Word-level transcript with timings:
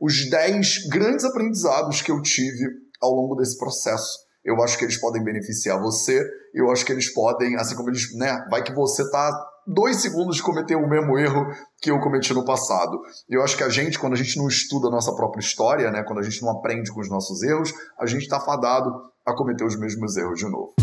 os 0.00 0.28
10 0.28 0.88
grandes 0.88 1.24
aprendizados 1.24 2.02
que 2.02 2.10
eu 2.10 2.20
tive 2.22 2.66
ao 3.00 3.12
longo 3.12 3.34
desse 3.34 3.58
processo. 3.58 4.18
Eu 4.44 4.62
acho 4.62 4.78
que 4.78 4.84
eles 4.84 5.00
podem 5.00 5.24
beneficiar 5.24 5.80
você, 5.80 6.22
eu 6.52 6.70
acho 6.70 6.84
que 6.84 6.92
eles 6.92 7.12
podem, 7.12 7.56
assim 7.56 7.74
como 7.74 7.90
eles, 7.90 8.14
né, 8.16 8.46
vai 8.50 8.62
que 8.62 8.74
você 8.74 9.08
tá 9.10 9.30
dois 9.66 9.96
segundos 9.96 10.36
de 10.36 10.42
cometer 10.42 10.76
o 10.76 10.88
mesmo 10.88 11.18
erro 11.18 11.46
que 11.80 11.90
eu 11.90 11.98
cometi 12.00 12.34
no 12.34 12.44
passado. 12.44 13.00
Eu 13.28 13.42
acho 13.42 13.56
que 13.56 13.64
a 13.64 13.68
gente, 13.68 13.98
quando 13.98 14.12
a 14.12 14.16
gente 14.16 14.36
não 14.36 14.46
estuda 14.46 14.88
a 14.88 14.90
nossa 14.90 15.14
própria 15.14 15.40
história, 15.40 15.90
né, 15.90 16.02
quando 16.02 16.18
a 16.18 16.22
gente 16.22 16.42
não 16.42 16.50
aprende 16.50 16.92
com 16.92 17.00
os 17.00 17.08
nossos 17.08 17.42
erros, 17.42 17.72
a 17.98 18.06
gente 18.06 18.22
está 18.22 18.38
fadado 18.38 18.90
a 19.24 19.34
cometer 19.34 19.64
os 19.64 19.78
mesmos 19.78 20.16
erros 20.16 20.38
de 20.38 20.44
novo. 20.44 20.74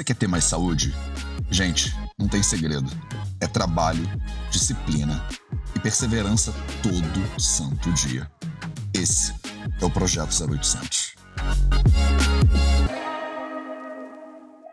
Você 0.00 0.04
quer 0.04 0.16
ter 0.16 0.28
mais 0.28 0.44
saúde? 0.44 0.94
Gente, 1.50 1.94
não 2.18 2.26
tem 2.26 2.42
segredo. 2.42 2.90
É 3.38 3.46
trabalho, 3.46 4.02
disciplina 4.50 5.22
e 5.76 5.78
perseverança 5.78 6.54
todo 6.82 7.38
santo 7.38 7.92
dia. 7.92 8.26
Esse 8.94 9.34
é 9.78 9.84
o 9.84 9.90
Projeto 9.90 10.30
0800. 10.30 11.16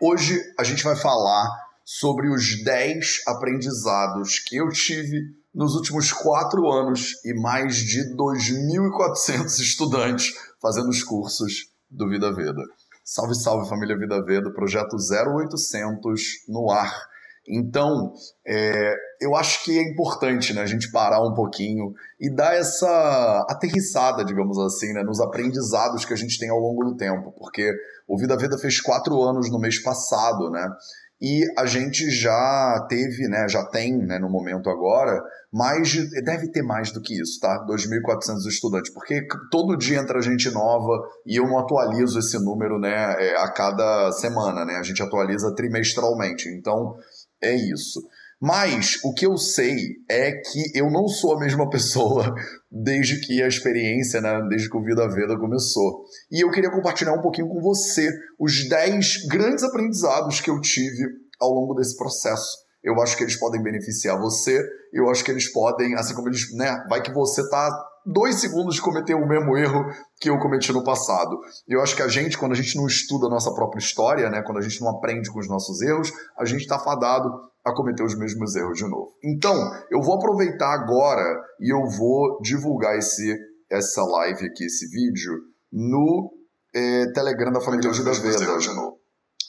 Hoje 0.00 0.40
a 0.58 0.64
gente 0.64 0.82
vai 0.82 0.96
falar 0.96 1.46
sobre 1.84 2.30
os 2.30 2.64
10 2.64 3.24
aprendizados 3.26 4.38
que 4.38 4.56
eu 4.56 4.70
tive 4.70 5.20
nos 5.54 5.74
últimos 5.74 6.10
quatro 6.10 6.72
anos 6.72 7.22
e 7.22 7.34
mais 7.34 7.76
de 7.76 8.16
2.400 8.16 9.60
estudantes 9.60 10.32
fazendo 10.58 10.88
os 10.88 11.02
cursos 11.02 11.66
do 11.90 12.08
Vida 12.08 12.32
Veda. 12.34 12.62
Salve, 13.10 13.34
salve 13.36 13.66
família 13.70 13.96
Vida 13.96 14.22
Veda, 14.22 14.52
projeto 14.52 14.94
0800 14.94 16.20
no 16.46 16.70
ar. 16.70 16.94
Então, 17.48 18.12
é, 18.46 18.94
eu 19.18 19.34
acho 19.34 19.64
que 19.64 19.78
é 19.78 19.82
importante 19.90 20.52
né, 20.52 20.60
a 20.60 20.66
gente 20.66 20.92
parar 20.92 21.22
um 21.22 21.32
pouquinho 21.32 21.94
e 22.20 22.28
dar 22.28 22.54
essa 22.54 23.46
aterrissada, 23.48 24.22
digamos 24.22 24.58
assim, 24.58 24.92
né, 24.92 25.02
nos 25.02 25.22
aprendizados 25.22 26.04
que 26.04 26.12
a 26.12 26.16
gente 26.16 26.38
tem 26.38 26.50
ao 26.50 26.58
longo 26.58 26.84
do 26.84 26.96
tempo, 26.98 27.32
porque 27.38 27.72
o 28.06 28.18
Vida 28.18 28.36
Veda 28.36 28.58
fez 28.58 28.78
quatro 28.78 29.22
anos 29.22 29.50
no 29.50 29.58
mês 29.58 29.82
passado, 29.82 30.50
né? 30.50 30.68
E 31.20 31.42
a 31.58 31.66
gente 31.66 32.08
já 32.10 32.86
teve, 32.88 33.26
né, 33.26 33.48
já 33.48 33.64
tem, 33.64 33.96
né, 33.98 34.18
no 34.20 34.30
momento 34.30 34.70
agora, 34.70 35.20
mais 35.52 35.88
de, 35.88 36.08
deve 36.22 36.48
ter 36.50 36.62
mais 36.62 36.92
do 36.92 37.00
que 37.00 37.20
isso, 37.20 37.40
tá? 37.40 37.66
2.400 37.66 38.46
estudantes, 38.46 38.92
porque 38.92 39.26
todo 39.50 39.76
dia 39.76 39.98
entra 39.98 40.22
gente 40.22 40.48
nova 40.50 40.92
e 41.26 41.36
eu 41.36 41.44
não 41.44 41.58
atualizo 41.58 42.20
esse 42.20 42.38
número, 42.38 42.78
né, 42.78 43.16
é, 43.18 43.36
a 43.36 43.50
cada 43.50 44.12
semana, 44.12 44.64
né? 44.64 44.76
A 44.76 44.82
gente 44.82 45.02
atualiza 45.02 45.52
trimestralmente. 45.54 46.48
Então, 46.48 46.94
é 47.42 47.52
isso. 47.54 48.00
Mas 48.40 49.00
o 49.04 49.12
que 49.12 49.26
eu 49.26 49.36
sei 49.36 49.76
é 50.08 50.30
que 50.32 50.78
eu 50.78 50.90
não 50.90 51.08
sou 51.08 51.34
a 51.34 51.40
mesma 51.40 51.68
pessoa 51.68 52.32
desde 52.70 53.20
que 53.20 53.42
a 53.42 53.48
experiência, 53.48 54.20
né, 54.20 54.40
desde 54.48 54.70
que 54.70 54.76
o 54.76 54.82
Vida 54.82 55.08
Veda 55.08 55.36
começou. 55.36 56.04
E 56.30 56.44
eu 56.44 56.50
queria 56.50 56.70
compartilhar 56.70 57.14
um 57.14 57.20
pouquinho 57.20 57.48
com 57.48 57.60
você 57.60 58.08
os 58.38 58.68
10 58.68 59.26
grandes 59.28 59.64
aprendizados 59.64 60.40
que 60.40 60.50
eu 60.50 60.60
tive 60.60 61.04
ao 61.40 61.50
longo 61.50 61.74
desse 61.74 61.96
processo. 61.96 62.58
Eu 62.82 63.00
acho 63.02 63.16
que 63.16 63.24
eles 63.24 63.36
podem 63.36 63.60
beneficiar 63.60 64.18
você, 64.20 64.62
eu 64.92 65.10
acho 65.10 65.24
que 65.24 65.32
eles 65.32 65.52
podem, 65.52 65.96
assim 65.96 66.14
como 66.14 66.28
eles, 66.28 66.54
né, 66.54 66.84
vai 66.88 67.02
que 67.02 67.12
você 67.12 67.48
tá 67.50 67.68
dois 68.06 68.36
segundos 68.36 68.76
de 68.76 68.80
cometer 68.80 69.14
o 69.14 69.26
mesmo 69.26 69.56
erro 69.56 69.84
que 70.20 70.30
eu 70.30 70.38
cometi 70.38 70.72
no 70.72 70.84
passado. 70.84 71.38
Eu 71.66 71.82
acho 71.82 71.94
que 71.94 72.02
a 72.02 72.08
gente, 72.08 72.38
quando 72.38 72.52
a 72.52 72.54
gente 72.54 72.76
não 72.76 72.86
estuda 72.86 73.26
a 73.26 73.30
nossa 73.30 73.52
própria 73.52 73.80
história, 73.80 74.30
né, 74.30 74.42
quando 74.42 74.58
a 74.58 74.62
gente 74.62 74.80
não 74.80 74.90
aprende 74.90 75.30
com 75.30 75.40
os 75.40 75.48
nossos 75.48 75.82
erros, 75.82 76.10
a 76.38 76.44
gente 76.44 76.62
está 76.62 76.78
fadado 76.78 77.30
a 77.64 77.72
cometer 77.72 78.02
os 78.02 78.16
mesmos 78.16 78.54
erros 78.56 78.78
de 78.78 78.88
novo. 78.88 79.14
Então, 79.22 79.54
eu 79.90 80.00
vou 80.00 80.16
aproveitar 80.16 80.72
agora 80.72 81.22
e 81.60 81.72
eu 81.72 81.84
vou 81.86 82.40
divulgar 82.40 82.96
esse, 82.96 83.36
essa 83.70 84.02
live 84.02 84.46
aqui, 84.46 84.64
esse 84.64 84.88
vídeo, 84.88 85.34
no 85.72 86.32
é, 86.74 87.12
Telegram 87.12 87.52
da 87.52 87.60
família 87.60 87.90
Vida 87.90 88.12
Veda. 88.12 88.58
De 88.58 88.74
novo. 88.74 88.98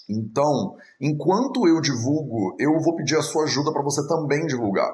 Então, 0.10 0.76
enquanto 1.00 1.68
eu 1.68 1.80
divulgo, 1.80 2.56
eu 2.60 2.80
vou 2.80 2.96
pedir 2.96 3.16
a 3.16 3.22
sua 3.22 3.44
ajuda 3.44 3.72
para 3.72 3.84
você 3.84 4.06
também 4.08 4.46
divulgar. 4.48 4.92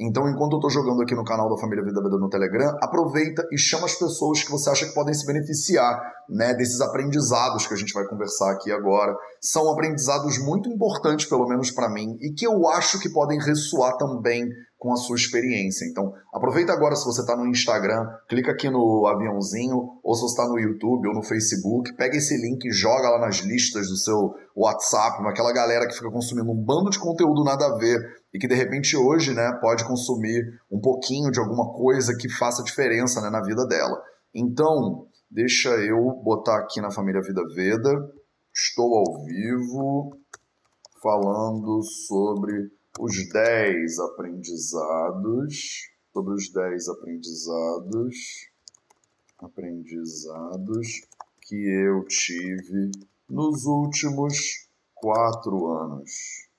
Então, 0.00 0.28
enquanto 0.28 0.52
eu 0.52 0.58
estou 0.58 0.70
jogando 0.70 1.02
aqui 1.02 1.12
no 1.12 1.24
canal 1.24 1.48
da 1.48 1.60
Família 1.60 1.84
Vida 1.84 2.00
Vida 2.00 2.16
no 2.16 2.28
Telegram, 2.28 2.76
aproveita 2.80 3.44
e 3.50 3.58
chama 3.58 3.86
as 3.86 3.94
pessoas 3.96 4.44
que 4.44 4.50
você 4.50 4.70
acha 4.70 4.86
que 4.86 4.94
podem 4.94 5.12
se 5.12 5.26
beneficiar 5.26 6.00
né, 6.28 6.54
desses 6.54 6.80
aprendizados 6.80 7.66
que 7.66 7.74
a 7.74 7.76
gente 7.76 7.92
vai 7.92 8.06
conversar 8.06 8.52
aqui 8.52 8.70
agora. 8.70 9.12
São 9.40 9.68
aprendizados 9.72 10.38
muito 10.38 10.68
importantes, 10.68 11.26
pelo 11.26 11.48
menos 11.48 11.72
para 11.72 11.88
mim, 11.88 12.16
e 12.20 12.32
que 12.32 12.46
eu 12.46 12.68
acho 12.68 13.00
que 13.00 13.08
podem 13.08 13.40
ressoar 13.40 13.96
também 13.96 14.48
com 14.78 14.92
a 14.92 14.96
sua 14.96 15.16
experiência. 15.16 15.84
Então, 15.86 16.12
aproveita 16.32 16.72
agora 16.72 16.94
se 16.94 17.04
você 17.04 17.20
está 17.20 17.36
no 17.36 17.48
Instagram, 17.48 18.06
clica 18.28 18.52
aqui 18.52 18.70
no 18.70 19.06
aviãozinho, 19.08 19.98
ou 20.02 20.14
se 20.14 20.20
você 20.22 20.40
está 20.40 20.48
no 20.48 20.58
YouTube 20.58 21.08
ou 21.08 21.14
no 21.14 21.22
Facebook, 21.22 21.92
pega 21.96 22.16
esse 22.16 22.36
link 22.36 22.64
e 22.64 22.72
joga 22.72 23.10
lá 23.10 23.18
nas 23.18 23.38
listas 23.38 23.88
do 23.88 23.96
seu 23.96 24.34
WhatsApp, 24.54 25.22
naquela 25.24 25.52
galera 25.52 25.86
que 25.88 25.94
fica 25.94 26.10
consumindo 26.10 26.50
um 26.50 26.64
bando 26.64 26.90
de 26.90 26.98
conteúdo 26.98 27.42
nada 27.42 27.66
a 27.66 27.76
ver 27.76 27.98
e 28.32 28.38
que 28.38 28.48
de 28.48 28.54
repente 28.54 28.96
hoje, 28.96 29.34
né, 29.34 29.58
pode 29.60 29.86
consumir 29.86 30.60
um 30.70 30.80
pouquinho 30.80 31.30
de 31.30 31.40
alguma 31.40 31.72
coisa 31.72 32.16
que 32.16 32.28
faça 32.28 32.62
diferença 32.62 33.20
né, 33.20 33.30
na 33.30 33.42
vida 33.42 33.66
dela. 33.66 34.02
Então, 34.34 35.06
deixa 35.30 35.70
eu 35.70 36.12
botar 36.22 36.58
aqui 36.58 36.80
na 36.80 36.90
família 36.90 37.22
Vida 37.22 37.42
Veda. 37.54 38.12
Estou 38.54 38.94
ao 38.94 39.24
vivo 39.24 40.18
falando 41.02 41.82
sobre 41.82 42.70
os 43.00 43.28
10 43.32 43.98
aprendizados, 44.00 45.88
sobre 46.12 46.34
os 46.34 46.52
10 46.52 46.88
aprendizados, 46.88 48.16
aprendizados 49.38 50.86
que 51.42 51.54
eu 51.54 52.04
tive 52.04 52.90
nos 53.28 53.64
últimos 53.64 54.68
quatro 54.94 55.68
anos. 55.68 56.10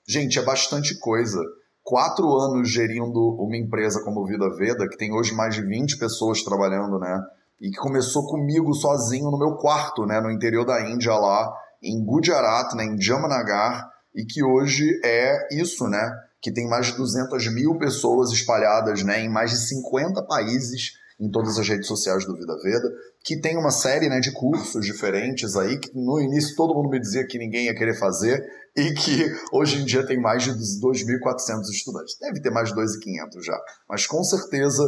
Gente, 0.06 0.38
é 0.38 0.42
bastante 0.42 0.98
coisa 0.98 1.40
quatro 1.90 2.38
anos 2.38 2.70
gerindo 2.70 3.34
uma 3.34 3.56
empresa 3.56 4.00
como 4.04 4.24
Vida 4.24 4.48
Veda, 4.56 4.88
que 4.88 4.96
tem 4.96 5.12
hoje 5.12 5.34
mais 5.34 5.56
de 5.56 5.62
20 5.62 5.98
pessoas 5.98 6.40
trabalhando, 6.44 7.00
né? 7.00 7.20
E 7.60 7.68
que 7.68 7.78
começou 7.78 8.28
comigo 8.28 8.72
sozinho 8.72 9.28
no 9.28 9.36
meu 9.36 9.56
quarto, 9.56 10.06
né? 10.06 10.20
No 10.20 10.30
interior 10.30 10.64
da 10.64 10.88
Índia, 10.88 11.12
lá 11.14 11.52
em 11.82 12.00
Gujarat, 12.04 12.76
né? 12.76 12.84
Em 12.84 13.00
Jamnagar, 13.00 13.90
e 14.14 14.24
que 14.24 14.40
hoje 14.40 14.88
é 15.04 15.48
isso, 15.50 15.88
né? 15.88 16.00
Que 16.40 16.52
tem 16.52 16.68
mais 16.68 16.86
de 16.86 16.96
200 16.96 17.52
mil 17.52 17.76
pessoas 17.76 18.30
espalhadas, 18.30 19.02
né? 19.02 19.24
Em 19.24 19.28
mais 19.28 19.50
de 19.50 19.56
50 19.56 20.22
países 20.28 20.92
em 21.20 21.30
todas 21.30 21.58
as 21.58 21.68
redes 21.68 21.86
sociais 21.86 22.24
do 22.24 22.34
Vida 22.34 22.56
Veda, 22.62 22.88
que 23.22 23.38
tem 23.40 23.58
uma 23.58 23.70
série 23.70 24.08
né, 24.08 24.20
de 24.20 24.32
cursos 24.32 24.84
diferentes 24.84 25.54
aí, 25.56 25.78
que 25.78 25.90
no 25.94 26.18
início 26.18 26.56
todo 26.56 26.74
mundo 26.74 26.88
me 26.88 26.98
dizia 26.98 27.26
que 27.26 27.38
ninguém 27.38 27.66
ia 27.66 27.74
querer 27.74 27.98
fazer, 27.98 28.42
e 28.76 28.94
que 28.94 29.26
hoje 29.52 29.82
em 29.82 29.84
dia 29.84 30.06
tem 30.06 30.20
mais 30.20 30.44
de 30.44 30.52
2.400 30.52 31.62
estudantes. 31.70 32.16
Deve 32.20 32.40
ter 32.40 32.50
mais 32.50 32.68
de 32.68 32.74
2.500 32.74 33.44
já, 33.44 33.60
mas 33.88 34.06
com 34.06 34.22
certeza 34.22 34.82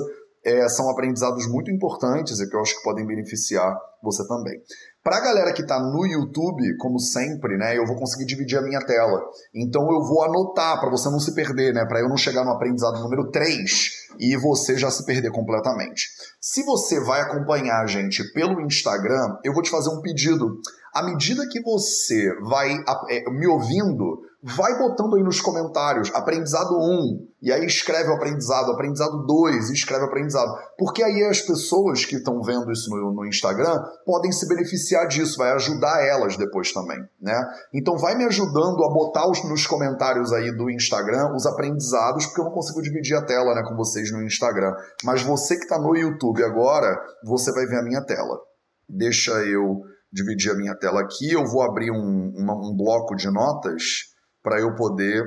é, 0.45 0.69
são 0.69 0.91
aprendizados 0.91 1.47
muito 1.47 1.71
importantes 1.71 2.41
e 2.41 2.49
que 2.49 2.57
eu 2.57 2.61
acho 2.61 2.77
que 2.77 2.83
podem 2.83 3.07
beneficiar 3.07 3.77
você 4.03 4.27
também. 4.27 4.61
Para 5.03 5.17
a 5.17 5.21
galera 5.21 5.53
que 5.53 5.63
está 5.63 5.81
no 5.81 6.05
YouTube, 6.07 6.77
como 6.79 6.99
sempre, 6.99 7.57
né, 7.57 7.77
eu 7.77 7.87
vou 7.87 7.97
conseguir 7.97 8.25
dividir 8.25 8.59
a 8.59 8.63
minha 8.63 8.81
tela. 8.81 9.21
Então 9.55 9.83
eu 9.83 10.01
vou 10.01 10.25
anotar 10.25 10.81
para 10.81 10.91
você 10.91 11.09
não 11.11 11.21
se 11.21 11.35
perder, 11.35 11.73
né, 11.73 11.85
para 11.85 12.01
eu 12.01 12.09
não 12.09 12.17
chegar 12.17 12.45
no 12.45 12.51
aprendizado 12.51 13.01
número 13.01 13.31
3 13.31 13.91
e 14.19 14.37
você 14.37 14.77
já 14.77 14.91
se 14.91 15.05
perder 15.05 15.31
completamente. 15.31 16.09
Se 16.45 16.65
você 16.65 16.99
vai 16.99 17.21
acompanhar 17.21 17.85
a 17.85 17.87
gente 17.87 18.25
pelo 18.33 18.61
Instagram, 18.61 19.39
eu 19.45 19.53
vou 19.53 19.63
te 19.63 19.71
fazer 19.71 19.91
um 19.91 20.01
pedido. 20.01 20.61
À 20.93 21.01
medida 21.01 21.49
que 21.49 21.63
você 21.63 22.35
vai 22.41 22.75
é, 23.09 23.31
me 23.31 23.47
ouvindo, 23.47 24.21
vai 24.43 24.77
botando 24.77 25.15
aí 25.15 25.23
nos 25.23 25.41
comentários 25.41 26.11
aprendizado 26.13 26.77
1, 26.77 27.29
e 27.41 27.53
aí 27.53 27.65
escreve 27.65 28.11
o 28.11 28.15
aprendizado, 28.15 28.73
aprendizado 28.73 29.25
2, 29.25 29.71
e 29.71 29.73
escreve 29.73 30.03
o 30.03 30.07
aprendizado. 30.07 30.53
Porque 30.77 31.01
aí 31.03 31.23
as 31.25 31.41
pessoas 31.41 32.05
que 32.05 32.17
estão 32.17 32.43
vendo 32.43 32.71
isso 32.73 32.91
no, 32.91 33.13
no, 33.13 33.25
Instagram 33.25 33.81
podem 34.05 34.33
se 34.33 34.49
beneficiar 34.49 35.07
disso, 35.07 35.39
vai 35.39 35.53
ajudar 35.53 36.05
elas 36.05 36.37
depois 36.37 36.73
também, 36.73 36.99
né? 37.21 37.41
Então 37.73 37.97
vai 37.97 38.17
me 38.17 38.25
ajudando 38.25 38.83
a 38.85 38.93
botar 38.93 39.31
os, 39.31 39.45
nos 39.45 39.65
comentários 39.65 40.33
aí 40.33 40.51
do 40.57 40.69
Instagram 40.69 41.35
os 41.37 41.47
aprendizados, 41.47 42.27
porque 42.27 42.41
eu 42.41 42.47
não 42.47 42.53
consigo 42.53 42.83
dividir 42.83 43.17
a 43.17 43.25
tela 43.25 43.55
né, 43.55 43.63
com 43.63 43.77
vocês 43.77 44.11
no 44.11 44.23
Instagram. 44.25 44.75
Mas 45.05 45.23
você 45.23 45.57
que 45.57 45.63
está 45.63 45.79
no 45.79 45.97
YouTube 45.97 46.43
agora, 46.43 46.99
você 47.25 47.53
vai 47.53 47.65
ver 47.67 47.79
a 47.79 47.85
minha 47.85 48.05
tela. 48.05 48.41
Deixa 48.89 49.33
eu 49.45 49.83
dividir 50.13 50.51
a 50.51 50.57
minha 50.57 50.75
tela 50.75 51.01
aqui, 51.01 51.33
eu 51.33 51.47
vou 51.47 51.63
abrir 51.63 51.91
um, 51.91 52.33
um 52.37 52.77
bloco 52.77 53.15
de 53.15 53.31
notas 53.31 54.12
para 54.43 54.61
eu 54.61 54.75
poder. 54.75 55.23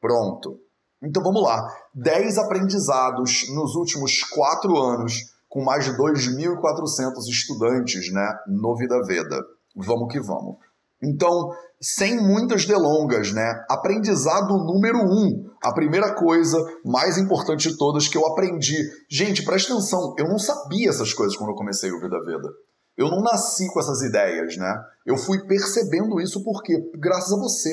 Pronto. 0.00 0.58
Então 1.02 1.22
vamos 1.22 1.42
lá. 1.42 1.66
10 1.94 2.38
aprendizados 2.38 3.48
nos 3.54 3.74
últimos 3.74 4.22
quatro 4.22 4.76
anos, 4.76 5.34
com 5.48 5.64
mais 5.64 5.84
de 5.84 5.92
2.400 5.92 7.28
estudantes 7.28 8.12
né, 8.12 8.38
no 8.46 8.76
Vida 8.76 9.02
Veda. 9.04 9.44
Vamos 9.76 10.12
que 10.12 10.20
vamos. 10.20 10.56
Então, 11.02 11.50
sem 11.80 12.16
muitas 12.16 12.64
delongas, 12.64 13.32
né? 13.32 13.64
Aprendizado 13.68 14.56
número 14.56 14.98
um. 14.98 15.50
A 15.62 15.72
primeira 15.72 16.14
coisa 16.14 16.56
mais 16.84 17.18
importante 17.18 17.68
de 17.68 17.76
todas 17.76 18.06
que 18.06 18.16
eu 18.16 18.24
aprendi. 18.26 18.78
Gente, 19.10 19.44
presta 19.44 19.72
atenção, 19.72 20.14
eu 20.16 20.28
não 20.28 20.38
sabia 20.38 20.90
essas 20.90 21.12
coisas 21.12 21.36
quando 21.36 21.50
eu 21.50 21.56
comecei 21.56 21.90
o 21.90 22.00
Vida 22.00 22.20
Veda. 22.24 22.48
Eu 22.96 23.08
não 23.08 23.20
nasci 23.20 23.66
com 23.72 23.80
essas 23.80 24.00
ideias, 24.02 24.56
né? 24.56 24.72
Eu 25.04 25.16
fui 25.16 25.44
percebendo 25.46 26.20
isso 26.20 26.44
porque 26.44 26.74
graças 26.94 27.32
a 27.32 27.40
você 27.40 27.70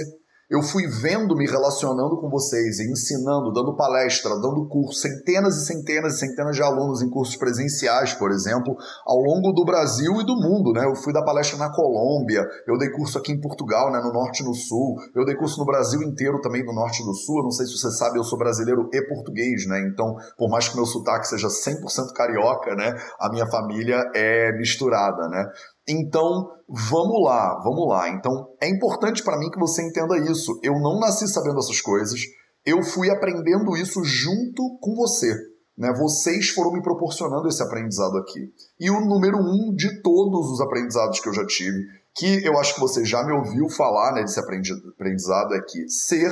eu 0.50 0.64
fui 0.64 0.88
vendo, 0.88 1.36
me 1.36 1.46
relacionando 1.46 2.20
com 2.20 2.28
vocês, 2.28 2.80
ensinando, 2.80 3.54
dando 3.54 3.76
palestra, 3.76 4.32
dando 4.32 4.68
curso, 4.68 5.00
centenas 5.00 5.58
e 5.58 5.66
centenas 5.68 6.16
e 6.16 6.20
centenas 6.20 6.56
de 6.56 6.64
alunos 6.64 7.04
em 7.04 7.10
cursos 7.10 7.36
presenciais, 7.36 8.16
por 8.16 8.32
exemplo, 8.32 8.76
ao 9.06 9.18
longo 9.18 9.54
do 9.54 9.64
Brasil 9.64 10.20
e 10.20 10.26
do 10.26 10.36
mundo, 10.36 10.74
né? 10.74 10.86
Eu 10.86 10.96
fui 10.96 11.14
dar 11.14 11.24
palestra 11.24 11.60
na 11.60 11.72
Colômbia, 11.72 12.42
eu 12.68 12.80
dei 12.80 12.90
curso 12.90 13.20
aqui 13.20 13.32
em 13.32 13.40
Portugal, 13.40 13.92
né, 13.92 14.00
no 14.00 14.12
norte 14.12 14.42
e 14.42 14.46
no 14.46 14.56
sul, 14.56 14.96
eu 15.16 15.24
dei 15.24 15.36
curso 15.36 15.60
no 15.60 15.66
Brasil 15.66 16.02
inteiro 16.02 16.42
também, 16.42 16.66
no 16.66 16.74
norte 16.74 17.04
e 17.04 17.06
no 17.06 17.14
sul. 17.14 17.38
Eu 17.38 17.44
não 17.44 17.52
sei 17.52 17.68
se 17.68 17.78
você 17.78 17.92
sabe, 17.92 18.18
eu 18.18 18.24
sou 18.24 18.40
brasileiro 18.40 18.90
e 18.92 19.08
português, 19.08 19.68
né? 19.68 19.88
Então, 19.94 20.16
por 20.36 20.50
mais 20.50 20.68
que 20.68 20.76
meu 20.76 20.86
sotaque 20.86 21.28
seja 21.28 21.48
100% 21.48 22.12
carioca, 22.16 22.74
né, 22.74 22.96
a 23.20 23.30
minha 23.30 23.46
família 23.46 24.02
é 24.16 24.52
misturada, 24.58 25.28
né? 25.28 25.46
Então, 25.90 26.52
vamos 26.68 27.24
lá, 27.24 27.60
vamos 27.64 27.90
lá. 27.90 28.10
Então, 28.10 28.54
é 28.62 28.70
importante 28.70 29.24
para 29.24 29.40
mim 29.40 29.50
que 29.50 29.60
você 29.60 29.82
entenda 29.82 30.18
isso. 30.32 30.60
Eu 30.62 30.74
não 30.74 31.00
nasci 31.00 31.28
sabendo 31.28 31.58
essas 31.58 31.82
coisas, 31.82 32.22
eu 32.64 32.84
fui 32.84 33.10
aprendendo 33.10 33.76
isso 33.76 34.04
junto 34.04 34.78
com 34.80 34.96
você. 34.96 35.36
Né? 35.76 35.92
Vocês 35.98 36.50
foram 36.50 36.74
me 36.74 36.84
proporcionando 36.84 37.48
esse 37.48 37.64
aprendizado 37.64 38.18
aqui. 38.18 38.54
E 38.80 38.92
o 38.92 39.02
número 39.02 39.38
um 39.38 39.74
de 39.74 40.02
todos 40.04 40.52
os 40.52 40.62
aprendizados 40.62 41.20
que 41.20 41.28
eu 41.28 41.34
já 41.34 41.46
tive, 41.46 41.88
que 42.14 42.46
eu 42.46 42.60
acho 42.60 42.76
que 42.76 42.82
você 42.82 43.04
já 43.04 43.24
me 43.24 43.32
ouviu 43.32 43.68
falar 43.70 44.14
né, 44.14 44.22
desse 44.22 44.40
aprendizado, 44.40 45.56
é 45.56 45.62
que 45.62 45.90
ser 45.90 46.32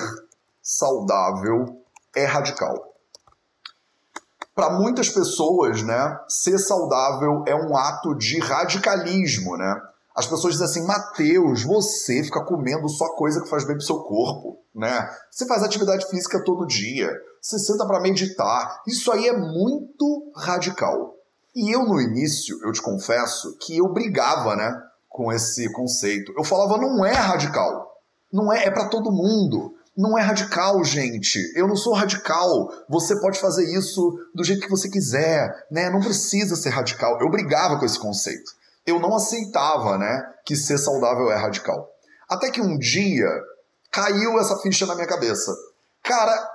saudável 0.61 1.65
é 2.15 2.25
radical 2.25 2.86
para 4.57 4.71
muitas 4.71 5.07
pessoas, 5.07 5.83
né, 5.83 6.19
ser 6.27 6.57
saudável 6.57 7.43
é 7.45 7.53
um 7.53 7.77
ato 7.77 8.15
de 8.15 8.39
radicalismo, 8.39 9.55
né? 9.55 9.79
As 10.15 10.25
pessoas 10.25 10.53
dizem 10.53 10.65
assim, 10.65 10.87
Mateus, 10.87 11.63
você 11.63 12.23
fica 12.23 12.43
comendo 12.43 12.89
só 12.89 13.09
coisa 13.09 13.39
que 13.39 13.49
faz 13.51 13.67
bem 13.67 13.75
pro 13.75 13.85
seu 13.85 13.99
corpo, 13.99 14.57
né? 14.73 15.07
Você 15.29 15.45
faz 15.45 15.61
atividade 15.61 16.09
física 16.09 16.43
todo 16.43 16.65
dia, 16.65 17.07
você 17.39 17.59
senta 17.59 17.85
para 17.85 17.99
meditar. 17.99 18.81
Isso 18.87 19.11
aí 19.11 19.27
é 19.27 19.37
muito 19.37 20.31
radical. 20.35 21.13
E 21.55 21.69
eu 21.71 21.85
no 21.85 22.01
início, 22.01 22.57
eu 22.63 22.71
te 22.71 22.81
confesso 22.81 23.55
que 23.61 23.77
eu 23.77 23.93
brigava, 23.93 24.55
né, 24.55 24.75
com 25.07 25.31
esse 25.31 25.71
conceito. 25.71 26.33
Eu 26.35 26.43
falava, 26.43 26.79
não 26.79 27.05
é 27.05 27.13
radical. 27.13 27.95
Não 28.33 28.51
é, 28.51 28.65
é 28.65 28.71
para 28.71 28.89
todo 28.89 29.11
mundo 29.11 29.76
não 29.97 30.17
é 30.17 30.21
radical, 30.21 30.83
gente. 30.83 31.39
Eu 31.55 31.67
não 31.67 31.75
sou 31.75 31.93
radical. 31.93 32.69
Você 32.87 33.19
pode 33.19 33.39
fazer 33.39 33.65
isso 33.75 34.15
do 34.35 34.43
jeito 34.43 34.61
que 34.61 34.69
você 34.69 34.89
quiser, 34.89 35.51
né? 35.71 35.89
Não 35.89 35.99
precisa 35.99 36.55
ser 36.55 36.69
radical. 36.69 37.19
Eu 37.19 37.31
brigava 37.31 37.79
com 37.79 37.85
esse 37.85 37.99
conceito. 37.99 38.51
Eu 38.85 38.99
não 39.01 39.13
aceitava, 39.15 39.97
né, 39.97 40.23
que 40.45 40.55
ser 40.55 40.77
saudável 40.77 41.29
é 41.29 41.35
radical. 41.35 41.89
Até 42.29 42.49
que 42.49 42.61
um 42.61 42.77
dia 42.77 43.27
caiu 43.91 44.39
essa 44.39 44.57
ficha 44.59 44.85
na 44.85 44.95
minha 44.95 45.07
cabeça. 45.07 45.53
Cara, 46.01 46.49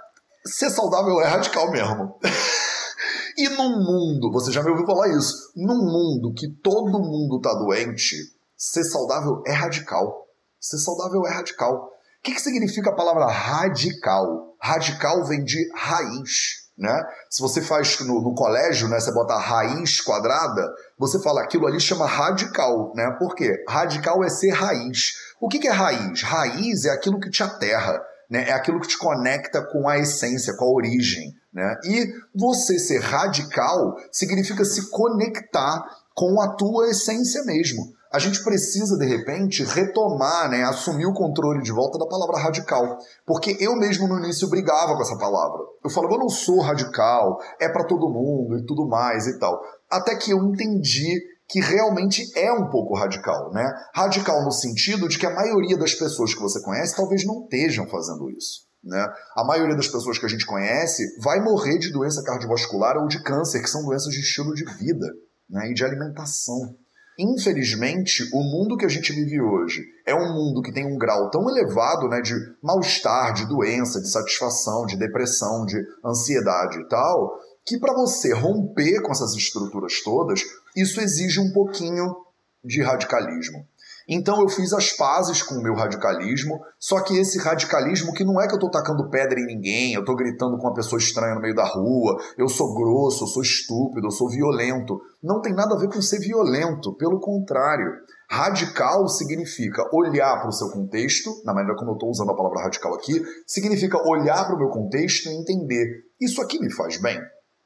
ser 0.47 0.71
saudável 0.71 1.21
é 1.21 1.27
radical 1.27 1.71
mesmo. 1.71 2.19
e 3.37 3.51
num 3.51 3.85
mundo, 3.85 4.33
você 4.33 4.51
já 4.51 4.63
me 4.63 4.71
ouviu 4.71 4.87
falar 4.87 5.09
isso, 5.09 5.53
num 5.55 5.77
mundo 5.77 6.33
que 6.33 6.49
todo 6.49 6.99
mundo 6.99 7.39
tá 7.39 7.53
doente, 7.53 8.17
ser 8.57 8.85
saudável 8.85 9.43
é 9.47 9.53
radical. 9.53 10.27
Ser 10.59 10.79
saudável 10.79 11.27
é 11.27 11.31
radical. 11.31 11.93
O 12.23 12.25
que, 12.25 12.35
que 12.35 12.41
significa 12.41 12.91
a 12.91 12.95
palavra 12.95 13.27
radical? 13.27 14.55
Radical 14.63 15.25
vem 15.25 15.43
de 15.43 15.59
raiz. 15.75 16.69
Né? 16.79 17.03
Se 17.29 17.43
você 17.43 17.61
faz 17.61 17.99
no, 17.99 18.23
no, 18.23 18.33
colégio, 18.33 18.87
né, 18.87 19.01
você 19.01 19.11
bota 19.11 19.37
raiz 19.37 20.01
quadrada, 20.01 20.73
você 20.97 21.21
fala 21.21 21.43
aquilo 21.43 21.67
ali 21.67 21.81
chama 21.81 22.07
radical, 22.07 22.93
né? 22.95 23.11
Por 23.19 23.35
quê? 23.35 23.65
Radical 23.69 24.23
é 24.23 24.29
ser 24.29 24.51
raiz. 24.51 25.15
O 25.41 25.49
que, 25.49 25.59
que 25.59 25.67
é 25.67 25.73
raiz? 25.73 26.23
Raiz 26.23 26.85
é 26.85 26.91
aquilo 26.91 27.19
que 27.19 27.29
te 27.29 27.43
aterra, 27.43 28.01
né? 28.31 28.49
É 28.49 28.53
aquilo 28.53 28.81
que 28.81 28.87
te 28.87 28.99
conecta 28.99 29.61
com 29.61 29.89
a 29.89 29.99
essência, 29.99 30.55
com 30.57 30.65
a 30.65 30.73
origem, 30.73 31.35
né? 31.53 31.77
E 31.85 32.15
você 32.33 32.79
ser 32.79 33.01
radical 33.01 33.97
significa 34.13 34.65
se 34.65 34.91
conectar 34.91 35.85
com 36.15 36.41
a 36.41 36.55
tua 36.55 36.89
essência 36.89 37.43
mesmo 37.43 37.93
a 38.13 38.19
gente 38.19 38.45
precisa, 38.45 38.99
de 38.99 39.07
repente, 39.07 39.65
retomar, 39.65 40.51
né, 40.51 40.65
assumir 40.65 41.07
o 41.07 41.15
controle 41.15 41.63
de 41.63 41.73
volta 41.73 41.99
da 41.99 42.07
palavra 42.07 42.39
radical. 42.39 42.99
Porque 43.27 43.57
eu 43.59 43.75
mesmo 43.75 44.07
no 44.07 44.19
início 44.19 44.51
brigava 44.51 44.95
com 44.95 45.03
essa 45.03 45.17
palavra. 45.17 45.61
Eu 45.83 45.91
falava, 45.91 46.15
eu 46.15 46.19
não 46.19 46.29
sou 46.29 46.61
radical, 46.61 47.39
é 47.59 47.69
para 47.69 47.87
todo 47.87 48.13
mundo 48.13 48.59
e 48.59 48.67
tudo 48.67 48.87
mais 48.87 49.27
e 49.27 49.39
tal. 49.39 49.59
Até 49.91 50.15
que 50.17 50.31
eu 50.31 50.39
entendi 50.45 51.21
que 51.49 51.61
realmente 51.61 52.23
é 52.37 52.53
um 52.53 52.69
pouco 52.71 52.95
radical, 52.95 53.51
né? 53.53 53.71
Radical 53.95 54.43
no 54.45 54.53
sentido 54.53 55.09
de 55.09 55.19
que 55.19 55.27
a 55.27 55.35
maioria 55.35 55.77
das 55.77 55.95
pessoas 55.95 56.35
que 56.35 56.41
você 56.41 56.63
conhece 56.63 56.97
talvez 56.97 57.27
não 57.27 57.43
estejam 57.45 57.87
fazendo 57.89 58.31
isso. 58.31 58.73
Né? 58.83 59.07
A 59.37 59.45
maioria 59.45 59.77
das 59.77 59.87
pessoas 59.87 60.19
que 60.19 60.27
a 60.27 60.29
gente 60.29 60.45
conhece 60.45 61.03
vai 61.23 61.41
morrer 61.41 61.79
de 61.79 61.93
doença 61.93 62.23
cardiovascular 62.25 62.97
ou 62.97 63.07
de 63.07 63.23
câncer, 63.23 63.61
que 63.63 63.71
são 63.71 63.85
doenças 63.85 64.13
de 64.13 64.21
estilo 64.21 64.55
de 64.55 64.65
vida 64.65 65.07
né? 65.49 65.71
e 65.71 65.75
de 65.75 65.85
alimentação. 65.85 66.75
Infelizmente, 67.19 68.29
o 68.33 68.43
mundo 68.43 68.77
que 68.77 68.87
a 68.87 68.89
gente 68.89 69.13
vive 69.13 69.41
hoje 69.41 69.85
é 70.07 70.15
um 70.15 70.33
mundo 70.33 70.63
que 70.63 70.73
tem 70.73 70.87
um 70.87 70.97
grau 70.97 71.31
tão 71.31 71.49
elevado 71.49 72.09
né, 72.09 72.21
de 72.21 72.35
mal-estar, 72.63 73.35
de 73.35 73.47
doença, 73.47 74.01
de 74.01 74.11
satisfação, 74.11 74.87
de 74.87 74.97
depressão, 74.97 75.67
de 75.67 75.77
ansiedade 76.05 76.81
e 76.81 76.89
tal, 76.89 77.39
que 77.65 77.79
para 77.79 77.95
você 77.95 78.33
romper 78.33 79.03
com 79.03 79.13
essas 79.13 79.35
estruturas 79.35 80.03
todas, 80.03 80.43
isso 80.75 81.01
exige 81.01 81.39
um 81.39 81.53
pouquinho 81.53 82.17
de 82.65 82.83
radicalismo. 82.83 83.67
Então 84.09 84.41
eu 84.41 84.49
fiz 84.49 84.73
as 84.73 84.93
pazes 84.93 85.43
com 85.43 85.55
o 85.55 85.63
meu 85.63 85.75
radicalismo, 85.75 86.61
só 86.79 87.01
que 87.01 87.17
esse 87.17 87.39
radicalismo 87.39 88.13
que 88.13 88.25
não 88.25 88.41
é 88.41 88.49
que 88.49 88.55
eu 88.55 88.59
tô 88.59 88.71
tacando 88.71 89.09
pedra 89.09 89.39
em 89.39 89.47
ninguém, 89.47 89.95
eu 89.95 90.05
tô 90.05 90.15
gritando 90.15 90.57
com 90.59 90.67
uma 90.67 90.75
pessoa 90.75 90.99
estranha 90.99 91.35
no 91.35 91.41
meio 91.41 91.55
da 91.55 91.65
rua, 91.65 92.17
eu 92.37 92.49
sou 92.49 92.75
grosso, 92.75 93.25
eu 93.25 93.29
sou 93.29 93.43
estúpido, 93.43 94.07
eu 94.07 94.11
sou 94.11 94.29
violento. 94.29 95.01
Não 95.23 95.41
tem 95.41 95.55
nada 95.55 95.75
a 95.75 95.79
ver 95.79 95.89
com 95.89 96.03
ser 96.03 96.19
violento, 96.19 96.95
pelo 96.97 97.21
contrário. 97.21 97.87
Radical 98.29 99.07
significa 99.09 99.89
olhar 99.93 100.41
para 100.41 100.49
o 100.49 100.53
seu 100.53 100.71
contexto, 100.71 101.31
na 101.45 101.53
maneira 101.53 101.77
como 101.77 101.91
eu 101.91 101.95
estou 101.95 102.11
usando 102.11 102.31
a 102.31 102.37
palavra 102.37 102.63
radical 102.63 102.95
aqui, 102.95 103.23
significa 103.47 103.99
olhar 104.09 104.47
para 104.47 104.57
o 104.57 104.59
meu 104.59 104.69
contexto 104.69 105.29
e 105.29 105.35
entender: 105.35 106.05
isso 106.21 106.41
aqui 106.41 106.59
me 106.59 106.73
faz 106.73 107.01
bem? 107.01 107.21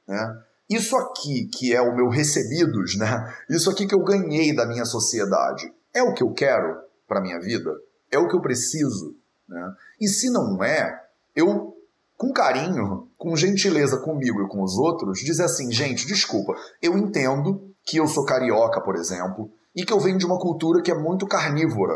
Né? 0.09 0.35
Isso 0.69 0.97
aqui 0.97 1.49
que 1.53 1.73
é 1.73 1.81
o 1.81 1.95
meu 1.95 2.09
recebidos, 2.09 2.99
né? 2.99 3.33
Isso 3.49 3.71
aqui 3.71 3.87
que 3.87 3.95
eu 3.95 4.03
ganhei 4.03 4.55
da 4.55 4.67
minha 4.67 4.85
sociedade 4.85 5.73
é 5.97 6.03
o 6.03 6.13
que 6.13 6.23
eu 6.23 6.33
quero 6.33 6.79
para 7.09 7.21
minha 7.21 7.41
vida? 7.41 7.71
É 8.11 8.19
o 8.19 8.29
que 8.29 8.37
eu 8.37 8.41
preciso? 8.41 9.17
Né? 9.49 9.75
E 10.01 10.09
se 10.09 10.31
não 10.31 10.63
é, 10.63 11.03
eu, 11.35 11.77
com 12.17 12.33
carinho, 12.33 13.09
com 13.17 13.35
gentileza 13.37 13.99
comigo 13.99 14.43
e 14.43 14.49
com 14.49 14.63
os 14.63 14.77
outros, 14.77 15.21
dizer 15.21 15.45
assim: 15.45 15.73
gente, 15.73 16.07
desculpa, 16.07 16.55
eu 16.83 16.97
entendo 16.99 17.75
que 17.83 17.97
eu 17.97 18.07
sou 18.07 18.25
carioca, 18.25 18.81
por 18.81 18.97
exemplo, 18.97 19.51
e 19.75 19.85
que 19.85 19.93
eu 19.93 20.01
venho 20.01 20.19
de 20.19 20.27
uma 20.27 20.39
cultura 20.39 20.83
que 20.83 20.91
é 20.91 20.95
muito 20.95 21.27
carnívora, 21.27 21.95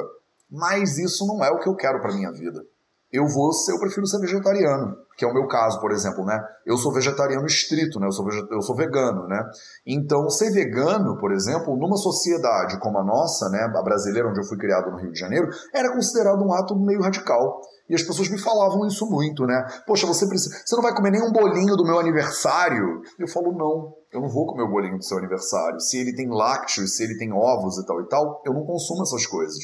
mas 0.50 0.98
isso 0.98 1.26
não 1.26 1.44
é 1.44 1.50
o 1.50 1.58
que 1.58 1.68
eu 1.68 1.74
quero 1.74 2.00
para 2.00 2.14
minha 2.14 2.32
vida 2.32 2.64
eu 3.12 3.26
vou 3.26 3.52
ser, 3.52 3.72
eu 3.72 3.80
prefiro 3.80 4.06
ser 4.06 4.20
vegetariano, 4.20 4.96
que 5.16 5.24
é 5.24 5.28
o 5.28 5.34
meu 5.34 5.48
caso, 5.48 5.80
por 5.80 5.90
exemplo, 5.90 6.24
né? 6.24 6.40
Eu 6.64 6.76
sou 6.76 6.92
vegetariano 6.92 7.44
estrito, 7.44 7.98
né? 7.98 8.06
Eu 8.06 8.12
sou, 8.12 8.28
eu 8.50 8.62
sou 8.62 8.76
vegano, 8.76 9.26
né? 9.26 9.42
Então, 9.84 10.30
ser 10.30 10.52
vegano, 10.52 11.18
por 11.18 11.32
exemplo, 11.32 11.76
numa 11.76 11.96
sociedade 11.96 12.78
como 12.78 12.98
a 12.98 13.04
nossa, 13.04 13.48
né, 13.48 13.62
a 13.62 13.82
brasileira, 13.82 14.28
onde 14.28 14.40
eu 14.40 14.44
fui 14.44 14.56
criado 14.56 14.90
no 14.90 14.98
Rio 14.98 15.10
de 15.10 15.18
Janeiro, 15.18 15.48
era 15.74 15.92
considerado 15.92 16.40
um 16.42 16.52
ato 16.52 16.78
meio 16.78 17.02
radical. 17.02 17.60
E 17.88 17.94
as 17.94 18.04
pessoas 18.04 18.28
me 18.28 18.38
falavam 18.38 18.86
isso 18.86 19.04
muito, 19.10 19.44
né? 19.44 19.66
Poxa, 19.84 20.06
você 20.06 20.28
precisa, 20.28 20.54
você 20.64 20.76
não 20.76 20.82
vai 20.82 20.94
comer 20.94 21.10
nem 21.10 21.22
um 21.22 21.32
bolinho 21.32 21.76
do 21.76 21.84
meu 21.84 21.98
aniversário? 21.98 23.02
Eu 23.18 23.26
falo, 23.26 23.50
não, 23.50 23.92
eu 24.12 24.20
não 24.20 24.28
vou 24.28 24.46
comer 24.46 24.62
o 24.62 24.70
bolinho 24.70 24.96
do 24.96 25.04
seu 25.04 25.18
aniversário. 25.18 25.80
Se 25.80 25.98
ele 25.98 26.14
tem 26.14 26.28
lácteos, 26.28 26.96
se 26.96 27.02
ele 27.02 27.18
tem 27.18 27.32
ovos 27.32 27.78
e 27.78 27.84
tal 27.84 28.00
e 28.00 28.08
tal, 28.08 28.40
eu 28.46 28.54
não 28.54 28.64
consumo 28.64 29.02
essas 29.02 29.26
coisas. 29.26 29.58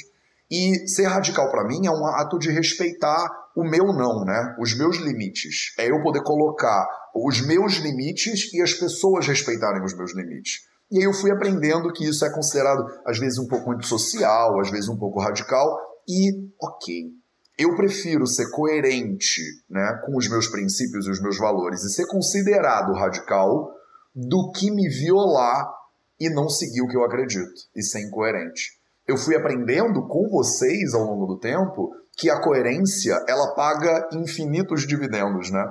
E 0.51 0.89
ser 0.89 1.07
radical 1.07 1.51
para 1.51 1.67
mim 1.67 1.87
é 1.87 1.91
um 1.91 2.07
ato 2.07 2.39
de 2.39 2.51
respeitar 2.51 3.29
o 3.57 3.65
meu 3.65 3.87
não, 3.87 4.25
né? 4.25 4.55
Os 4.61 4.77
meus 4.77 4.97
limites. 4.99 5.75
É 5.79 5.91
eu 5.91 6.03
poder 6.03 6.23
colocar 6.23 6.87
os 7.15 7.45
meus 7.45 7.75
limites 7.75 8.53
e 8.53 8.63
as 8.63 8.75
pessoas 8.75 9.27
respeitarem 9.27 9.83
os 9.83 9.97
meus 9.97 10.15
limites. 10.15 10.61
E 10.91 10.99
aí 10.99 11.05
eu 11.05 11.13
fui 11.13 11.33
aprendendo 11.33 11.93
que 11.93 12.05
isso 12.05 12.25
é 12.25 12.33
considerado 12.33 12.87
às 13.05 13.19
vezes 13.19 13.39
um 13.39 13.49
pouco 13.49 13.73
antissocial, 13.73 14.61
às 14.61 14.71
vezes 14.71 14.89
um 14.89 14.97
pouco 14.97 15.21
radical 15.21 15.81
e 16.09 16.31
OK. 16.61 17.13
Eu 17.59 17.75
prefiro 17.75 18.27
ser 18.27 18.51
coerente, 18.51 19.41
né, 19.69 20.01
com 20.05 20.17
os 20.17 20.29
meus 20.29 20.47
princípios 20.47 21.07
e 21.07 21.11
os 21.11 21.21
meus 21.21 21.39
valores 21.39 21.83
e 21.83 21.91
ser 21.91 22.07
considerado 22.07 22.93
radical 22.93 23.73
do 24.15 24.53
que 24.53 24.71
me 24.71 24.89
violar 24.89 25.67
e 26.21 26.29
não 26.29 26.49
seguir 26.49 26.83
o 26.83 26.89
que 26.89 26.97
eu 26.97 27.05
acredito 27.05 27.55
e 27.75 27.83
ser 27.83 28.01
incoerente. 28.01 28.77
Eu 29.07 29.17
fui 29.17 29.37
aprendendo 29.37 30.07
com 30.09 30.29
vocês 30.29 30.93
ao 30.93 31.03
longo 31.05 31.27
do 31.27 31.39
tempo 31.39 31.93
que 32.17 32.29
a 32.29 32.41
coerência 32.41 33.15
ela 33.29 33.55
paga 33.55 34.09
infinitos 34.13 34.87
dividendos, 34.87 35.51
né? 35.51 35.65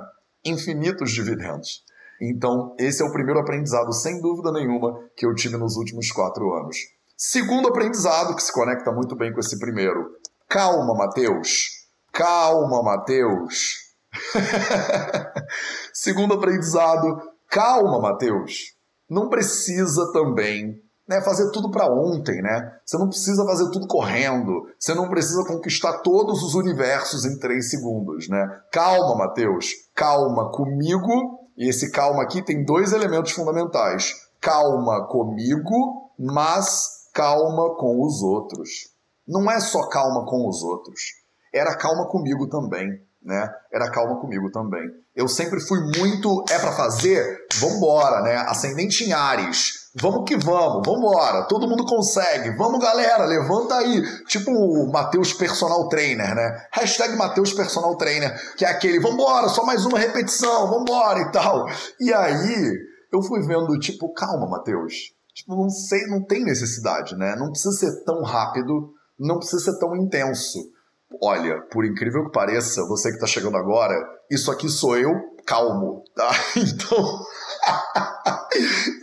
Infinitos 0.44 1.10
dividendos. 1.12 1.84
Então, 2.20 2.74
esse 2.78 3.02
é 3.02 3.04
o 3.04 3.12
primeiro 3.12 3.40
aprendizado, 3.40 3.92
sem 3.92 4.20
dúvida 4.22 4.50
nenhuma, 4.52 4.98
que 5.14 5.26
eu 5.26 5.34
tive 5.34 5.56
nos 5.58 5.76
últimos 5.76 6.10
quatro 6.10 6.50
anos. 6.54 6.76
Segundo 7.14 7.68
aprendizado, 7.68 8.34
que 8.34 8.42
se 8.42 8.52
conecta 8.52 8.90
muito 8.90 9.14
bem 9.14 9.32
com 9.32 9.40
esse 9.40 9.58
primeiro. 9.58 10.16
Calma, 10.48 10.94
Mateus. 10.94 11.86
Calma, 12.12 12.82
Mateus. 12.82 13.94
Segundo 15.92 16.34
aprendizado, 16.34 17.20
calma, 17.50 18.00
Mateus. 18.00 18.74
Não 19.10 19.28
precisa 19.28 20.10
também 20.12 20.80
né, 21.08 21.22
fazer 21.22 21.50
tudo 21.50 21.70
para 21.70 21.86
ontem, 21.86 22.42
né? 22.42 22.78
Você 22.84 22.98
não 22.98 23.08
precisa 23.08 23.44
fazer 23.44 23.70
tudo 23.70 23.86
correndo. 23.86 24.68
Você 24.78 24.94
não 24.94 25.08
precisa 25.08 25.44
conquistar 25.46 25.98
todos 25.98 26.42
os 26.42 26.54
universos 26.54 27.24
em 27.24 27.38
três 27.38 27.70
segundos, 27.70 28.28
né? 28.28 28.60
Calma, 28.72 29.16
Mateus. 29.16 29.66
Calma 29.94 30.50
comigo. 30.50 31.40
E 31.56 31.68
esse 31.68 31.90
calma 31.90 32.22
aqui 32.22 32.42
tem 32.42 32.64
dois 32.64 32.92
elementos 32.92 33.32
fundamentais. 33.32 34.14
Calma 34.40 35.06
comigo, 35.06 36.10
mas 36.18 37.08
calma 37.14 37.74
com 37.76 38.02
os 38.04 38.22
outros. 38.22 38.90
Não 39.26 39.50
é 39.50 39.60
só 39.60 39.88
calma 39.88 40.24
com 40.26 40.48
os 40.48 40.62
outros. 40.62 41.00
Era 41.52 41.76
calma 41.76 42.06
comigo 42.08 42.48
também 42.48 43.06
né? 43.26 43.52
Era 43.72 43.90
calma 43.90 44.20
comigo 44.20 44.50
também. 44.50 44.88
Eu 45.14 45.26
sempre 45.26 45.60
fui 45.60 45.80
muito 45.98 46.44
é 46.48 46.58
para 46.58 46.72
fazer, 46.72 47.44
vambora, 47.56 48.22
né? 48.22 48.36
Ascendente 48.36 49.04
em 49.04 49.12
Ares. 49.12 49.85
Vamos 50.00 50.24
que 50.28 50.36
vamos, 50.36 50.86
vambora. 50.86 51.44
Todo 51.48 51.68
mundo 51.68 51.84
consegue. 51.86 52.50
Vamos, 52.56 52.80
galera, 52.80 53.24
levanta 53.24 53.76
aí. 53.76 54.02
Tipo 54.26 54.50
o 54.50 54.90
Matheus 54.92 55.32
Personal 55.32 55.88
Trainer, 55.88 56.34
né? 56.34 56.66
Hashtag 56.72 57.16
Matheus 57.16 57.52
Personal 57.52 57.96
Trainer, 57.96 58.34
que 58.56 58.64
é 58.64 58.68
aquele, 58.68 59.00
vambora, 59.00 59.48
só 59.48 59.64
mais 59.64 59.86
uma 59.86 59.98
repetição, 59.98 60.70
vambora 60.70 61.20
e 61.20 61.32
tal. 61.32 61.66
E 62.00 62.12
aí, 62.12 62.78
eu 63.12 63.22
fui 63.22 63.40
vendo, 63.46 63.78
tipo, 63.78 64.12
calma, 64.12 64.46
Matheus. 64.46 65.14
Tipo, 65.34 65.56
não 65.56 65.68
sei, 65.68 66.06
não 66.06 66.24
tem 66.24 66.44
necessidade, 66.44 67.16
né? 67.16 67.34
Não 67.36 67.50
precisa 67.50 67.72
ser 67.72 68.04
tão 68.04 68.22
rápido, 68.22 68.90
não 69.18 69.38
precisa 69.38 69.72
ser 69.72 69.78
tão 69.78 69.94
intenso 69.96 70.58
Olha, 71.22 71.60
por 71.70 71.84
incrível 71.84 72.24
que 72.24 72.32
pareça, 72.32 72.84
você 72.86 73.08
que 73.08 73.14
está 73.14 73.26
chegando 73.26 73.56
agora, 73.56 73.94
isso 74.30 74.50
aqui 74.50 74.68
sou 74.68 74.96
eu 74.96 75.12
calmo, 75.46 76.02
tá? 76.14 76.30
Então, 76.56 77.20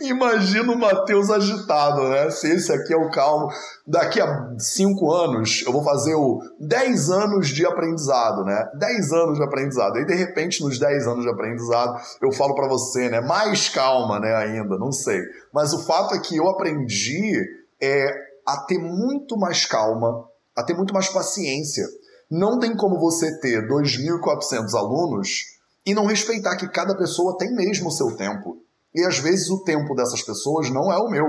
imagina 0.02 0.72
o 0.72 0.78
Matheus 0.78 1.30
agitado, 1.30 2.08
né? 2.08 2.30
Se 2.30 2.50
esse 2.52 2.72
aqui 2.72 2.92
é 2.92 2.96
o 2.96 3.10
calmo, 3.10 3.48
daqui 3.86 4.20
a 4.20 4.54
cinco 4.58 5.12
anos 5.12 5.62
eu 5.66 5.72
vou 5.72 5.82
fazer 5.82 6.14
o 6.14 6.40
10 6.60 7.10
anos 7.10 7.48
de 7.48 7.64
aprendizado, 7.64 8.44
né? 8.44 8.68
10 8.78 9.12
anos 9.12 9.38
de 9.38 9.44
aprendizado. 9.44 9.96
Aí, 9.96 10.04
de 10.04 10.14
repente, 10.14 10.62
nos 10.62 10.78
10 10.78 11.06
anos 11.06 11.24
de 11.24 11.30
aprendizado, 11.30 11.98
eu 12.20 12.30
falo 12.32 12.54
para 12.54 12.68
você, 12.68 13.08
né? 13.08 13.20
Mais 13.20 13.68
calma, 13.68 14.20
né? 14.20 14.34
Ainda, 14.34 14.76
não 14.78 14.92
sei. 14.92 15.20
Mas 15.52 15.72
o 15.72 15.84
fato 15.84 16.14
é 16.14 16.20
que 16.20 16.36
eu 16.36 16.48
aprendi 16.48 17.42
é, 17.80 18.06
a 18.46 18.58
ter 18.66 18.78
muito 18.78 19.38
mais 19.38 19.64
calma, 19.64 20.24
a 20.56 20.62
ter 20.62 20.74
muito 20.74 20.92
mais 20.92 21.08
paciência. 21.08 21.86
Não 22.30 22.58
tem 22.58 22.76
como 22.76 22.98
você 22.98 23.38
ter 23.40 23.68
2.400 23.68 24.74
alunos 24.74 25.53
e 25.86 25.94
não 25.94 26.06
respeitar 26.06 26.56
que 26.56 26.68
cada 26.68 26.96
pessoa 26.96 27.36
tem 27.36 27.54
mesmo 27.54 27.88
o 27.88 27.92
seu 27.92 28.16
tempo. 28.16 28.58
E 28.94 29.04
às 29.04 29.18
vezes 29.18 29.50
o 29.50 29.62
tempo 29.64 29.94
dessas 29.94 30.22
pessoas 30.22 30.70
não 30.70 30.92
é 30.92 30.96
o 30.98 31.08
meu. 31.08 31.26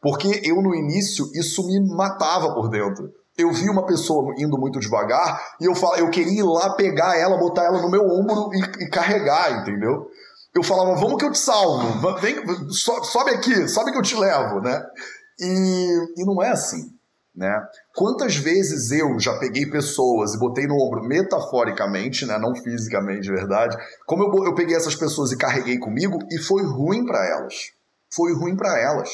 Porque 0.00 0.42
eu, 0.44 0.62
no 0.62 0.74
início, 0.74 1.28
isso 1.34 1.66
me 1.66 1.80
matava 1.94 2.54
por 2.54 2.68
dentro. 2.68 3.10
Eu 3.36 3.52
vi 3.52 3.68
uma 3.68 3.84
pessoa 3.84 4.34
indo 4.38 4.58
muito 4.58 4.78
devagar 4.78 5.42
e 5.60 5.66
eu, 5.66 5.74
fal... 5.74 5.96
eu 5.96 6.08
queria 6.10 6.40
ir 6.40 6.42
lá 6.42 6.74
pegar 6.74 7.18
ela, 7.18 7.38
botar 7.38 7.64
ela 7.64 7.82
no 7.82 7.90
meu 7.90 8.02
ombro 8.02 8.50
e, 8.54 8.84
e 8.84 8.88
carregar, 8.88 9.60
entendeu? 9.60 10.08
Eu 10.54 10.62
falava, 10.62 10.94
vamos 10.94 11.18
que 11.18 11.24
eu 11.26 11.32
te 11.32 11.38
salvo, 11.38 12.18
vem, 12.18 12.36
sobe 12.72 13.30
aqui, 13.32 13.68
sobe 13.68 13.92
que 13.92 13.98
eu 13.98 14.02
te 14.02 14.16
levo, 14.16 14.60
né? 14.60 14.82
E, 15.38 15.88
e 16.16 16.24
não 16.24 16.42
é 16.42 16.48
assim. 16.48 16.95
Né? 17.36 17.52
Quantas 17.94 18.36
vezes 18.36 18.90
eu 18.90 19.20
já 19.20 19.38
peguei 19.38 19.66
pessoas 19.66 20.32
e 20.32 20.38
botei 20.38 20.66
no 20.66 20.74
ombro 20.74 21.02
metaforicamente, 21.02 22.24
né? 22.24 22.38
não 22.38 22.54
fisicamente, 22.54 23.22
de 23.22 23.30
verdade, 23.30 23.76
como 24.06 24.22
eu, 24.22 24.46
eu 24.46 24.54
peguei 24.54 24.74
essas 24.74 24.94
pessoas 24.94 25.32
e 25.32 25.36
carreguei 25.36 25.78
comigo 25.78 26.18
e 26.30 26.38
foi 26.38 26.62
ruim 26.64 27.04
para 27.04 27.26
elas. 27.28 27.72
Foi 28.14 28.32
ruim 28.34 28.56
para 28.56 28.80
elas. 28.80 29.10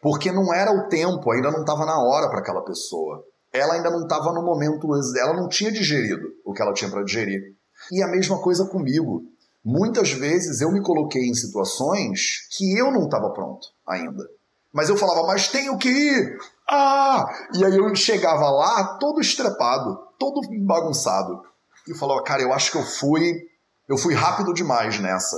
Porque 0.00 0.30
não 0.30 0.54
era 0.54 0.70
o 0.70 0.88
tempo, 0.88 1.32
ainda 1.32 1.50
não 1.50 1.60
estava 1.60 1.84
na 1.84 1.98
hora 1.98 2.28
para 2.28 2.38
aquela 2.38 2.62
pessoa. 2.62 3.24
Ela 3.52 3.74
ainda 3.74 3.90
não 3.90 4.02
estava 4.02 4.32
no 4.32 4.44
momento, 4.44 4.86
ela 5.18 5.34
não 5.34 5.48
tinha 5.48 5.72
digerido 5.72 6.28
o 6.44 6.52
que 6.52 6.62
ela 6.62 6.74
tinha 6.74 6.90
para 6.90 7.02
digerir. 7.02 7.54
E 7.90 8.02
a 8.02 8.06
mesma 8.06 8.40
coisa 8.40 8.66
comigo. 8.66 9.22
Muitas 9.64 10.12
vezes 10.12 10.60
eu 10.60 10.70
me 10.70 10.82
coloquei 10.82 11.22
em 11.22 11.34
situações 11.34 12.46
que 12.50 12.78
eu 12.78 12.92
não 12.92 13.04
estava 13.04 13.30
pronto 13.30 13.66
ainda. 13.88 14.28
Mas 14.70 14.88
eu 14.88 14.96
falava, 14.96 15.26
mas 15.26 15.48
tenho 15.48 15.78
que 15.78 15.88
ir, 15.88 16.36
ah! 16.68 17.26
E 17.54 17.64
aí 17.64 17.76
eu 17.76 17.94
chegava 17.94 18.50
lá 18.50 18.96
todo 18.98 19.20
estrepado, 19.20 19.98
todo 20.18 20.40
bagunçado. 20.64 21.42
E 21.86 21.90
eu 21.90 21.96
falava, 21.96 22.22
cara, 22.22 22.42
eu 22.42 22.52
acho 22.52 22.72
que 22.72 22.78
eu 22.78 22.82
fui. 22.82 23.48
Eu 23.88 23.98
fui 23.98 24.14
rápido 24.14 24.54
demais 24.54 24.98
nessa. 24.98 25.36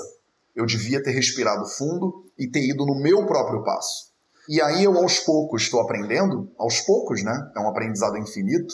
Eu 0.55 0.65
devia 0.65 1.03
ter 1.03 1.11
respirado 1.11 1.67
fundo 1.67 2.25
e 2.39 2.49
ter 2.49 2.61
ido 2.61 2.87
no 2.87 2.95
meu 3.01 3.27
próprio 3.27 3.65
passo. 3.65 4.13
E 4.49 4.63
aí 4.63 4.85
eu 4.85 4.97
aos 4.97 5.19
poucos 5.19 5.63
estou 5.63 5.81
aprendendo, 5.81 6.49
aos 6.57 6.81
poucos, 6.81 7.25
né? 7.25 7.51
É 7.57 7.61
um 7.61 7.69
aprendizado 7.69 8.17
infinito. 8.17 8.73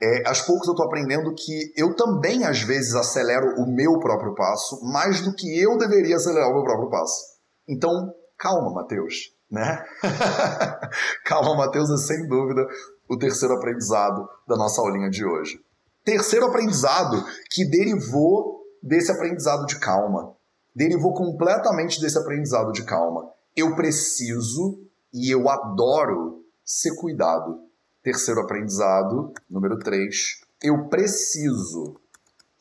É, 0.00 0.28
aos 0.28 0.40
poucos 0.40 0.66
eu 0.66 0.72
estou 0.72 0.86
aprendendo 0.86 1.32
que 1.32 1.72
eu 1.76 1.94
também 1.94 2.44
às 2.44 2.60
vezes 2.60 2.96
acelero 2.96 3.54
o 3.62 3.66
meu 3.72 4.00
próprio 4.00 4.34
passo 4.34 4.80
mais 4.82 5.20
do 5.20 5.32
que 5.32 5.56
eu 5.56 5.78
deveria 5.78 6.16
acelerar 6.16 6.50
o 6.50 6.54
meu 6.54 6.64
próprio 6.64 6.90
passo. 6.90 7.22
Então, 7.68 8.12
calma, 8.36 8.74
Mateus 8.74 9.32
né? 9.52 9.84
Calma, 11.26 11.54
Mateus 11.54 11.90
é 11.90 11.96
sem 11.98 12.26
dúvida 12.26 12.66
o 13.06 13.18
terceiro 13.18 13.54
aprendizado 13.54 14.26
da 14.48 14.56
nossa 14.56 14.80
aulinha 14.80 15.10
de 15.10 15.22
hoje. 15.26 15.62
Terceiro 16.02 16.46
aprendizado 16.46 17.22
que 17.50 17.68
derivou 17.68 18.62
desse 18.82 19.12
aprendizado 19.12 19.66
de 19.66 19.78
calma. 19.78 20.34
Derivou 20.74 21.12
completamente 21.12 22.00
desse 22.00 22.18
aprendizado 22.18 22.72
de 22.72 22.82
calma. 22.82 23.30
Eu 23.54 23.76
preciso 23.76 24.80
e 25.12 25.30
eu 25.30 25.48
adoro 25.48 26.42
ser 26.64 26.96
cuidado. 26.96 27.60
Terceiro 28.02 28.40
aprendizado, 28.40 29.32
número 29.48 29.78
3. 29.78 30.40
Eu 30.62 30.88
preciso 30.88 32.00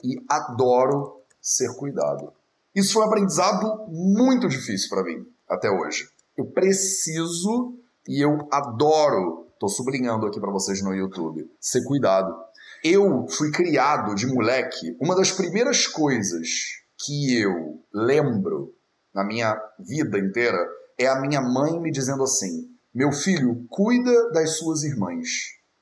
e 0.03 0.21
adoro 0.29 1.21
ser 1.41 1.73
cuidado. 1.77 2.33
Isso 2.75 2.93
foi 2.93 3.03
um 3.03 3.07
aprendizado 3.07 3.87
muito 3.87 4.49
difícil 4.49 4.89
para 4.89 5.03
mim 5.03 5.25
até 5.49 5.69
hoje. 5.69 6.07
Eu 6.41 6.47
preciso 6.47 7.75
e 8.07 8.25
eu 8.25 8.47
adoro, 8.51 9.45
tô 9.59 9.67
sublinhando 9.67 10.25
aqui 10.25 10.39
para 10.39 10.51
vocês 10.51 10.81
no 10.81 10.91
YouTube, 10.91 11.47
ser 11.59 11.83
cuidado. 11.83 12.35
Eu 12.83 13.27
fui 13.29 13.51
criado 13.51 14.15
de 14.15 14.25
moleque, 14.25 14.97
uma 14.99 15.15
das 15.15 15.31
primeiras 15.31 15.85
coisas 15.85 16.47
que 17.05 17.39
eu 17.39 17.79
lembro 17.93 18.73
na 19.13 19.23
minha 19.23 19.55
vida 19.77 20.17
inteira 20.17 20.57
é 20.97 21.05
a 21.05 21.21
minha 21.21 21.41
mãe 21.41 21.79
me 21.79 21.91
dizendo 21.91 22.23
assim: 22.23 22.67
"Meu 22.91 23.11
filho, 23.11 23.63
cuida 23.69 24.31
das 24.31 24.57
suas 24.57 24.81
irmãs." 24.81 25.27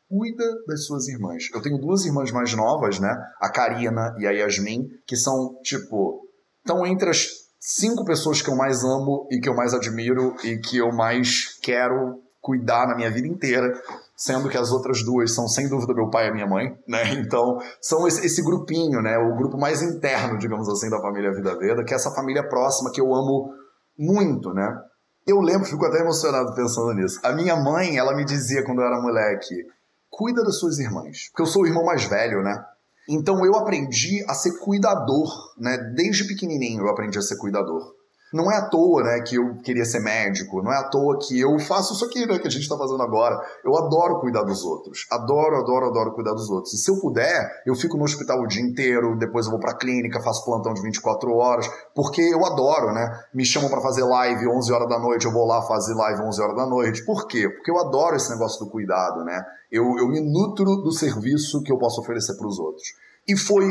Cuida 0.10 0.44
das 0.68 0.88
suas 0.88 1.08
irmãs. 1.08 1.50
Eu 1.54 1.62
tenho 1.62 1.78
duas 1.78 2.04
irmãs 2.04 2.32
mais 2.32 2.52
novas, 2.56 3.00
né? 3.00 3.16
A 3.40 3.48
Karina 3.48 4.16
e 4.18 4.26
a 4.26 4.32
Yasmin, 4.32 4.90
que 5.06 5.16
são, 5.16 5.60
tipo, 5.62 6.28
estão 6.66 6.84
entre 6.84 7.12
as 7.12 7.28
cinco 7.60 8.06
pessoas 8.06 8.42
que 8.42 8.50
eu 8.50 8.56
mais 8.56 8.84
amo 8.84 9.28
e 9.30 9.40
que 9.40 9.50
eu 9.50 9.56
mais 9.56 9.74
admiro 9.74 10.36
e 10.44 10.58
que 10.58 10.78
eu 10.78 10.92
mais 10.92 11.58
quero 11.62 12.22
cuidar 12.42 12.88
na 12.88 12.96
minha 12.96 13.12
vida 13.12 13.28
inteira, 13.28 13.72
sendo 14.16 14.50
que 14.50 14.58
as 14.58 14.72
outras 14.72 15.04
duas 15.04 15.34
são 15.34 15.48
sem 15.48 15.68
dúvida 15.68 15.94
meu 15.94 16.10
pai 16.10 16.30
e 16.30 16.32
minha 16.32 16.48
mãe, 16.48 16.78
né? 16.88 17.14
Então, 17.20 17.60
são 17.82 18.08
esse, 18.08 18.26
esse, 18.26 18.42
grupinho, 18.42 19.02
né? 19.02 19.18
O 19.18 19.36
grupo 19.36 19.58
mais 19.58 19.82
interno, 19.82 20.38
digamos 20.38 20.70
assim, 20.70 20.90
da 20.90 21.02
família 21.02 21.34
Vida 21.34 21.58
Veda, 21.58 21.84
que 21.84 21.94
é 21.94 21.98
essa 21.98 22.12
família 22.12 22.48
próxima 22.48 22.92
que 22.92 23.02
eu 23.02 23.14
amo 23.14 23.54
muito, 23.98 24.54
né? 24.54 24.82
Eu 25.28 25.42
lembro, 25.42 25.68
fico 25.68 25.86
até 25.86 26.00
emocionado 26.00 26.56
pensando 26.56 26.94
nisso. 26.94 27.20
A 27.24 27.34
minha 27.34 27.56
mãe, 27.56 27.98
ela 27.98 28.16
me 28.16 28.26
dizia 28.26 28.64
quando 28.64 28.80
eu 28.80 28.88
era 28.88 29.02
moleque, 29.02 29.68
cuida 30.10 30.44
das 30.44 30.58
suas 30.58 30.80
irmãs, 30.80 31.30
porque 31.30 31.44
eu 31.44 31.46
sou 31.46 31.64
o 31.64 31.68
irmão 31.68 31.86
mais 31.86 32.04
velho, 32.06 32.42
né? 32.42 32.66
Então 33.12 33.44
eu 33.44 33.56
aprendi 33.56 34.24
a 34.30 34.36
ser 34.36 34.60
cuidador, 34.60 35.52
né? 35.58 35.76
Desde 35.96 36.26
pequenininho 36.26 36.82
eu 36.82 36.90
aprendi 36.90 37.18
a 37.18 37.24
ser 37.24 37.38
cuidador. 37.38 37.99
Não 38.34 38.52
é 38.52 38.58
à 38.58 38.70
toa, 38.70 39.04
né, 39.04 39.22
que 39.22 39.36
eu 39.36 39.56
queria 39.64 39.86
ser 39.86 40.00
médico, 40.00 40.62
não 40.62 40.72
é 40.72 40.78
à 40.78 40.84
toa 40.84 41.18
que 41.20 41.40
eu 41.40 41.58
faço 41.60 41.94
isso 41.94 42.06
aqui, 42.06 42.26
né, 42.26 42.38
que 42.38 42.48
a 42.48 42.52
gente 42.52 42.62
está 42.62 42.78
fazendo 42.78 43.02
agora. 43.02 43.40
Eu 43.64 43.76
adoro 43.76 44.20
cuidar 44.20 44.44
dos 44.44 44.64
outros. 44.64 45.08
Adoro, 45.12 45.58
adoro, 45.58 45.88
adoro 45.88 46.14
cuidar 46.14 46.34
dos 46.34 46.50
outros. 46.50 46.74
E 46.74 46.78
se 46.78 46.92
eu 46.92 47.00
puder, 47.00 47.64
eu 47.66 47.76
fico 47.76 47.98
no 47.98 48.04
hospital 48.04 48.40
o 48.42 48.48
dia 48.48 48.62
inteiro, 48.62 49.18
depois 49.18 49.46
eu 49.46 49.52
vou 49.52 49.60
pra 49.60 49.76
clínica, 49.76 50.22
faço 50.22 50.46
plantão 50.46 50.74
de 50.74 50.82
24 50.82 51.32
horas, 51.32 51.68
porque 51.96 52.22
eu 52.22 52.46
adoro, 52.46 52.94
né? 52.94 53.20
Me 53.34 53.46
chamam 53.46 53.70
para 53.70 53.82
fazer 53.82 54.04
live 54.04 54.48
11 54.48 54.72
horas 54.72 54.90
da 54.90 55.00
noite, 55.00 55.26
eu 55.26 55.32
vou 55.32 55.46
lá 55.46 55.62
fazer 55.64 55.94
live 55.96 56.22
11 56.22 56.42
horas 56.42 56.56
da 56.56 56.68
noite. 56.68 57.06
Por 57.06 57.28
quê? 57.28 57.50
Porque 57.50 57.72
eu 57.72 57.80
adoro 57.80 58.16
esse 58.16 58.30
negócio 58.30 58.64
do 58.64 58.72
cuidado, 58.72 59.24
né? 59.24 59.44
Eu, 59.72 59.84
eu 59.98 60.08
me 60.08 60.22
nutro 60.22 60.66
do 60.78 60.92
serviço 60.92 61.62
que 61.64 61.72
eu 61.72 61.78
posso 61.78 62.02
oferecer 62.02 62.36
para 62.38 62.48
os 62.48 62.60
outros. 62.60 62.88
E 63.28 63.38
foi 63.38 63.66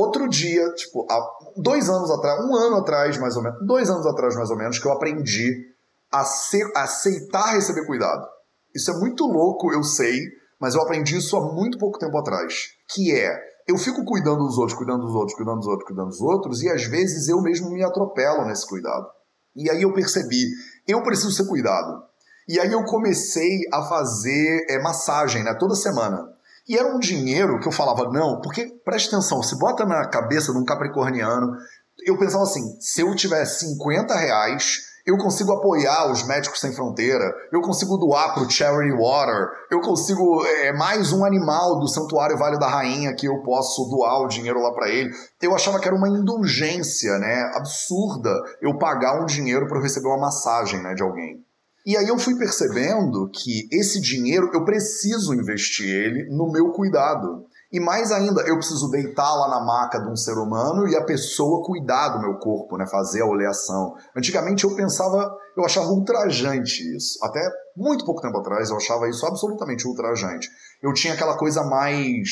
outro 0.00 0.28
dia, 0.28 0.72
tipo, 0.74 1.06
há 1.10 1.20
dois 1.56 1.88
anos 1.88 2.10
atrás, 2.10 2.40
um 2.44 2.54
ano 2.56 2.76
atrás, 2.76 3.18
mais 3.18 3.36
ou 3.36 3.42
menos, 3.42 3.66
dois 3.66 3.90
anos 3.90 4.06
atrás, 4.06 4.34
mais 4.36 4.50
ou 4.50 4.56
menos, 4.56 4.78
que 4.78 4.86
eu 4.86 4.92
aprendi 4.92 5.66
a, 6.12 6.24
ser, 6.24 6.70
aceitar 6.76 7.54
receber 7.54 7.86
cuidado. 7.86 8.26
Isso 8.74 8.90
é 8.90 8.98
muito 8.98 9.24
louco, 9.24 9.72
eu 9.72 9.82
sei, 9.82 10.18
mas 10.60 10.74
eu 10.74 10.82
aprendi 10.82 11.16
isso 11.16 11.36
há 11.36 11.52
muito 11.52 11.78
pouco 11.78 11.98
tempo 11.98 12.16
atrás. 12.18 12.68
Que 12.88 13.14
é, 13.14 13.30
eu 13.66 13.76
fico 13.76 14.04
cuidando 14.04 14.44
dos 14.44 14.58
outros, 14.58 14.76
cuidando 14.76 15.06
dos 15.06 15.14
outros, 15.14 15.36
cuidando 15.36 15.58
dos 15.58 15.68
outros, 15.68 15.86
cuidando 15.86 16.08
dos 16.08 16.20
outros, 16.20 16.62
e 16.62 16.70
às 16.70 16.84
vezes 16.84 17.28
eu 17.28 17.40
mesmo 17.40 17.70
me 17.70 17.82
atropelo 17.82 18.44
nesse 18.44 18.66
cuidado. 18.66 19.06
E 19.54 19.70
aí 19.70 19.82
eu 19.82 19.92
percebi, 19.92 20.44
eu 20.86 21.02
preciso 21.02 21.32
ser 21.32 21.46
cuidado. 21.46 22.02
E 22.48 22.58
aí 22.58 22.72
eu 22.72 22.82
comecei 22.84 23.60
a 23.72 23.82
fazer 23.82 24.66
é, 24.70 24.80
massagem, 24.80 25.44
né, 25.44 25.54
toda 25.54 25.74
semana. 25.74 26.26
E 26.68 26.76
era 26.76 26.94
um 26.94 26.98
dinheiro 26.98 27.58
que 27.60 27.66
eu 27.66 27.72
falava, 27.72 28.10
não, 28.12 28.40
porque 28.42 28.66
preste 28.84 29.08
atenção, 29.08 29.42
se 29.42 29.58
bota 29.58 29.86
na 29.86 30.06
cabeça 30.06 30.52
de 30.52 30.58
um 30.58 30.64
capricorniano, 30.64 31.56
eu 32.04 32.18
pensava 32.18 32.44
assim, 32.44 32.76
se 32.78 33.00
eu 33.00 33.14
tiver 33.14 33.44
50 33.44 34.14
reais, 34.14 34.86
eu 35.06 35.16
consigo 35.16 35.50
apoiar 35.52 36.12
os 36.12 36.22
Médicos 36.26 36.60
Sem 36.60 36.70
Fronteira, 36.74 37.24
eu 37.50 37.62
consigo 37.62 37.96
doar 37.96 38.34
para 38.34 38.42
o 38.42 38.50
Charity 38.50 38.94
Water, 38.94 39.48
eu 39.70 39.80
consigo 39.80 40.44
é, 40.44 40.70
mais 40.74 41.10
um 41.10 41.24
animal 41.24 41.78
do 41.80 41.88
Santuário 41.88 42.36
Vale 42.36 42.58
da 42.58 42.68
Rainha 42.68 43.14
que 43.14 43.26
eu 43.26 43.42
posso 43.42 43.88
doar 43.88 44.20
o 44.20 44.28
dinheiro 44.28 44.60
lá 44.60 44.70
para 44.74 44.90
ele. 44.90 45.10
Eu 45.40 45.54
achava 45.54 45.80
que 45.80 45.88
era 45.88 45.96
uma 45.96 46.10
indulgência, 46.10 47.16
né, 47.18 47.50
absurda 47.54 48.30
eu 48.60 48.76
pagar 48.76 49.22
um 49.22 49.24
dinheiro 49.24 49.66
para 49.66 49.80
receber 49.80 50.08
uma 50.08 50.26
massagem, 50.26 50.82
né, 50.82 50.92
de 50.92 51.02
alguém. 51.02 51.42
E 51.88 51.96
aí 51.96 52.06
eu 52.06 52.18
fui 52.18 52.36
percebendo 52.36 53.30
que 53.30 53.66
esse 53.72 53.98
dinheiro 53.98 54.50
eu 54.52 54.62
preciso 54.62 55.32
investir 55.32 55.88
ele 55.88 56.28
no 56.28 56.52
meu 56.52 56.70
cuidado. 56.70 57.46
E 57.72 57.80
mais 57.80 58.12
ainda, 58.12 58.42
eu 58.42 58.56
preciso 58.58 58.90
deitar 58.90 59.34
lá 59.34 59.48
na 59.48 59.64
maca 59.64 59.98
de 59.98 60.10
um 60.10 60.14
ser 60.14 60.34
humano 60.34 60.86
e 60.86 60.94
a 60.94 61.02
pessoa 61.02 61.64
cuidar 61.64 62.10
do 62.10 62.20
meu 62.20 62.34
corpo, 62.34 62.76
né? 62.76 62.86
Fazer 62.86 63.22
a 63.22 63.26
oleação. 63.26 63.94
Antigamente 64.14 64.64
eu 64.64 64.76
pensava, 64.76 65.34
eu 65.56 65.64
achava 65.64 65.86
ultrajante 65.86 66.94
isso. 66.94 67.18
Até 67.24 67.40
muito 67.74 68.04
pouco 68.04 68.20
tempo 68.20 68.36
atrás 68.36 68.68
eu 68.68 68.76
achava 68.76 69.08
isso 69.08 69.24
absolutamente 69.24 69.88
ultrajante. 69.88 70.46
Eu 70.82 70.92
tinha 70.92 71.14
aquela 71.14 71.38
coisa 71.38 71.64
mais. 71.64 72.28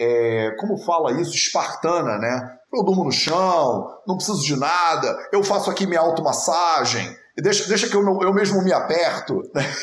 É, 0.00 0.56
como 0.58 0.78
fala 0.78 1.20
isso? 1.20 1.34
Espartana, 1.34 2.16
né? 2.16 2.56
Eu 2.72 2.82
durmo 2.82 3.04
no 3.04 3.12
chão, 3.12 3.90
não 4.08 4.16
preciso 4.16 4.42
de 4.42 4.56
nada, 4.56 5.18
eu 5.30 5.44
faço 5.44 5.70
aqui 5.70 5.86
minha 5.86 6.00
automassagem 6.00 7.14
deixa, 7.42 7.68
deixa 7.68 7.88
que 7.88 7.96
eu, 7.96 8.02
eu 8.22 8.32
mesmo 8.32 8.62
me 8.62 8.72
aperto. 8.72 9.42
Né? 9.54 9.62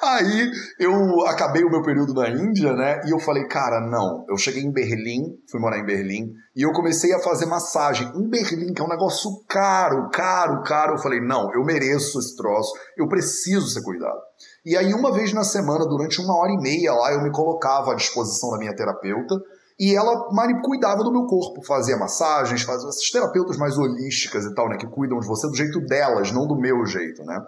Aí 0.00 0.50
eu 0.78 1.26
acabei 1.26 1.64
o 1.64 1.70
meu 1.70 1.82
período 1.82 2.14
na 2.14 2.28
Índia, 2.28 2.72
né? 2.72 3.02
E 3.04 3.10
eu 3.10 3.18
falei, 3.18 3.46
cara, 3.46 3.80
não. 3.80 4.24
Eu 4.28 4.36
cheguei 4.36 4.62
em 4.62 4.72
Berlim, 4.72 5.36
fui 5.50 5.60
morar 5.60 5.78
em 5.78 5.84
Berlim, 5.84 6.32
e 6.56 6.62
eu 6.62 6.72
comecei 6.72 7.12
a 7.12 7.18
fazer 7.18 7.46
massagem 7.46 8.10
em 8.14 8.28
Berlim, 8.28 8.72
que 8.72 8.80
é 8.80 8.84
um 8.84 8.88
negócio 8.88 9.30
caro, 9.48 10.08
caro, 10.10 10.62
caro. 10.62 10.94
Eu 10.94 10.98
falei, 10.98 11.20
não, 11.20 11.52
eu 11.52 11.64
mereço 11.64 12.18
esse 12.18 12.36
troço, 12.36 12.72
eu 12.96 13.08
preciso 13.08 13.68
ser 13.68 13.82
cuidado. 13.82 14.18
E 14.64 14.76
aí, 14.76 14.94
uma 14.94 15.12
vez 15.12 15.32
na 15.32 15.44
semana, 15.44 15.86
durante 15.86 16.20
uma 16.20 16.36
hora 16.36 16.52
e 16.52 16.58
meia 16.58 16.92
lá, 16.94 17.12
eu 17.12 17.22
me 17.22 17.30
colocava 17.30 17.92
à 17.92 17.94
disposição 17.94 18.50
da 18.50 18.58
minha 18.58 18.74
terapeuta 18.74 19.34
e 19.78 19.94
ela 19.94 20.28
cuidava 20.62 21.04
do 21.04 21.12
meu 21.12 21.26
corpo, 21.26 21.64
fazia 21.64 21.96
massagens, 21.96 22.62
fazia 22.62 22.88
essas 22.88 23.10
terapeutas 23.10 23.56
mais 23.56 23.78
holísticas 23.78 24.44
e 24.44 24.54
tal, 24.54 24.68
né? 24.68 24.76
Que 24.76 24.86
cuidam 24.86 25.20
de 25.20 25.26
você 25.26 25.46
do 25.46 25.54
jeito 25.54 25.80
delas, 25.86 26.32
não 26.32 26.46
do 26.46 26.56
meu 26.56 26.84
jeito, 26.84 27.22
né? 27.24 27.40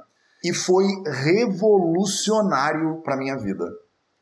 E 0.44 0.54
foi 0.54 0.86
revolucionário 1.06 3.02
para 3.02 3.16
minha 3.16 3.36
vida. 3.36 3.64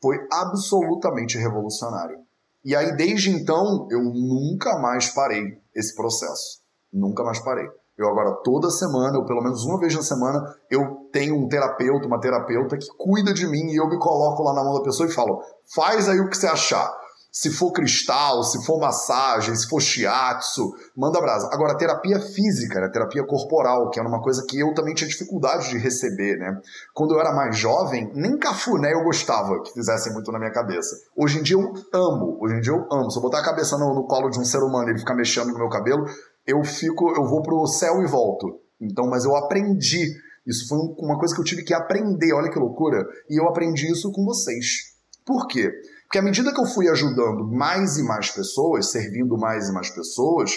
Foi 0.01 0.17
absolutamente 0.31 1.37
revolucionário. 1.37 2.17
E 2.65 2.75
aí, 2.75 2.95
desde 2.95 3.29
então, 3.29 3.87
eu 3.91 4.01
nunca 4.03 4.79
mais 4.79 5.09
parei 5.09 5.59
esse 5.73 5.95
processo. 5.95 6.61
Nunca 6.91 7.23
mais 7.23 7.39
parei. 7.39 7.67
Eu 7.97 8.07
agora, 8.07 8.31
toda 8.43 8.69
semana, 8.69 9.17
ou 9.17 9.25
pelo 9.25 9.41
menos 9.41 9.65
uma 9.65 9.79
vez 9.79 9.93
na 9.93 10.01
semana, 10.01 10.55
eu 10.71 11.07
tenho 11.11 11.35
um 11.35 11.47
terapeuta, 11.47 12.07
uma 12.07 12.19
terapeuta 12.19 12.77
que 12.77 12.87
cuida 12.97 13.33
de 13.33 13.45
mim 13.45 13.71
e 13.71 13.75
eu 13.75 13.87
me 13.87 13.99
coloco 13.99 14.41
lá 14.41 14.53
na 14.53 14.63
mão 14.63 14.73
da 14.73 14.83
pessoa 14.83 15.07
e 15.07 15.11
falo: 15.11 15.43
faz 15.75 16.07
aí 16.09 16.19
o 16.19 16.29
que 16.29 16.37
você 16.37 16.47
achar. 16.47 16.89
Se 17.31 17.51
for 17.51 17.71
cristal, 17.71 18.43
se 18.43 18.65
for 18.65 18.79
massagem, 18.79 19.55
se 19.55 19.67
for 19.69 19.79
shiatsu, 19.79 20.71
manda 20.97 21.21
brasa. 21.21 21.47
Agora, 21.53 21.77
terapia 21.77 22.19
física, 22.19 22.81
né? 22.81 22.89
terapia 22.89 23.23
corporal, 23.23 23.91
que 23.91 23.99
era 23.99 24.09
uma 24.09 24.21
coisa 24.21 24.43
que 24.47 24.59
eu 24.59 24.73
também 24.73 24.95
tinha 24.95 25.07
dificuldade 25.07 25.69
de 25.69 25.77
receber, 25.77 26.37
né? 26.37 26.59
Quando 26.93 27.13
eu 27.13 27.19
era 27.19 27.31
mais 27.31 27.55
jovem, 27.55 28.11
nem 28.15 28.35
cafuné 28.37 28.93
eu 28.93 29.03
gostava 29.03 29.61
que 29.61 29.73
fizessem 29.73 30.11
muito 30.11 30.31
na 30.31 30.39
minha 30.39 30.51
cabeça. 30.51 30.95
Hoje 31.15 31.39
em 31.39 31.43
dia 31.43 31.55
eu 31.55 31.71
amo, 31.93 32.39
hoje 32.41 32.55
em 32.55 32.61
dia 32.61 32.73
eu 32.73 32.87
amo. 32.91 33.11
Se 33.11 33.19
eu 33.19 33.21
botar 33.21 33.39
a 33.39 33.45
cabeça 33.45 33.77
no, 33.77 33.93
no 33.93 34.07
colo 34.07 34.29
de 34.29 34.39
um 34.39 34.45
ser 34.45 34.63
humano 34.63 34.87
e 34.87 34.91
ele 34.91 34.99
ficar 34.99 35.15
mexendo 35.15 35.49
no 35.49 35.57
meu 35.59 35.69
cabelo, 35.69 36.05
eu 36.47 36.63
fico, 36.63 37.13
eu 37.15 37.27
vou 37.27 37.43
pro 37.43 37.67
céu 37.67 38.01
e 38.01 38.07
volto. 38.07 38.59
Então, 38.81 39.07
mas 39.07 39.23
eu 39.23 39.35
aprendi. 39.35 40.07
Isso 40.47 40.67
foi 40.67 40.79
uma 40.97 41.19
coisa 41.19 41.35
que 41.35 41.41
eu 41.41 41.45
tive 41.45 41.63
que 41.63 41.75
aprender, 41.75 42.33
olha 42.33 42.49
que 42.49 42.57
loucura. 42.57 43.05
E 43.29 43.39
eu 43.39 43.47
aprendi 43.47 43.91
isso 43.91 44.11
com 44.11 44.25
vocês. 44.25 44.95
Por 45.23 45.45
quê? 45.45 45.71
Porque 46.09 46.17
à 46.17 46.23
medida 46.23 46.51
que 46.51 46.59
eu 46.59 46.65
fui 46.65 46.89
ajudando 46.89 47.45
mais 47.45 47.99
e 47.99 48.03
mais 48.03 48.31
pessoas, 48.31 48.89
servindo 48.89 49.37
mais 49.37 49.69
e 49.69 49.71
mais 49.71 49.91
pessoas, 49.91 50.55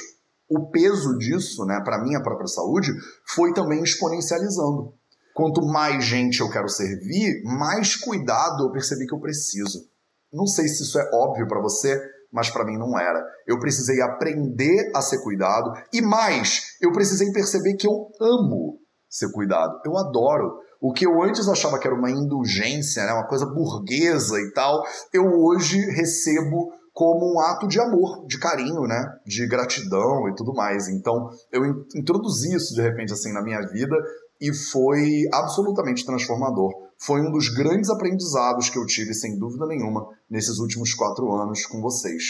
o 0.48 0.70
peso 0.70 1.18
disso, 1.18 1.66
né, 1.66 1.78
para 1.84 2.02
minha 2.02 2.22
própria 2.22 2.46
saúde, 2.46 2.90
foi 3.26 3.52
também 3.52 3.82
exponencializando. 3.82 4.94
Quanto 5.34 5.60
mais 5.60 6.06
gente 6.06 6.40
eu 6.40 6.48
quero 6.48 6.70
servir, 6.70 7.42
mais 7.44 7.94
cuidado 7.94 8.64
eu 8.64 8.72
percebi 8.72 9.06
que 9.06 9.14
eu 9.14 9.20
preciso. 9.20 9.86
Não 10.32 10.46
sei 10.46 10.66
se 10.68 10.84
isso 10.84 10.98
é 10.98 11.10
óbvio 11.12 11.46
para 11.46 11.60
você, 11.60 12.00
mas 12.32 12.48
para 12.48 12.64
mim 12.64 12.78
não 12.78 12.98
era. 12.98 13.22
Eu 13.46 13.58
precisei 13.58 14.00
aprender 14.00 14.90
a 14.96 15.02
ser 15.02 15.18
cuidado 15.18 15.70
e 15.92 16.00
mais, 16.00 16.78
eu 16.80 16.92
precisei 16.92 17.30
perceber 17.30 17.74
que 17.74 17.86
eu 17.86 18.10
amo 18.18 18.80
ser 19.06 19.30
cuidado. 19.30 19.82
Eu 19.84 19.98
adoro. 19.98 20.62
O 20.82 20.92
que 20.92 21.06
eu 21.06 21.22
antes 21.22 21.48
achava 21.48 21.78
que 21.78 21.86
era 21.86 21.96
uma 21.96 22.10
indulgência, 22.10 23.06
né, 23.06 23.12
uma 23.12 23.28
coisa 23.28 23.46
burguesa 23.46 24.36
e 24.40 24.52
tal, 24.52 24.82
eu 25.14 25.22
hoje 25.26 25.78
recebo 25.78 26.72
como 26.92 27.34
um 27.34 27.40
ato 27.40 27.68
de 27.68 27.80
amor, 27.80 28.26
de 28.26 28.36
carinho, 28.36 28.82
né, 28.82 29.00
de 29.24 29.46
gratidão 29.46 30.28
e 30.28 30.34
tudo 30.34 30.52
mais. 30.52 30.88
Então, 30.88 31.30
eu 31.52 31.64
introduzi 31.94 32.52
isso 32.56 32.74
de 32.74 32.82
repente 32.82 33.12
assim 33.12 33.32
na 33.32 33.44
minha 33.44 33.60
vida 33.60 33.94
e 34.40 34.52
foi 34.52 35.22
absolutamente 35.32 36.04
transformador. 36.04 36.72
Foi 36.98 37.20
um 37.20 37.30
dos 37.30 37.48
grandes 37.48 37.88
aprendizados 37.88 38.68
que 38.68 38.76
eu 38.76 38.84
tive, 38.84 39.14
sem 39.14 39.38
dúvida 39.38 39.66
nenhuma, 39.66 40.04
nesses 40.28 40.58
últimos 40.58 40.92
quatro 40.94 41.32
anos 41.32 41.64
com 41.64 41.80
vocês. 41.80 42.24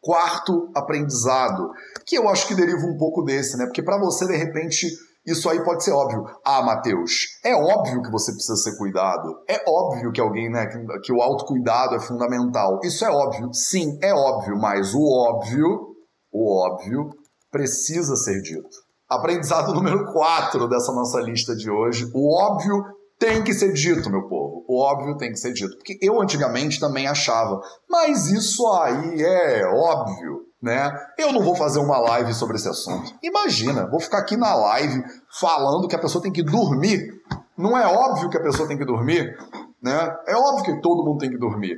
Quarto 0.00 0.68
aprendizado, 0.74 1.70
que 2.04 2.18
eu 2.18 2.28
acho 2.28 2.48
que 2.48 2.56
deriva 2.56 2.84
um 2.84 2.96
pouco 2.96 3.22
desse, 3.22 3.56
né? 3.56 3.64
Porque 3.66 3.82
para 3.82 4.00
você, 4.00 4.26
de 4.26 4.36
repente, 4.36 4.88
isso 5.26 5.48
aí 5.48 5.62
pode 5.64 5.84
ser 5.84 5.92
óbvio. 5.92 6.24
Ah, 6.44 6.62
Mateus, 6.62 7.38
é 7.44 7.54
óbvio 7.54 8.02
que 8.02 8.10
você 8.10 8.32
precisa 8.32 8.56
ser 8.56 8.76
cuidado. 8.76 9.42
É 9.48 9.62
óbvio 9.68 10.10
que 10.10 10.20
alguém, 10.20 10.50
né, 10.50 10.66
que, 10.66 11.00
que 11.00 11.12
o 11.12 11.22
autocuidado 11.22 11.94
é 11.94 12.00
fundamental. 12.00 12.80
Isso 12.82 13.04
é 13.04 13.10
óbvio. 13.10 13.52
Sim, 13.52 13.98
é 14.02 14.12
óbvio, 14.12 14.56
mas 14.58 14.92
o 14.94 15.02
óbvio, 15.02 15.94
o 16.32 16.66
óbvio, 16.66 17.10
precisa 17.52 18.16
ser 18.16 18.40
dito. 18.42 18.68
Aprendizado 19.08 19.72
número 19.74 20.12
4 20.12 20.68
dessa 20.68 20.92
nossa 20.92 21.20
lista 21.20 21.54
de 21.54 21.70
hoje. 21.70 22.10
O 22.12 22.34
óbvio 22.34 22.82
tem 23.16 23.44
que 23.44 23.54
ser 23.54 23.72
dito, 23.72 24.10
meu 24.10 24.26
povo. 24.26 24.64
O 24.66 24.82
óbvio 24.82 25.16
tem 25.16 25.30
que 25.30 25.38
ser 25.38 25.52
dito. 25.52 25.76
Porque 25.76 25.96
eu 26.02 26.20
antigamente 26.20 26.80
também 26.80 27.06
achava, 27.06 27.60
mas 27.88 28.26
isso 28.28 28.66
aí 28.72 29.22
é 29.22 29.64
óbvio 29.66 30.51
né? 30.62 30.92
Eu 31.18 31.32
não 31.32 31.42
vou 31.42 31.56
fazer 31.56 31.80
uma 31.80 31.98
live 31.98 32.32
sobre 32.32 32.56
esse 32.56 32.68
assunto. 32.68 33.12
Imagina, 33.20 33.90
vou 33.90 33.98
ficar 33.98 34.18
aqui 34.18 34.36
na 34.36 34.54
live 34.54 35.02
falando 35.40 35.88
que 35.88 35.96
a 35.96 35.98
pessoa 35.98 36.22
tem 36.22 36.30
que 36.30 36.42
dormir. 36.42 37.20
Não 37.58 37.76
é 37.76 37.84
óbvio 37.86 38.30
que 38.30 38.36
a 38.36 38.42
pessoa 38.42 38.68
tem 38.68 38.78
que 38.78 38.84
dormir, 38.84 39.36
né? 39.82 40.16
É 40.26 40.36
óbvio 40.36 40.64
que 40.64 40.80
todo 40.80 41.04
mundo 41.04 41.18
tem 41.18 41.30
que 41.30 41.38
dormir. 41.38 41.76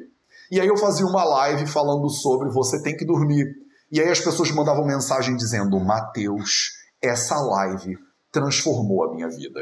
E 0.50 0.60
aí 0.60 0.68
eu 0.68 0.76
fazia 0.76 1.06
uma 1.06 1.24
live 1.24 1.66
falando 1.66 2.08
sobre 2.10 2.50
você 2.50 2.82
tem 2.82 2.94
que 2.94 3.06
dormir. 3.06 3.46
E 3.90 4.00
aí 4.00 4.10
as 4.10 4.20
pessoas 4.20 4.50
mandavam 4.50 4.84
mensagem 4.84 5.34
dizendo: 5.34 5.80
"Mateus, 5.80 6.72
essa 7.02 7.40
live 7.40 7.96
transformou 8.30 9.04
a 9.04 9.14
minha 9.14 9.28
vida". 9.28 9.60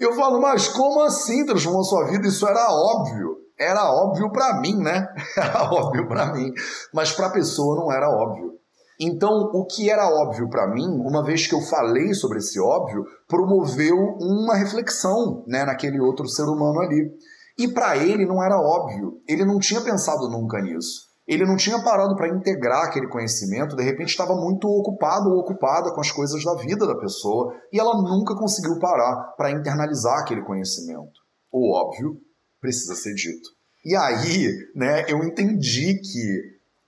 Eu 0.00 0.14
falo: 0.14 0.40
"Mas 0.40 0.68
como 0.68 1.02
assim 1.02 1.44
transformou 1.44 1.82
a 1.82 1.84
sua 1.84 2.06
vida? 2.06 2.26
Isso 2.26 2.46
era 2.48 2.72
óbvio" 2.72 3.42
era 3.58 3.92
óbvio 3.92 4.32
para 4.32 4.60
mim, 4.60 4.76
né? 4.76 5.06
Era 5.36 5.70
óbvio 5.70 6.08
para 6.08 6.32
mim, 6.32 6.52
mas 6.92 7.12
para 7.12 7.26
a 7.26 7.32
pessoa 7.32 7.76
não 7.76 7.92
era 7.92 8.10
óbvio. 8.10 8.58
Então, 9.04 9.50
o 9.52 9.66
que 9.66 9.90
era 9.90 10.08
óbvio 10.08 10.48
para 10.48 10.72
mim, 10.72 10.86
uma 11.00 11.24
vez 11.24 11.48
que 11.48 11.54
eu 11.54 11.60
falei 11.60 12.14
sobre 12.14 12.38
esse 12.38 12.60
óbvio, 12.60 13.04
promoveu 13.26 13.96
uma 14.20 14.54
reflexão 14.54 15.44
né, 15.48 15.64
naquele 15.64 16.00
outro 16.00 16.28
ser 16.28 16.44
humano 16.44 16.80
ali. 16.80 17.10
E 17.58 17.66
para 17.66 17.96
ele 17.96 18.24
não 18.24 18.40
era 18.40 18.56
óbvio, 18.56 19.20
ele 19.26 19.44
não 19.44 19.58
tinha 19.58 19.80
pensado 19.80 20.28
nunca 20.28 20.62
nisso. 20.62 21.10
Ele 21.26 21.44
não 21.44 21.56
tinha 21.56 21.82
parado 21.82 22.14
para 22.14 22.28
integrar 22.28 22.84
aquele 22.84 23.08
conhecimento, 23.08 23.74
de 23.74 23.82
repente 23.82 24.10
estava 24.10 24.34
muito 24.34 24.68
ocupado 24.68 25.30
ou 25.30 25.40
ocupada 25.40 25.92
com 25.92 26.00
as 26.00 26.12
coisas 26.12 26.44
da 26.44 26.54
vida 26.54 26.86
da 26.86 26.96
pessoa 26.96 27.54
e 27.72 27.80
ela 27.80 27.94
nunca 27.94 28.36
conseguiu 28.36 28.78
parar 28.78 29.34
para 29.36 29.50
internalizar 29.50 30.20
aquele 30.20 30.42
conhecimento. 30.42 31.20
O 31.50 31.74
óbvio 31.74 32.20
precisa 32.60 32.94
ser 32.94 33.14
dito. 33.14 33.50
E 33.84 33.96
aí, 33.96 34.48
né, 34.76 35.04
eu 35.08 35.24
entendi 35.24 36.00
que 36.00 36.40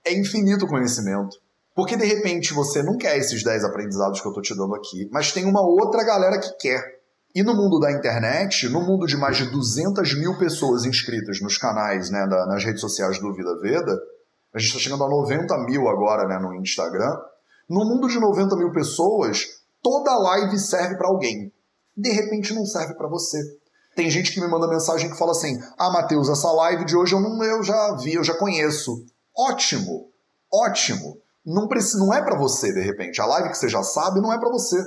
é 0.05 0.13
infinito 0.13 0.65
o 0.65 0.69
conhecimento. 0.69 1.44
Porque 1.75 1.97
de 1.97 2.05
repente 2.05 2.53
você 2.53 2.81
não 2.81 2.95
quer 2.95 3.17
esses 3.17 3.43
10 3.43 3.65
aprendizados 3.65 4.21
que 4.21 4.27
eu 4.27 4.31
tô 4.31 4.41
te 4.41 4.55
dando 4.55 4.73
aqui, 4.73 5.09
mas 5.11 5.33
tem 5.33 5.43
uma 5.43 5.61
outra 5.61 6.05
galera 6.05 6.39
que 6.39 6.49
quer. 6.53 7.01
E 7.35 7.43
no 7.43 7.53
mundo 7.53 7.81
da 7.81 7.91
internet, 7.91 8.69
no 8.69 8.81
mundo 8.81 9.05
de 9.05 9.17
mais 9.17 9.35
de 9.35 9.51
200 9.51 10.17
mil 10.17 10.37
pessoas 10.37 10.85
inscritas 10.85 11.41
nos 11.41 11.57
canais, 11.57 12.09
né, 12.09 12.25
da, 12.27 12.45
nas 12.45 12.63
redes 12.63 12.79
sociais 12.79 13.19
do 13.19 13.33
Vida 13.33 13.59
Veda, 13.59 13.93
a 14.53 14.57
gente 14.57 14.69
está 14.69 14.79
chegando 14.79 15.03
a 15.03 15.09
90 15.09 15.57
mil 15.65 15.89
agora 15.89 16.25
né, 16.25 16.39
no 16.39 16.55
Instagram. 16.55 17.13
No 17.69 17.83
mundo 17.83 18.07
de 18.07 18.21
90 18.21 18.55
mil 18.55 18.71
pessoas, 18.71 19.45
toda 19.83 20.17
live 20.17 20.57
serve 20.57 20.95
para 20.95 21.09
alguém. 21.09 21.51
De 21.97 22.09
repente 22.09 22.53
não 22.53 22.65
serve 22.65 22.93
para 22.93 23.09
você. 23.09 23.37
Tem 23.97 24.09
gente 24.09 24.31
que 24.31 24.39
me 24.39 24.47
manda 24.47 24.65
mensagem 24.65 25.09
que 25.09 25.17
fala 25.17 25.31
assim: 25.31 25.59
Ah, 25.77 25.91
Matheus, 25.91 26.29
essa 26.29 26.49
live 26.53 26.85
de 26.85 26.95
hoje 26.95 27.13
eu, 27.13 27.19
não, 27.19 27.43
eu 27.43 27.61
já 27.61 27.97
vi, 27.97 28.13
eu 28.13 28.23
já 28.23 28.33
conheço. 28.33 29.05
Ótimo, 29.35 30.09
ótimo 30.49 31.24
não, 31.45 31.67
precisa, 31.67 31.99
não 31.99 32.13
é 32.13 32.23
para 32.23 32.37
você, 32.37 32.73
de 32.73 32.81
repente. 32.81 33.21
A 33.21 33.25
live 33.25 33.49
que 33.49 33.57
você 33.57 33.69
já 33.69 33.83
sabe 33.83 34.19
não 34.19 34.33
é 34.33 34.39
para 34.39 34.49
você, 34.49 34.81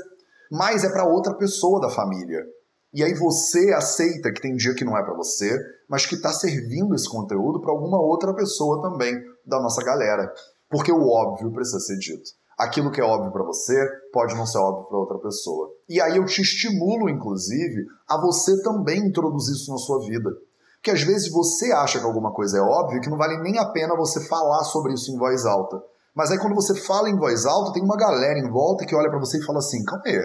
mas 0.51 0.85
é 0.85 0.91
para 0.91 1.07
outra 1.07 1.35
pessoa 1.35 1.81
da 1.81 1.91
família. 1.91 2.45
E 2.93 3.05
aí 3.05 3.15
você 3.15 3.73
aceita 3.73 4.33
que 4.33 4.41
tem 4.41 4.57
dia 4.57 4.75
que 4.75 4.85
não 4.85 4.97
é 4.97 5.03
para 5.03 5.15
você, 5.15 5.59
mas 5.89 6.07
que 6.07 6.15
está 6.15 6.33
servindo 6.33 6.95
esse 6.95 7.09
conteúdo 7.09 7.61
para 7.61 7.71
alguma 7.71 8.01
outra 8.01 8.35
pessoa 8.35 8.83
também 8.83 9.15
da 9.47 9.61
nossa 9.61 9.83
galera. 9.85 10.33
Porque 10.71 10.91
o 10.91 11.07
óbvio 11.07 11.53
precisa 11.53 11.81
ser 11.81 11.99
dito. 11.99 12.31
Aquilo 12.59 12.91
que 12.91 13.01
é 13.01 13.05
óbvio 13.05 13.31
para 13.31 13.45
você 13.45 13.89
pode 14.13 14.35
não 14.35 14.45
ser 14.45 14.59
óbvio 14.59 14.89
para 14.89 14.99
outra 14.99 15.19
pessoa. 15.19 15.71
E 15.89 16.01
aí 16.01 16.17
eu 16.17 16.25
te 16.25 16.43
estimulo, 16.43 17.09
inclusive, 17.09 17.87
a 18.09 18.21
você 18.21 18.61
também 18.63 19.07
introduzir 19.07 19.55
isso 19.55 19.71
na 19.71 19.79
sua 19.79 20.01
vida. 20.01 20.31
Porque 20.75 20.91
às 20.91 21.03
vezes 21.03 21.31
você 21.31 21.71
acha 21.73 21.99
que 22.01 22.05
alguma 22.05 22.33
coisa 22.33 22.59
é 22.59 22.61
óbvia 22.61 23.01
que 23.01 23.11
não 23.11 23.19
vale 23.19 23.39
nem 23.43 23.59
a 23.59 23.67
pena 23.67 23.97
você 23.97 24.27
falar 24.27 24.65
sobre 24.65 24.95
isso 24.95 25.13
em 25.13 25.19
voz 25.19 25.45
alta. 25.45 25.81
Mas 26.15 26.31
aí 26.31 26.39
quando 26.39 26.55
você 26.55 26.75
fala 26.75 27.09
em 27.09 27.17
voz 27.17 27.47
alta, 27.47 27.73
tem 27.73 27.83
uma 27.83 27.97
galera 27.97 28.39
em 28.39 28.51
volta 28.51 28.85
que 28.85 28.95
olha 28.95 29.11
para 29.11 29.19
você 29.19 29.39
e 29.39 29.45
fala 29.45 29.59
assim: 29.59 29.83
calma 29.85 30.03
aí, 30.07 30.21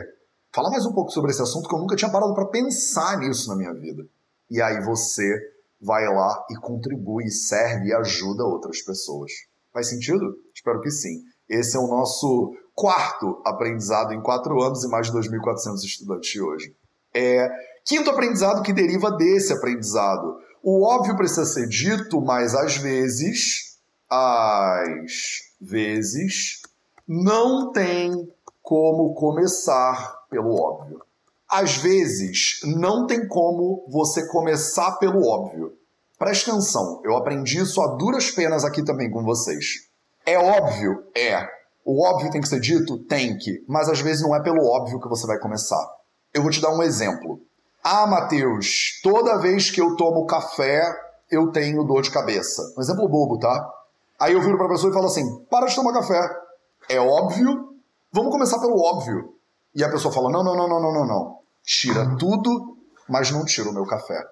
fala 0.54 0.69
mais 0.69 0.86
um 0.86 0.93
pouco 0.93 1.12
sobre 1.12 1.32
esse 1.32 1.41
assunto 1.41 1.67
que 1.67 1.76
eu 1.76 1.80
nunca 1.80 1.96
tinha 1.96 2.12
parado 2.12 2.34
para 2.34 2.48
pensar 2.48 3.17
nisso 3.19 3.50
na 3.50 3.56
minha 3.56 3.74
vida. 3.74 4.04
E 4.50 4.62
aí 4.62 4.84
você 4.84 5.54
vai 5.82 6.06
lá 6.06 6.46
e 6.50 6.56
contribui, 6.56 7.30
serve 7.30 7.89
e 7.89 7.93
ajuda 7.93 8.43
outras 8.43 8.82
pessoas. 8.82 9.32
Faz 9.74 9.89
sentido? 9.89 10.36
Espero 10.54 10.80
que 10.82 10.89
sim. 10.89 11.22
Esse 11.50 11.76
é 11.76 11.80
o 11.80 11.88
nosso 11.88 12.54
quarto 12.74 13.41
aprendizado 13.46 14.13
em 14.13 14.22
quatro 14.22 14.62
anos 14.62 14.84
e 14.84 14.88
mais 14.88 15.08
de 15.08 15.13
2.400 15.13 15.84
estudantes 15.84 16.32
de 16.32 16.41
hoje. 16.41 16.76
É, 17.13 17.50
quinto 17.86 18.10
aprendizado 18.10 18.63
que 18.63 18.74
deriva 18.74 19.12
desse 19.12 19.54
aprendizado. 19.54 20.38
O 20.63 20.86
óbvio 20.86 21.15
precisa 21.15 21.46
ser 21.46 21.67
dito, 21.67 22.22
mas 22.22 22.56
às 22.56 22.78
vezes, 22.78 23.78
as 24.10 25.43
vezes, 25.63 26.62
não 27.08 27.71
tem 27.71 28.30
como 28.62 29.13
começar 29.13 30.26
pelo 30.30 30.56
óbvio. 30.56 31.02
Às 31.49 31.78
vezes, 31.78 32.60
não 32.63 33.06
tem 33.06 33.28
como 33.28 33.86
você 33.89 34.28
começar 34.28 34.93
pelo 34.97 35.28
óbvio. 35.28 35.73
Preste 36.17 36.49
atenção, 36.49 37.02
eu 37.04 37.15
aprendi 37.15 37.60
isso 37.60 37.82
a 37.82 37.95
duras 37.95 38.32
penas 38.32 38.63
aqui 38.63 38.84
também 38.84 39.12
com 39.12 39.23
vocês. 39.23 39.88
É 40.26 40.38
óbvio? 40.38 41.04
É. 41.15 41.47
O 41.86 42.06
óbvio 42.06 42.32
tem 42.32 42.41
que 42.41 42.47
ser 42.47 42.60
dito? 42.60 42.97
Tem 42.97 43.38
que. 43.38 43.63
Mas 43.67 43.89
às 43.89 43.99
vezes 43.99 44.23
não 44.23 44.36
é 44.36 44.41
pelo 44.41 44.65
óbvio 44.65 45.02
que 45.02 45.10
você 45.10 45.28
vai 45.28 45.38
começar. 45.38 45.86
Eu 46.34 46.41
vou 46.41 46.49
te 46.49 46.62
dar 46.62 46.73
um 46.73 46.82
exemplo. 46.82 47.41
Ah, 47.84 48.08
Matheus, 48.08 49.02
toda 49.04 49.38
vez 49.38 49.69
que 49.69 49.82
eu 49.82 49.97
tomo 49.97 50.26
café, 50.26 50.82
eu 51.30 51.52
tenho 51.52 51.84
dor 51.84 52.02
de 52.02 52.10
cabeça. 52.10 52.62
Um 52.78 52.82
exemplo 52.82 53.10
bobo, 53.10 53.38
tá? 53.38 53.69
Aí 54.24 54.32
eu 54.32 54.42
viro 54.42 54.58
pra 54.58 54.70
pessoa 54.70 54.90
e 54.90 54.94
falo 54.94 55.08
assim: 55.08 55.44
para 55.52 55.66
de 55.66 55.76
tomar 55.76 55.92
café. 55.92 56.18
É 56.88 56.98
óbvio? 56.98 57.76
Vamos 58.10 58.32
começar 58.32 58.58
pelo 58.58 58.80
óbvio. 58.80 59.36
E 59.76 59.84
a 59.84 59.90
pessoa 59.92 60.14
fala: 60.14 60.32
não, 60.32 60.42
não, 60.42 60.56
não, 60.56 60.70
não, 60.70 60.82
não, 60.82 60.94
não, 60.94 61.06
não. 61.06 61.40
Tira 61.62 62.16
tudo, 62.18 62.78
mas 63.10 63.32
não 63.32 63.44
tira 63.44 63.70
o 63.70 63.74
meu 63.74 63.86
café. 63.86 64.24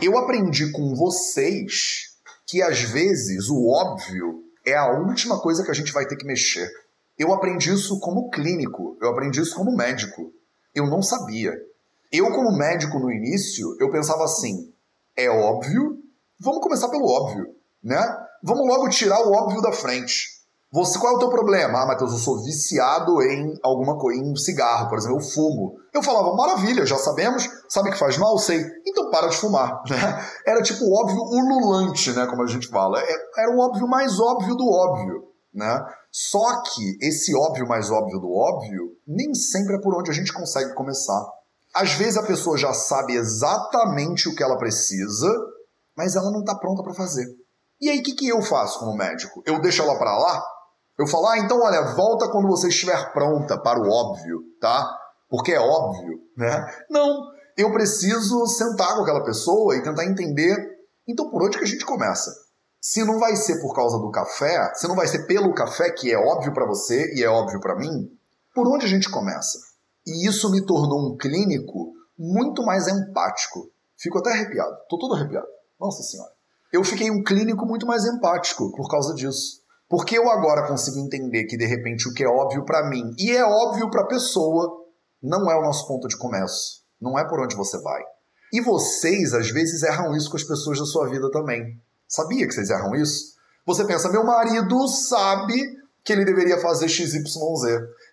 Eu 0.00 0.16
aprendi 0.16 0.72
com 0.72 0.94
vocês 0.94 2.16
que 2.46 2.62
às 2.62 2.80
vezes 2.80 3.50
o 3.50 3.68
óbvio 3.68 4.44
é 4.64 4.74
a 4.74 4.90
última 4.92 5.38
coisa 5.38 5.62
que 5.62 5.70
a 5.70 5.74
gente 5.74 5.92
vai 5.92 6.06
ter 6.06 6.16
que 6.16 6.24
mexer. 6.24 6.70
Eu 7.18 7.30
aprendi 7.34 7.70
isso 7.70 8.00
como 8.00 8.30
clínico, 8.30 8.96
eu 8.98 9.10
aprendi 9.10 9.42
isso 9.42 9.56
como 9.56 9.76
médico. 9.76 10.32
Eu 10.74 10.86
não 10.86 11.02
sabia. 11.02 11.52
Eu, 12.10 12.32
como 12.32 12.56
médico 12.56 12.98
no 12.98 13.12
início, 13.12 13.76
eu 13.78 13.90
pensava 13.90 14.24
assim: 14.24 14.72
é 15.14 15.28
óbvio, 15.28 15.98
vamos 16.40 16.62
começar 16.62 16.88
pelo 16.88 17.06
óbvio, 17.06 17.54
né? 17.82 18.23
Vamos 18.46 18.68
logo 18.68 18.90
tirar 18.90 19.26
o 19.26 19.32
óbvio 19.32 19.62
da 19.62 19.72
frente. 19.72 20.34
Você, 20.70 20.98
qual 20.98 21.14
é 21.14 21.16
o 21.16 21.18
teu 21.18 21.30
problema? 21.30 21.80
Ah, 21.80 21.86
Matheus, 21.86 22.12
eu 22.12 22.18
sou 22.18 22.42
viciado 22.42 23.22
em 23.22 23.58
alguma 23.62 23.96
coisa, 23.96 24.20
em 24.20 24.36
cigarro, 24.36 24.90
por 24.90 24.98
exemplo, 24.98 25.16
eu 25.16 25.22
fumo. 25.22 25.76
Eu 25.94 26.02
falava, 26.02 26.34
maravilha, 26.34 26.84
já 26.84 26.98
sabemos, 26.98 27.48
sabe 27.70 27.90
que 27.90 27.98
faz 27.98 28.18
mal? 28.18 28.36
Sei. 28.36 28.62
Então 28.86 29.08
para 29.08 29.28
de 29.28 29.36
fumar. 29.38 29.80
Né? 29.88 30.28
Era 30.46 30.60
tipo 30.62 30.84
o 30.84 30.92
óbvio 30.92 31.22
ululante, 31.22 32.10
né? 32.12 32.26
Como 32.26 32.42
a 32.42 32.46
gente 32.46 32.68
fala. 32.68 33.00
É, 33.00 33.16
era 33.38 33.56
o 33.56 33.60
óbvio 33.60 33.88
mais 33.88 34.20
óbvio 34.20 34.54
do 34.54 34.68
óbvio. 34.68 35.22
Né? 35.54 35.82
Só 36.10 36.60
que 36.62 36.98
esse 37.00 37.34
óbvio 37.34 37.66
mais 37.66 37.90
óbvio 37.90 38.18
do 38.18 38.30
óbvio 38.30 38.90
nem 39.06 39.32
sempre 39.32 39.76
é 39.76 39.80
por 39.80 39.98
onde 39.98 40.10
a 40.10 40.14
gente 40.14 40.34
consegue 40.34 40.74
começar. 40.74 41.24
Às 41.74 41.92
vezes 41.94 42.18
a 42.18 42.22
pessoa 42.22 42.58
já 42.58 42.74
sabe 42.74 43.14
exatamente 43.14 44.28
o 44.28 44.34
que 44.34 44.42
ela 44.42 44.58
precisa, 44.58 45.32
mas 45.96 46.14
ela 46.14 46.30
não 46.30 46.40
está 46.40 46.54
pronta 46.56 46.82
para 46.82 46.92
fazer. 46.92 47.24
E 47.84 47.90
aí, 47.90 47.98
o 47.98 48.02
que, 48.02 48.14
que 48.14 48.26
eu 48.26 48.40
faço 48.40 48.78
como 48.78 48.96
médico? 48.96 49.42
Eu 49.44 49.60
deixo 49.60 49.82
ela 49.82 49.98
para 49.98 50.16
lá? 50.16 50.42
Eu 50.98 51.06
falo, 51.06 51.26
ah, 51.26 51.38
então 51.38 51.60
olha, 51.60 51.94
volta 51.94 52.30
quando 52.30 52.48
você 52.48 52.68
estiver 52.68 53.12
pronta 53.12 53.60
para 53.60 53.78
o 53.78 53.90
óbvio, 53.90 54.40
tá? 54.58 54.90
Porque 55.28 55.52
é 55.52 55.60
óbvio, 55.60 56.18
né? 56.34 56.66
Não, 56.88 57.26
eu 57.58 57.70
preciso 57.74 58.46
sentar 58.46 58.94
com 58.94 59.02
aquela 59.02 59.22
pessoa 59.22 59.76
e 59.76 59.82
tentar 59.82 60.06
entender. 60.06 60.56
Então, 61.06 61.28
por 61.28 61.42
onde 61.42 61.58
que 61.58 61.64
a 61.64 61.66
gente 61.66 61.84
começa? 61.84 62.34
Se 62.80 63.04
não 63.04 63.18
vai 63.18 63.36
ser 63.36 63.60
por 63.60 63.74
causa 63.74 63.98
do 63.98 64.10
café, 64.10 64.72
se 64.76 64.88
não 64.88 64.96
vai 64.96 65.06
ser 65.06 65.26
pelo 65.26 65.52
café, 65.52 65.90
que 65.90 66.10
é 66.10 66.16
óbvio 66.16 66.54
para 66.54 66.66
você 66.66 67.12
e 67.14 67.22
é 67.22 67.28
óbvio 67.28 67.60
para 67.60 67.76
mim, 67.76 68.10
por 68.54 68.66
onde 68.66 68.86
a 68.86 68.88
gente 68.88 69.10
começa? 69.10 69.58
E 70.06 70.26
isso 70.26 70.50
me 70.50 70.64
tornou 70.64 71.12
um 71.12 71.18
clínico 71.18 71.92
muito 72.18 72.62
mais 72.62 72.88
empático. 72.88 73.70
Fico 73.98 74.20
até 74.20 74.30
arrepiado, 74.30 74.74
tô 74.88 74.96
todo 74.96 75.16
arrepiado. 75.16 75.48
Nossa 75.78 76.02
Senhora 76.02 76.33
eu 76.74 76.82
fiquei 76.82 77.08
um 77.08 77.22
clínico 77.22 77.64
muito 77.64 77.86
mais 77.86 78.04
empático 78.04 78.72
por 78.72 78.88
causa 78.88 79.14
disso. 79.14 79.62
Porque 79.88 80.18
eu 80.18 80.28
agora 80.28 80.66
consigo 80.66 80.98
entender 80.98 81.44
que 81.44 81.56
de 81.56 81.64
repente 81.64 82.08
o 82.08 82.12
que 82.12 82.24
é 82.24 82.28
óbvio 82.28 82.64
para 82.64 82.88
mim 82.88 83.14
e 83.16 83.30
é 83.30 83.44
óbvio 83.44 83.88
para 83.90 84.02
a 84.02 84.08
pessoa 84.08 84.82
não 85.22 85.48
é 85.48 85.56
o 85.56 85.62
nosso 85.62 85.86
ponto 85.86 86.08
de 86.08 86.18
começo, 86.18 86.82
não 87.00 87.16
é 87.16 87.24
por 87.28 87.40
onde 87.40 87.54
você 87.54 87.80
vai. 87.80 88.02
E 88.52 88.60
vocês 88.60 89.32
às 89.34 89.50
vezes 89.50 89.84
erram 89.84 90.16
isso 90.16 90.28
com 90.28 90.36
as 90.36 90.42
pessoas 90.42 90.80
da 90.80 90.84
sua 90.84 91.08
vida 91.08 91.30
também. 91.30 91.80
Sabia 92.08 92.44
que 92.44 92.52
vocês 92.52 92.70
erram 92.70 92.92
isso? 92.96 93.34
Você 93.64 93.84
pensa, 93.84 94.10
meu 94.10 94.24
marido 94.24 94.88
sabe 94.88 95.54
que 96.04 96.12
ele 96.12 96.24
deveria 96.24 96.60
fazer 96.60 96.88
XYZ. 96.88 97.22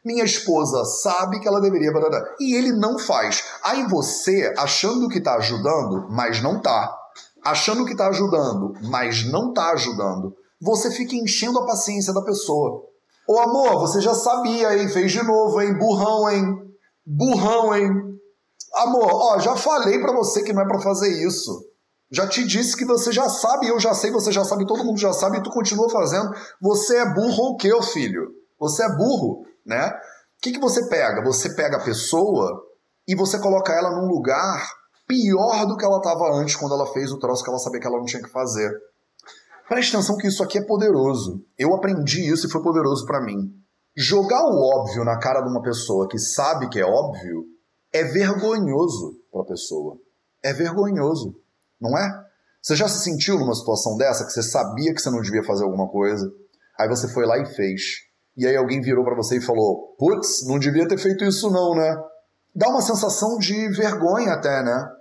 Minha 0.06 0.24
esposa 0.24 0.86
sabe 0.86 1.40
que 1.40 1.48
ela 1.48 1.60
deveria. 1.60 1.92
E 2.40 2.56
ele 2.56 2.72
não 2.74 3.00
faz. 3.00 3.44
Aí 3.64 3.88
você, 3.88 4.54
achando 4.56 5.10
que 5.10 5.18
está 5.18 5.36
ajudando, 5.36 6.08
mas 6.10 6.42
não 6.44 6.58
está 6.58 7.01
achando 7.44 7.86
que 7.86 7.92
está 7.94 8.08
ajudando, 8.08 8.74
mas 8.84 9.26
não 9.26 9.50
está 9.50 9.72
ajudando, 9.72 10.36
você 10.62 10.92
fica 10.92 11.16
enchendo 11.16 11.60
a 11.60 11.66
paciência 11.66 12.14
da 12.14 12.22
pessoa. 12.22 12.84
Ô 13.28 13.40
amor, 13.40 13.80
você 13.80 14.02
já 14.02 14.14
sabia, 14.14 14.78
hein? 14.78 14.90
Fez 14.90 15.12
de 15.12 15.24
novo, 15.24 15.62
hein? 15.62 15.78
Burrão, 15.78 16.30
hein? 16.30 16.56
Burrão, 17.06 17.76
hein? 17.76 17.90
Amor, 18.76 19.10
ó, 19.10 19.40
já 19.40 19.56
falei 19.56 20.00
para 20.00 20.14
você 20.14 20.44
que 20.44 20.54
não 20.54 20.62
é 20.62 20.68
para 20.68 20.80
fazer 20.80 21.10
isso. 21.26 21.52
Já 22.12 22.28
te 22.28 22.46
disse 22.46 22.76
que 22.76 22.86
você 22.86 23.12
já 23.12 23.30
sabe, 23.30 23.68
eu 23.68 23.80
já 23.80 23.94
sei, 23.94 24.12
você 24.12 24.32
já 24.32 24.44
sabe, 24.44 24.68
todo 24.68 24.84
mundo 24.84 25.00
já 25.00 25.14
sabe 25.14 25.38
e 25.38 25.44
tu 25.44 25.50
continua 25.50 25.90
fazendo. 25.90 26.30
Você 26.62 26.98
é 26.98 27.14
burro 27.14 27.44
ou 27.44 27.58
quê, 27.58 27.72
filho? 27.84 28.28
Você 28.60 28.84
é 28.84 28.90
burro, 28.96 29.46
né? 29.66 29.88
O 29.88 30.42
que, 30.42 30.52
que 30.52 30.60
você 30.60 30.88
pega? 30.90 31.24
Você 31.24 31.56
pega 31.56 31.78
a 31.78 31.84
pessoa 31.84 32.62
e 33.08 33.16
você 33.16 33.40
coloca 33.40 33.74
ela 33.74 33.92
num 33.92 34.08
lugar 34.08 34.70
pior 35.12 35.66
do 35.66 35.76
que 35.76 35.84
ela 35.84 35.98
estava 35.98 36.34
antes 36.34 36.56
quando 36.56 36.74
ela 36.74 36.88
fez 36.94 37.12
o 37.12 37.20
troço 37.20 37.44
que 37.44 37.50
ela 37.50 37.60
sabia 37.60 37.82
que 37.82 37.88
ela 37.88 37.98
não 37.98 38.06
tinha 38.06 38.24
que 38.24 38.30
fazer. 38.30 38.72
Preste 39.68 39.94
atenção 39.94 40.16
que 40.16 40.28
isso 40.28 40.42
aqui 40.42 40.58
é 40.58 40.66
poderoso. 40.66 41.44
Eu 41.58 41.76
aprendi 41.76 42.32
isso 42.32 42.48
e 42.48 42.50
foi 42.50 42.62
poderoso 42.62 43.06
para 43.06 43.22
mim. 43.22 43.54
Jogar 43.94 44.42
o 44.42 44.80
óbvio 44.80 45.04
na 45.04 45.20
cara 45.20 45.42
de 45.42 45.50
uma 45.50 45.62
pessoa 45.62 46.08
que 46.08 46.18
sabe 46.18 46.70
que 46.70 46.80
é 46.80 46.86
óbvio 46.86 47.44
é 47.92 48.06
vergonhoso 48.06 49.18
para 49.30 49.42
a 49.42 49.46
pessoa. 49.46 49.98
É 50.42 50.54
vergonhoso, 50.54 51.36
não 51.80 51.98
é? 51.98 52.10
Você 52.62 52.76
já 52.76 52.88
se 52.88 53.04
sentiu 53.04 53.38
numa 53.38 53.54
situação 53.54 53.98
dessa 53.98 54.26
que 54.26 54.32
você 54.32 54.42
sabia 54.42 54.94
que 54.94 55.02
você 55.02 55.10
não 55.10 55.22
devia 55.22 55.44
fazer 55.44 55.66
alguma 55.66 55.90
coisa, 55.90 56.32
aí 56.80 56.88
você 56.88 57.08
foi 57.10 57.26
lá 57.26 57.38
e 57.38 57.46
fez. 57.46 57.82
E 58.38 58.48
aí 58.48 58.56
alguém 58.56 58.80
virou 58.80 59.04
para 59.04 59.16
você 59.16 59.38
e 59.38 59.42
falou: 59.42 59.94
"Putz, 59.98 60.48
não 60.48 60.58
devia 60.58 60.88
ter 60.88 60.98
feito 60.98 61.26
isso 61.26 61.50
não, 61.50 61.76
né?" 61.76 61.98
Dá 62.56 62.70
uma 62.70 62.82
sensação 62.82 63.38
de 63.38 63.70
vergonha 63.70 64.34
até, 64.34 64.64
né? 64.64 65.01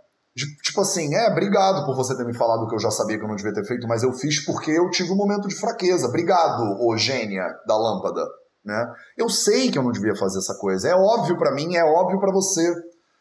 Tipo 0.62 0.83
assim, 0.83 1.12
é, 1.14 1.29
obrigado 1.31 1.85
por 1.85 1.97
você 1.97 2.16
ter 2.16 2.25
me 2.25 2.37
falado 2.37 2.69
que 2.69 2.75
eu 2.75 2.79
já 2.79 2.90
sabia 2.90 3.19
que 3.19 3.25
eu 3.25 3.29
não 3.29 3.35
devia 3.35 3.53
ter 3.53 3.64
feito, 3.64 3.87
mas 3.88 4.03
eu 4.03 4.12
fiz 4.12 4.45
porque 4.45 4.71
eu 4.71 4.88
tive 4.90 5.11
um 5.11 5.16
momento 5.16 5.49
de 5.49 5.57
fraqueza. 5.57 6.07
Obrigado, 6.07 6.62
ô 6.81 6.97
gênia 6.97 7.45
da 7.66 7.77
lâmpada, 7.77 8.25
né? 8.64 8.93
Eu 9.16 9.29
sei 9.29 9.71
que 9.71 9.79
eu 9.79 9.83
não 9.83 9.90
devia 9.90 10.14
fazer 10.14 10.38
essa 10.38 10.55
coisa. 10.55 10.88
É 10.88 10.95
óbvio 10.95 11.37
para 11.37 11.53
mim, 11.53 11.75
é 11.75 11.85
óbvio 11.85 12.21
para 12.21 12.33
você, 12.33 12.73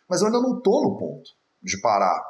mas 0.07 0.21
eu 0.21 0.27
ainda 0.27 0.39
não 0.39 0.61
tô 0.61 0.83
no 0.83 0.97
ponto 0.97 1.29
de 1.63 1.81
parar. 1.81 2.21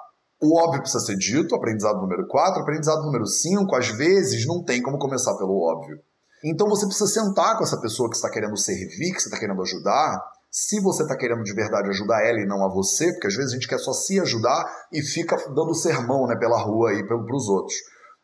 O 0.42 0.58
óbvio 0.58 0.82
precisa 0.82 1.04
ser 1.04 1.18
dito, 1.18 1.54
aprendizado 1.54 2.00
número 2.00 2.26
4, 2.26 2.62
aprendizado 2.62 3.04
número 3.04 3.26
5, 3.26 3.76
às 3.76 3.90
vezes 3.90 4.48
não 4.48 4.64
tem 4.64 4.82
como 4.82 4.98
começar 4.98 5.36
pelo 5.36 5.62
óbvio. 5.62 6.00
Então 6.44 6.70
você 6.70 6.86
precisa 6.86 7.08
sentar 7.08 7.58
com 7.58 7.64
essa 7.66 7.80
pessoa 7.82 8.10
que 8.10 8.16
está 8.16 8.30
querendo 8.30 8.56
servir, 8.58 9.14
que 9.14 9.20
você 9.20 9.28
está 9.28 9.38
querendo 9.38 9.62
ajudar, 9.62 10.24
se 10.52 10.80
você 10.82 11.04
está 11.04 11.16
querendo 11.16 11.44
de 11.44 11.54
verdade 11.54 11.90
ajudar 11.90 12.26
ela 12.26 12.40
e 12.40 12.46
não 12.46 12.64
a 12.66 12.74
você, 12.74 13.12
porque 13.12 13.28
às 13.28 13.36
vezes 13.36 13.52
a 13.52 13.56
gente 13.56 13.68
quer 13.68 13.78
só 13.78 13.94
se 13.94 14.20
ajudar 14.20 14.66
e 14.92 15.02
fica 15.02 15.36
dando 15.54 15.76
sermão 15.76 16.26
né, 16.26 16.36
pela 16.36 16.60
rua 16.60 16.90
aí 16.90 17.06
para 17.06 17.18
os 17.18 17.48
outros. 17.48 17.76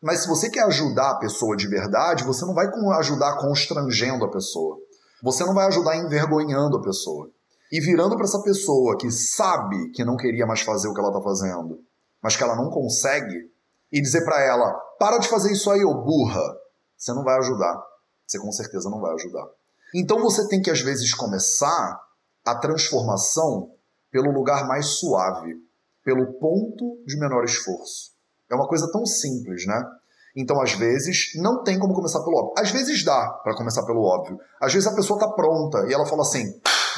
Mas 0.02 0.20
se 0.20 0.28
você 0.28 0.50
quer 0.50 0.64
ajudar 0.64 1.12
a 1.12 1.18
pessoa 1.18 1.56
de 1.56 1.68
verdade, 1.68 2.24
você 2.24 2.44
não 2.44 2.54
vai 2.54 2.66
ajudar 2.98 3.38
constrangendo 3.38 4.24
a 4.24 4.30
pessoa. 4.30 4.76
Você 5.22 5.44
não 5.44 5.54
vai 5.54 5.66
ajudar 5.66 5.96
envergonhando 5.96 6.76
a 6.76 6.82
pessoa. 6.82 7.30
E 7.72 7.80
virando 7.80 8.16
para 8.16 8.24
essa 8.24 8.42
pessoa 8.42 8.96
que 8.96 9.10
sabe 9.10 9.90
que 9.90 10.04
não 10.04 10.16
queria 10.16 10.46
mais 10.46 10.60
fazer 10.60 10.88
o 10.88 10.94
que 10.94 11.00
ela 11.00 11.10
está 11.10 11.22
fazendo, 11.22 11.80
mas 12.22 12.36
que 12.36 12.42
ela 12.42 12.54
não 12.54 12.70
consegue, 12.70 13.50
e 13.90 14.00
dizer 14.00 14.24
para 14.24 14.40
ela: 14.42 14.72
para 14.98 15.18
de 15.18 15.28
fazer 15.28 15.52
isso 15.52 15.70
aí, 15.70 15.84
ô 15.84 15.94
burra, 15.94 16.42
você 16.96 17.12
não 17.12 17.24
vai 17.24 17.36
ajudar. 17.38 17.82
Você 18.26 18.38
com 18.38 18.52
certeza 18.52 18.90
não 18.90 19.00
vai 19.00 19.14
ajudar. 19.14 19.46
Então 19.94 20.20
você 20.20 20.46
tem 20.48 20.60
que 20.60 20.70
às 20.70 20.80
vezes 20.80 21.14
começar 21.14 22.00
a 22.46 22.54
transformação 22.54 23.70
pelo 24.10 24.30
lugar 24.30 24.66
mais 24.66 24.86
suave, 24.98 25.54
pelo 26.04 26.38
ponto 26.38 27.02
de 27.04 27.18
menor 27.18 27.44
esforço. 27.44 28.12
É 28.50 28.54
uma 28.54 28.68
coisa 28.68 28.90
tão 28.92 29.04
simples, 29.04 29.66
né? 29.66 29.82
Então, 30.36 30.60
às 30.60 30.72
vezes, 30.72 31.32
não 31.36 31.64
tem 31.64 31.78
como 31.78 31.94
começar 31.94 32.22
pelo 32.22 32.36
óbvio. 32.36 32.54
Às 32.58 32.70
vezes 32.70 33.02
dá 33.02 33.28
para 33.42 33.56
começar 33.56 33.84
pelo 33.84 34.02
óbvio. 34.02 34.38
Às 34.60 34.72
vezes 34.72 34.86
a 34.86 34.94
pessoa 34.94 35.18
está 35.18 35.32
pronta 35.32 35.86
e 35.88 35.94
ela 35.94 36.06
fala 36.06 36.22
assim: 36.22 36.44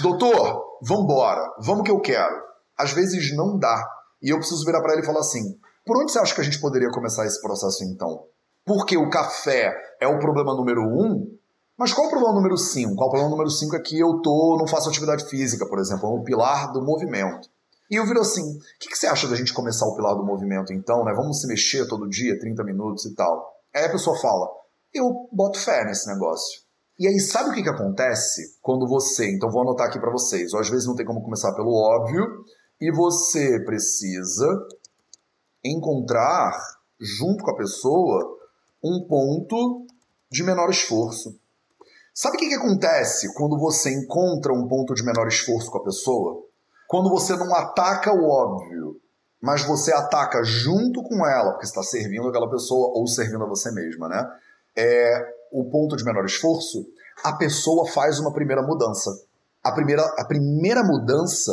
doutor, 0.02 0.78
vambora, 0.82 1.48
vamos 1.61 1.84
que 1.84 1.90
eu 1.90 2.00
quero. 2.00 2.34
Às 2.76 2.92
vezes 2.92 3.34
não 3.34 3.56
dá. 3.56 3.82
E 4.20 4.30
eu 4.30 4.38
preciso 4.38 4.64
virar 4.64 4.82
para 4.82 4.92
ela 4.92 5.02
e 5.02 5.06
falar 5.06 5.20
assim: 5.20 5.56
por 5.87 5.96
onde 5.96 6.12
você 6.12 6.18
acha 6.18 6.34
que 6.34 6.40
a 6.40 6.44
gente 6.44 6.61
poderia 6.61 6.90
começar 6.90 7.24
esse 7.24 7.40
processo 7.40 7.84
então? 7.84 8.26
Porque 8.66 8.98
o 8.98 9.08
café 9.08 9.72
é 10.00 10.06
o 10.06 10.18
problema 10.18 10.54
número 10.54 10.82
um, 10.82 11.38
mas 11.79 11.93
qual 11.93 12.09
o 12.09 12.11
problema 12.11 12.35
número 12.35 12.59
5? 12.59 12.97
Qual 12.97 13.07
o 13.07 13.11
problema 13.11 13.31
número 13.31 13.51
5 13.51 13.77
é 13.77 13.81
que 13.81 13.99
eu 13.99 14.21
tô, 14.21 14.57
não 14.59 14.67
faço 14.67 14.88
atividade 14.88 15.25
física, 15.29 15.64
por 15.64 15.79
exemplo, 15.79 16.09
é 16.09 16.12
o 16.12 16.25
pilar 16.25 16.73
do 16.73 16.83
movimento. 16.83 17.49
E 17.88 17.95
eu 17.95 18.05
viro 18.05 18.21
assim, 18.21 18.43
o 18.43 18.59
que, 18.81 18.88
que, 18.88 18.99
você 18.99 19.07
acha 19.07 19.29
da 19.29 19.37
gente 19.37 19.55
começar 19.55 19.87
o 19.87 19.95
pilar 19.95 20.17
do 20.17 20.25
movimento 20.25 20.73
então, 20.73 21.05
né? 21.05 21.12
Vamos 21.14 21.41
se 21.41 21.47
mexer 21.47 21.87
todo 21.87 22.09
dia, 22.09 22.38
30 22.38 22.64
minutos 22.64 23.05
e 23.07 23.14
tal. 23.14 23.55
Aí 23.73 23.85
a 23.85 23.93
pessoa 23.93 24.19
fala, 24.19 24.49
eu 24.93 25.29
boto 25.33 25.59
fé 25.59 25.85
nesse 25.85 26.09
negócio. 26.09 26.62
E 26.99 27.07
aí 27.07 27.21
sabe 27.21 27.51
o 27.51 27.53
que, 27.53 27.62
que 27.62 27.69
acontece 27.69 28.59
quando 28.61 28.87
você, 28.87 29.31
então 29.31 29.49
vou 29.49 29.62
anotar 29.62 29.87
aqui 29.87 30.01
para 30.01 30.11
vocês, 30.11 30.53
ou 30.53 30.59
às 30.59 30.69
vezes 30.69 30.85
não 30.85 30.97
tem 30.97 31.07
como 31.07 31.23
começar 31.23 31.55
pelo 31.55 31.73
óbvio, 31.73 32.45
e 32.81 32.91
você 32.93 33.62
precisa 33.64 34.67
encontrar, 35.64 36.53
junto 37.01 37.45
com 37.45 37.53
a 37.53 37.57
pessoa, 37.57 38.37
um 38.83 39.07
ponto 39.07 39.87
de 40.29 40.43
menor 40.43 40.71
esforço. 40.71 41.38
Sabe 42.20 42.35
o 42.35 42.40
que, 42.40 42.48
que 42.48 42.54
acontece 42.57 43.33
quando 43.33 43.57
você 43.57 43.94
encontra 43.94 44.52
um 44.52 44.66
ponto 44.66 44.92
de 44.92 45.04
menor 45.04 45.28
esforço 45.28 45.70
com 45.70 45.78
a 45.78 45.85
pessoa? 45.85 46.42
Quando 46.88 47.09
você 47.09 47.37
não 47.37 47.54
ataca 47.54 48.12
o 48.12 48.28
óbvio, 48.28 49.00
mas 49.40 49.62
você 49.62 49.92
ataca 49.92 50.42
junto 50.42 51.00
com 51.04 51.24
ela, 51.24 51.52
porque 51.52 51.66
está 51.66 51.81
servindo 51.81 52.26
aquela 52.26 52.50
pessoa 52.50 52.88
ou 52.92 53.07
servindo 53.07 53.44
a 53.44 53.46
você 53.46 53.70
mesma, 53.70 54.09
né? 54.09 54.28
É 54.76 55.33
o 55.52 55.70
ponto 55.70 55.96
de 55.96 56.02
menor 56.02 56.24
esforço, 56.24 56.88
a 57.22 57.35
pessoa 57.35 57.87
faz 57.87 58.18
uma 58.18 58.33
primeira 58.33 58.62
mudança. 58.62 59.12
A 59.62 59.70
primeira, 59.70 60.02
a 60.18 60.24
primeira 60.24 60.83
mudança, 60.83 61.52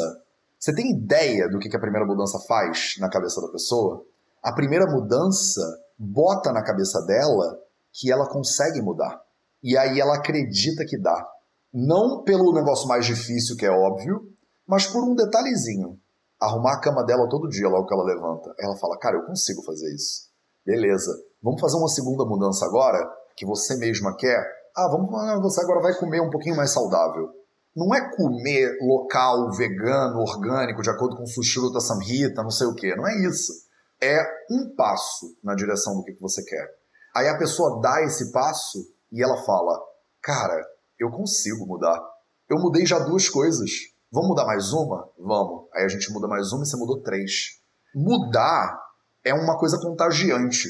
você 0.58 0.73
tem 0.73 0.89
ideia 0.89 1.47
do 1.47 1.60
que, 1.60 1.69
que 1.69 1.78
a 1.78 1.80
primeira 1.80 2.08
mudança 2.08 2.39
faz 2.39 2.95
na 2.99 3.08
cabeça 3.08 3.39
da 3.39 3.49
pessoa? 3.49 4.04
A 4.41 4.51
primeira 4.51 4.88
mudança 4.88 5.62
bota 5.95 6.51
na 6.51 6.63
cabeça 6.63 7.06
dela 7.06 7.60
que 7.93 8.12
ela 8.12 8.28
consegue 8.28 8.82
mudar 8.82 9.25
e 9.65 9.75
aí 9.75 9.99
ela 9.99 10.17
acredita 10.17 10.86
que 10.86 10.95
dá. 10.95 11.28
Não 11.73 12.21
pelo 12.21 12.54
negócio 12.54 12.88
mais 12.88 13.04
difícil, 13.04 13.58
que 13.58 13.65
é 13.65 13.71
óbvio, 13.71 14.21
mas 14.67 14.86
por 14.86 15.04
um 15.04 15.15
detalhezinho. 15.15 15.99
Arrumar 16.39 16.73
a 16.73 16.80
cama 16.80 17.04
dela 17.04 17.28
todo 17.28 17.49
dia, 17.49 17.67
logo 17.67 17.88
que 17.88 17.93
ela 17.95 18.04
levanta. 18.04 18.54
Ela 18.60 18.78
fala, 18.78 18.95
cara, 18.99 19.17
eu 19.17 19.25
consigo 19.25 19.63
fazer 19.63 19.91
isso. 19.91 20.30
Beleza. 20.63 21.12
Vamos 21.41 21.60
fazer 21.60 21.78
uma 21.78 21.88
segunda 21.88 22.23
mudança 22.25 22.63
agora, 22.63 23.12
que 23.36 23.43
você 23.43 23.75
mesma 23.78 24.15
quer? 24.15 24.45
Ah, 24.78 24.88
vamos, 24.88 25.10
você 25.41 25.62
agora 25.62 25.82
vai 25.82 25.95
comer 25.95 26.21
um 26.21 26.30
pouquinho 26.30 26.56
mais 26.56 26.69
saudável. 26.69 27.28
Não 27.75 27.93
é 27.95 28.15
comer 28.15 28.78
local, 28.82 29.51
vegano, 29.51 30.19
orgânico, 30.19 30.84
de 30.84 30.91
acordo 30.91 31.17
com 31.17 31.23
o 31.23 31.28
Sushruta 31.28 31.80
Samhita, 31.80 32.43
não 32.43 32.51
sei 32.51 32.67
o 32.67 32.75
quê. 32.75 32.95
Não 32.95 33.08
é 33.08 33.15
isso. 33.28 33.51
É 33.99 34.23
um 34.51 34.75
passo 34.75 35.36
na 35.43 35.56
direção 35.56 35.95
do 35.95 36.04
que 36.04 36.13
você 36.21 36.43
quer. 36.43 36.69
Aí 37.15 37.28
a 37.28 37.38
pessoa 37.38 37.82
dá 37.82 38.04
esse 38.04 38.32
passo 38.32 38.93
e 39.12 39.24
ela 39.24 39.38
fala: 39.44 39.80
Cara, 40.22 40.62
eu 41.00 41.10
consigo 41.12 41.65
mudar. 41.65 42.02
Eu 42.50 42.58
mudei 42.58 42.86
já 42.86 43.00
duas 43.00 43.28
coisas. 43.30 43.70
Vamos 44.12 44.30
mudar 44.30 44.46
mais 44.46 44.72
uma? 44.72 45.10
Vamos. 45.20 45.68
Aí 45.74 45.84
a 45.84 45.88
gente 45.88 46.12
muda 46.12 46.28
mais 46.28 46.52
uma 46.52 46.63
e 46.63 46.68
você 46.68 46.78
mudou 46.78 47.02
três. 47.02 47.60
Mudar 47.94 48.80
é 49.24 49.34
uma 49.34 49.58
coisa 49.58 49.80
contagiante. 49.80 50.70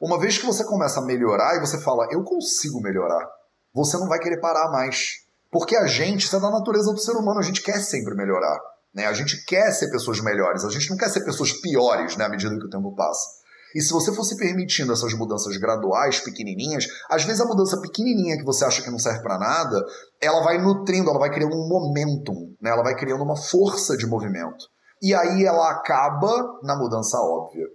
Uma 0.00 0.18
vez 0.18 0.38
que 0.38 0.46
você 0.46 0.64
começa 0.64 1.00
a 1.00 1.04
melhorar 1.04 1.56
e 1.56 1.60
você 1.60 1.80
fala, 1.80 2.06
eu 2.10 2.22
consigo 2.22 2.80
melhorar, 2.80 3.26
você 3.72 3.96
não 3.96 4.08
vai 4.08 4.18
querer 4.18 4.40
parar 4.40 4.70
mais. 4.70 5.24
Porque 5.50 5.76
a 5.76 5.86
gente, 5.86 6.26
isso 6.26 6.36
é 6.36 6.40
da 6.40 6.50
natureza 6.50 6.92
do 6.92 6.98
ser 6.98 7.12
humano, 7.12 7.38
a 7.38 7.42
gente 7.42 7.62
quer 7.62 7.80
sempre 7.80 8.14
melhorar. 8.14 8.58
Né? 8.94 9.06
A 9.06 9.12
gente 9.12 9.44
quer 9.44 9.70
ser 9.72 9.90
pessoas 9.90 10.20
melhores, 10.20 10.64
a 10.64 10.70
gente 10.70 10.90
não 10.90 10.96
quer 10.96 11.08
ser 11.08 11.24
pessoas 11.24 11.52
piores 11.52 12.16
né, 12.16 12.24
à 12.24 12.28
medida 12.28 12.56
que 12.58 12.66
o 12.66 12.70
tempo 12.70 12.94
passa. 12.94 13.26
E 13.76 13.82
se 13.82 13.92
você 13.92 14.10
fosse 14.14 14.38
permitindo 14.38 14.90
essas 14.90 15.12
mudanças 15.12 15.54
graduais, 15.58 16.18
pequenininhas, 16.20 16.86
às 17.10 17.24
vezes 17.24 17.42
a 17.42 17.44
mudança 17.44 17.78
pequenininha 17.78 18.38
que 18.38 18.42
você 18.42 18.64
acha 18.64 18.82
que 18.82 18.90
não 18.90 18.98
serve 18.98 19.22
para 19.22 19.38
nada, 19.38 19.84
ela 20.18 20.42
vai 20.42 20.56
nutrindo, 20.56 21.10
ela 21.10 21.18
vai 21.18 21.30
criando 21.30 21.54
um 21.54 21.68
momentum, 21.68 22.56
né? 22.58 22.70
ela 22.70 22.82
vai 22.82 22.96
criando 22.96 23.22
uma 23.22 23.36
força 23.36 23.94
de 23.94 24.06
movimento. 24.06 24.64
E 25.02 25.14
aí 25.14 25.44
ela 25.44 25.70
acaba 25.70 26.58
na 26.62 26.74
mudança 26.74 27.18
óbvia. 27.18 27.66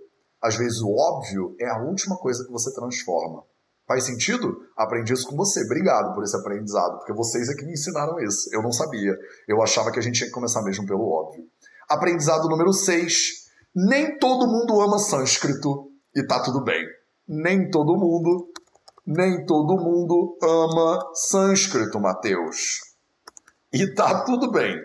Às 0.41 0.55
vezes 0.55 0.81
o 0.81 0.89
óbvio 0.89 1.55
é 1.59 1.69
a 1.69 1.83
última 1.83 2.17
coisa 2.17 2.43
que 2.43 2.51
você 2.51 2.73
transforma. 2.73 3.43
Faz 3.87 4.03
sentido? 4.03 4.57
Aprendi 4.75 5.13
isso 5.13 5.27
com 5.27 5.35
você. 5.35 5.63
Obrigado 5.65 6.15
por 6.15 6.23
esse 6.23 6.35
aprendizado, 6.35 6.97
porque 6.97 7.13
vocês 7.13 7.47
é 7.47 7.53
que 7.53 7.63
me 7.63 7.73
ensinaram 7.73 8.19
isso. 8.21 8.49
Eu 8.51 8.63
não 8.63 8.71
sabia. 8.71 9.15
Eu 9.47 9.61
achava 9.61 9.91
que 9.91 9.99
a 9.99 10.01
gente 10.01 10.15
tinha 10.15 10.27
que 10.27 10.33
começar 10.33 10.63
mesmo 10.63 10.83
pelo 10.87 11.07
óbvio. 11.07 11.43
Aprendizado 11.87 12.49
número 12.49 12.73
6. 12.73 13.41
Nem 13.75 14.17
todo 14.17 14.47
mundo 14.47 14.81
ama 14.81 14.97
sânscrito 14.97 15.90
e 16.15 16.25
tá 16.25 16.41
tudo 16.41 16.63
bem. 16.63 16.85
Nem 17.27 17.69
todo 17.69 17.97
mundo, 17.97 18.49
nem 19.05 19.45
todo 19.45 19.77
mundo 19.77 20.37
ama 20.41 21.11
sânscrito, 21.13 21.99
Mateus. 21.99 22.79
E 23.73 23.93
tá 23.93 24.23
tudo 24.23 24.51
bem. 24.51 24.75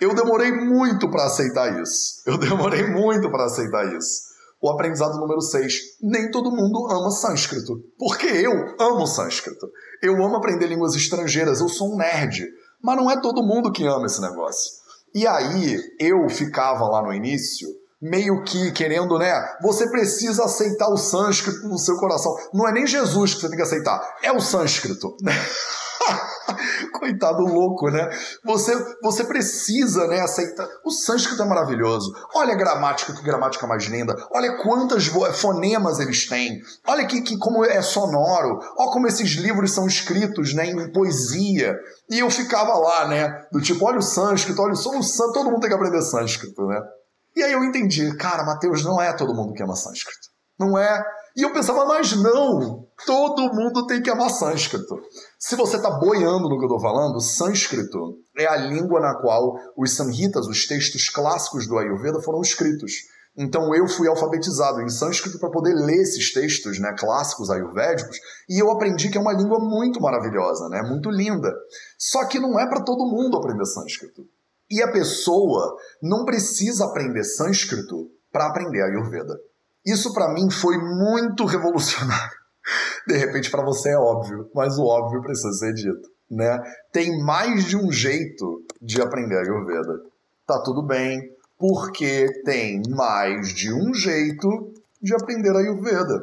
Eu 0.00 0.14
demorei 0.14 0.50
muito 0.50 1.08
para 1.10 1.24
aceitar 1.24 1.80
isso. 1.80 2.22
Eu 2.26 2.36
demorei 2.36 2.86
muito 2.88 3.30
para 3.30 3.44
aceitar 3.44 3.86
isso. 3.96 4.32
O 4.60 4.70
aprendizado 4.70 5.18
número 5.18 5.40
6. 5.40 5.98
Nem 6.02 6.30
todo 6.30 6.50
mundo 6.50 6.88
ama 6.90 7.10
sânscrito. 7.10 7.82
Porque 7.98 8.26
eu 8.26 8.52
amo 8.80 9.06
sânscrito. 9.06 9.66
Eu 10.02 10.14
amo 10.22 10.36
aprender 10.36 10.66
línguas 10.66 10.94
estrangeiras. 10.94 11.60
Eu 11.60 11.68
sou 11.68 11.94
um 11.94 11.96
nerd. 11.96 12.46
Mas 12.82 12.96
não 12.96 13.10
é 13.10 13.20
todo 13.20 13.42
mundo 13.42 13.72
que 13.72 13.86
ama 13.86 14.06
esse 14.06 14.20
negócio. 14.20 14.72
E 15.14 15.26
aí, 15.26 15.78
eu 15.98 16.28
ficava 16.28 16.84
lá 16.88 17.02
no 17.02 17.12
início 17.12 17.68
meio 18.02 18.42
que 18.42 18.72
querendo, 18.72 19.16
né? 19.16 19.32
Você 19.62 19.88
precisa 19.88 20.44
aceitar 20.44 20.88
o 20.88 20.96
sânscrito 20.96 21.68
no 21.68 21.78
seu 21.78 21.96
coração. 21.96 22.34
Não 22.52 22.68
é 22.68 22.72
nem 22.72 22.86
Jesus 22.86 23.34
que 23.34 23.40
você 23.40 23.48
tem 23.48 23.56
que 23.56 23.62
aceitar, 23.62 24.02
é 24.22 24.32
o 24.32 24.40
sânscrito. 24.40 25.16
Coitado 26.92 27.44
louco, 27.44 27.88
né? 27.90 28.10
Você, 28.44 28.74
você 29.02 29.24
precisa, 29.24 30.06
né, 30.08 30.20
aceitar. 30.20 30.68
O 30.84 30.90
sânscrito 30.90 31.42
é 31.42 31.46
maravilhoso. 31.46 32.12
Olha 32.34 32.54
a 32.54 32.56
gramática, 32.56 33.12
que 33.12 33.22
gramática 33.22 33.66
mais 33.66 33.84
linda. 33.84 34.16
Olha 34.32 34.56
quantas 34.58 35.06
fonemas 35.34 36.00
eles 36.00 36.28
têm. 36.28 36.60
Olha 36.86 37.06
que, 37.06 37.22
que 37.22 37.38
como 37.38 37.64
é 37.64 37.80
sonoro. 37.82 38.58
Olha 38.76 38.90
como 38.90 39.06
esses 39.06 39.30
livros 39.30 39.72
são 39.72 39.86
escritos, 39.86 40.52
né, 40.54 40.66
em 40.66 40.92
poesia. 40.92 41.76
E 42.10 42.18
eu 42.18 42.30
ficava 42.30 42.74
lá, 42.74 43.06
né, 43.06 43.46
do 43.52 43.60
tipo, 43.60 43.86
olha 43.86 43.98
o 43.98 44.02
sânscrito, 44.02 44.60
olha 44.60 44.72
o 44.72 44.76
sânscrito, 44.76 45.32
todo 45.32 45.50
mundo 45.50 45.60
tem 45.60 45.70
que 45.70 45.76
aprender 45.76 46.02
sânscrito, 46.02 46.66
né? 46.66 46.80
E 47.34 47.42
aí 47.42 47.52
eu 47.52 47.64
entendi, 47.64 48.14
cara, 48.16 48.44
Mateus, 48.44 48.84
não 48.84 49.00
é 49.00 49.12
todo 49.12 49.34
mundo 49.34 49.54
que 49.54 49.62
ama 49.62 49.74
sânscrito. 49.74 50.32
Não 50.58 50.76
é. 50.78 51.04
E 51.34 51.42
eu 51.42 51.52
pensava, 51.52 51.86
mas 51.86 52.14
não, 52.14 52.86
todo 53.06 53.54
mundo 53.54 53.86
tem 53.86 54.02
que 54.02 54.10
amar 54.10 54.30
sânscrito. 54.30 55.00
Se 55.38 55.56
você 55.56 55.76
está 55.76 55.90
boiando 55.90 56.48
no 56.48 56.58
que 56.58 56.64
eu 56.64 56.68
estou 56.68 56.80
falando, 56.80 57.20
sânscrito 57.20 58.18
é 58.36 58.46
a 58.46 58.56
língua 58.56 59.00
na 59.00 59.14
qual 59.14 59.54
os 59.76 59.96
samhitas, 59.96 60.46
os 60.46 60.66
textos 60.66 61.08
clássicos 61.08 61.66
do 61.66 61.78
Ayurveda, 61.78 62.20
foram 62.20 62.42
escritos. 62.42 62.92
Então 63.36 63.74
eu 63.74 63.88
fui 63.88 64.06
alfabetizado 64.08 64.82
em 64.82 64.90
sânscrito 64.90 65.38
para 65.38 65.50
poder 65.50 65.72
ler 65.74 66.02
esses 66.02 66.34
textos 66.34 66.78
né, 66.78 66.94
clássicos 66.98 67.48
ayurvédicos 67.48 68.18
e 68.46 68.62
eu 68.62 68.70
aprendi 68.70 69.08
que 69.08 69.16
é 69.16 69.20
uma 69.20 69.32
língua 69.32 69.58
muito 69.58 70.00
maravilhosa, 70.02 70.68
né, 70.68 70.82
muito 70.82 71.10
linda. 71.10 71.50
Só 71.98 72.26
que 72.26 72.38
não 72.38 72.60
é 72.60 72.68
para 72.68 72.84
todo 72.84 73.08
mundo 73.08 73.38
aprender 73.38 73.64
sânscrito. 73.64 74.22
E 74.72 74.82
a 74.82 74.90
pessoa 74.90 75.76
não 76.02 76.24
precisa 76.24 76.86
aprender 76.86 77.22
sânscrito 77.24 78.10
para 78.32 78.46
aprender 78.46 78.82
Ayurveda. 78.82 79.38
Isso 79.84 80.14
para 80.14 80.32
mim 80.32 80.50
foi 80.50 80.78
muito 80.78 81.44
revolucionário. 81.46 82.40
De 83.06 83.14
repente 83.18 83.50
para 83.50 83.62
você 83.62 83.90
é 83.90 83.98
óbvio, 83.98 84.48
mas 84.54 84.78
o 84.78 84.84
óbvio 84.84 85.20
precisa 85.20 85.52
ser 85.52 85.74
dito, 85.74 86.08
né? 86.30 86.58
Tem 86.90 87.22
mais 87.22 87.66
de 87.66 87.76
um 87.76 87.92
jeito 87.92 88.64
de 88.80 89.02
aprender 89.02 89.36
Ayurveda. 89.36 90.00
Tá 90.46 90.62
tudo 90.62 90.82
bem, 90.86 91.20
porque 91.58 92.26
tem 92.44 92.80
mais 92.88 93.48
de 93.48 93.74
um 93.74 93.92
jeito 93.92 94.72
de 95.02 95.14
aprender 95.14 95.54
Ayurveda. 95.54 96.18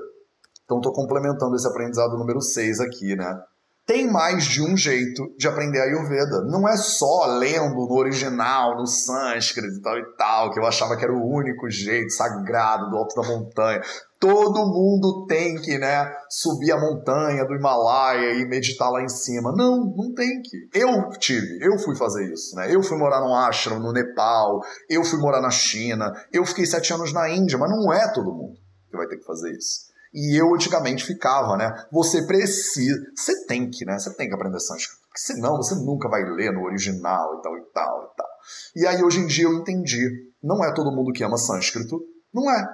Então 0.63 0.77
estou 0.77 0.93
complementando 0.93 1.55
esse 1.55 1.67
aprendizado 1.67 2.17
número 2.17 2.41
6 2.41 2.79
aqui, 2.79 3.15
né? 3.15 3.39
Tem 3.89 4.07
mais 4.07 4.43
de 4.43 4.61
um 4.61 4.77
jeito 4.77 5.33
de 5.35 5.47
aprender 5.47 5.81
Ayurveda. 5.81 6.45
Não 6.45 6.69
é 6.69 6.77
só 6.77 7.25
lendo 7.25 7.73
no 7.73 7.95
original, 7.95 8.77
no 8.77 8.85
sânscrito 8.85 9.79
e 9.79 9.81
tal 9.81 9.97
e 9.97 10.05
tal, 10.15 10.51
que 10.51 10.59
eu 10.59 10.65
achava 10.67 10.95
que 10.95 11.03
era 11.03 11.11
o 11.11 11.27
único 11.27 11.67
jeito 11.71 12.11
sagrado 12.11 12.91
do 12.91 12.97
alto 12.97 13.19
da 13.19 13.27
montanha. 13.27 13.81
Todo 14.19 14.67
mundo 14.67 15.25
tem 15.25 15.59
que, 15.59 15.79
né, 15.79 16.07
subir 16.29 16.71
a 16.71 16.79
montanha 16.79 17.43
do 17.45 17.55
Himalaia 17.55 18.35
e 18.35 18.45
meditar 18.45 18.91
lá 18.91 19.01
em 19.01 19.09
cima. 19.09 19.51
Não, 19.57 19.91
não 19.97 20.13
tem 20.13 20.39
que. 20.43 20.69
Eu 20.71 21.09
tive, 21.17 21.57
eu 21.59 21.79
fui 21.79 21.95
fazer 21.95 22.31
isso, 22.31 22.55
né? 22.55 22.71
Eu 22.71 22.83
fui 22.83 22.95
morar 22.95 23.21
no 23.21 23.33
ashram, 23.33 23.79
no 23.79 23.91
Nepal, 23.91 24.61
eu 24.87 25.03
fui 25.03 25.17
morar 25.17 25.41
na 25.41 25.49
China, 25.49 26.13
eu 26.31 26.45
fiquei 26.45 26.67
sete 26.67 26.93
anos 26.93 27.11
na 27.11 27.27
Índia, 27.27 27.57
mas 27.57 27.71
não 27.71 27.91
é 27.91 28.07
todo 28.13 28.35
mundo 28.35 28.53
que 28.91 28.97
vai 28.97 29.07
ter 29.07 29.17
que 29.17 29.25
fazer 29.25 29.51
isso. 29.51 29.88
E 30.13 30.39
eu 30.39 30.53
antigamente 30.53 31.05
ficava, 31.05 31.55
né? 31.55 31.71
Você 31.91 32.25
precisa, 32.25 32.99
você 33.15 33.45
tem 33.45 33.69
que, 33.69 33.85
né? 33.85 33.97
Você 33.99 34.13
tem 34.15 34.27
que 34.27 34.33
aprender 34.33 34.59
sânscrito, 34.59 35.01
porque 35.07 35.19
senão 35.19 35.57
você 35.57 35.75
nunca 35.75 36.09
vai 36.09 36.23
ler 36.23 36.51
no 36.51 36.63
original 36.63 37.37
e 37.37 37.41
tal 37.41 37.57
e 37.57 37.61
tal 37.73 38.03
e 38.03 38.17
tal. 38.17 38.27
E 38.75 38.87
aí 38.87 39.03
hoje 39.03 39.19
em 39.19 39.27
dia 39.27 39.45
eu 39.45 39.53
entendi, 39.53 40.09
não 40.41 40.63
é 40.63 40.73
todo 40.73 40.91
mundo 40.91 41.13
que 41.13 41.23
ama 41.23 41.37
sânscrito, 41.37 42.01
não 42.33 42.49
é. 42.49 42.65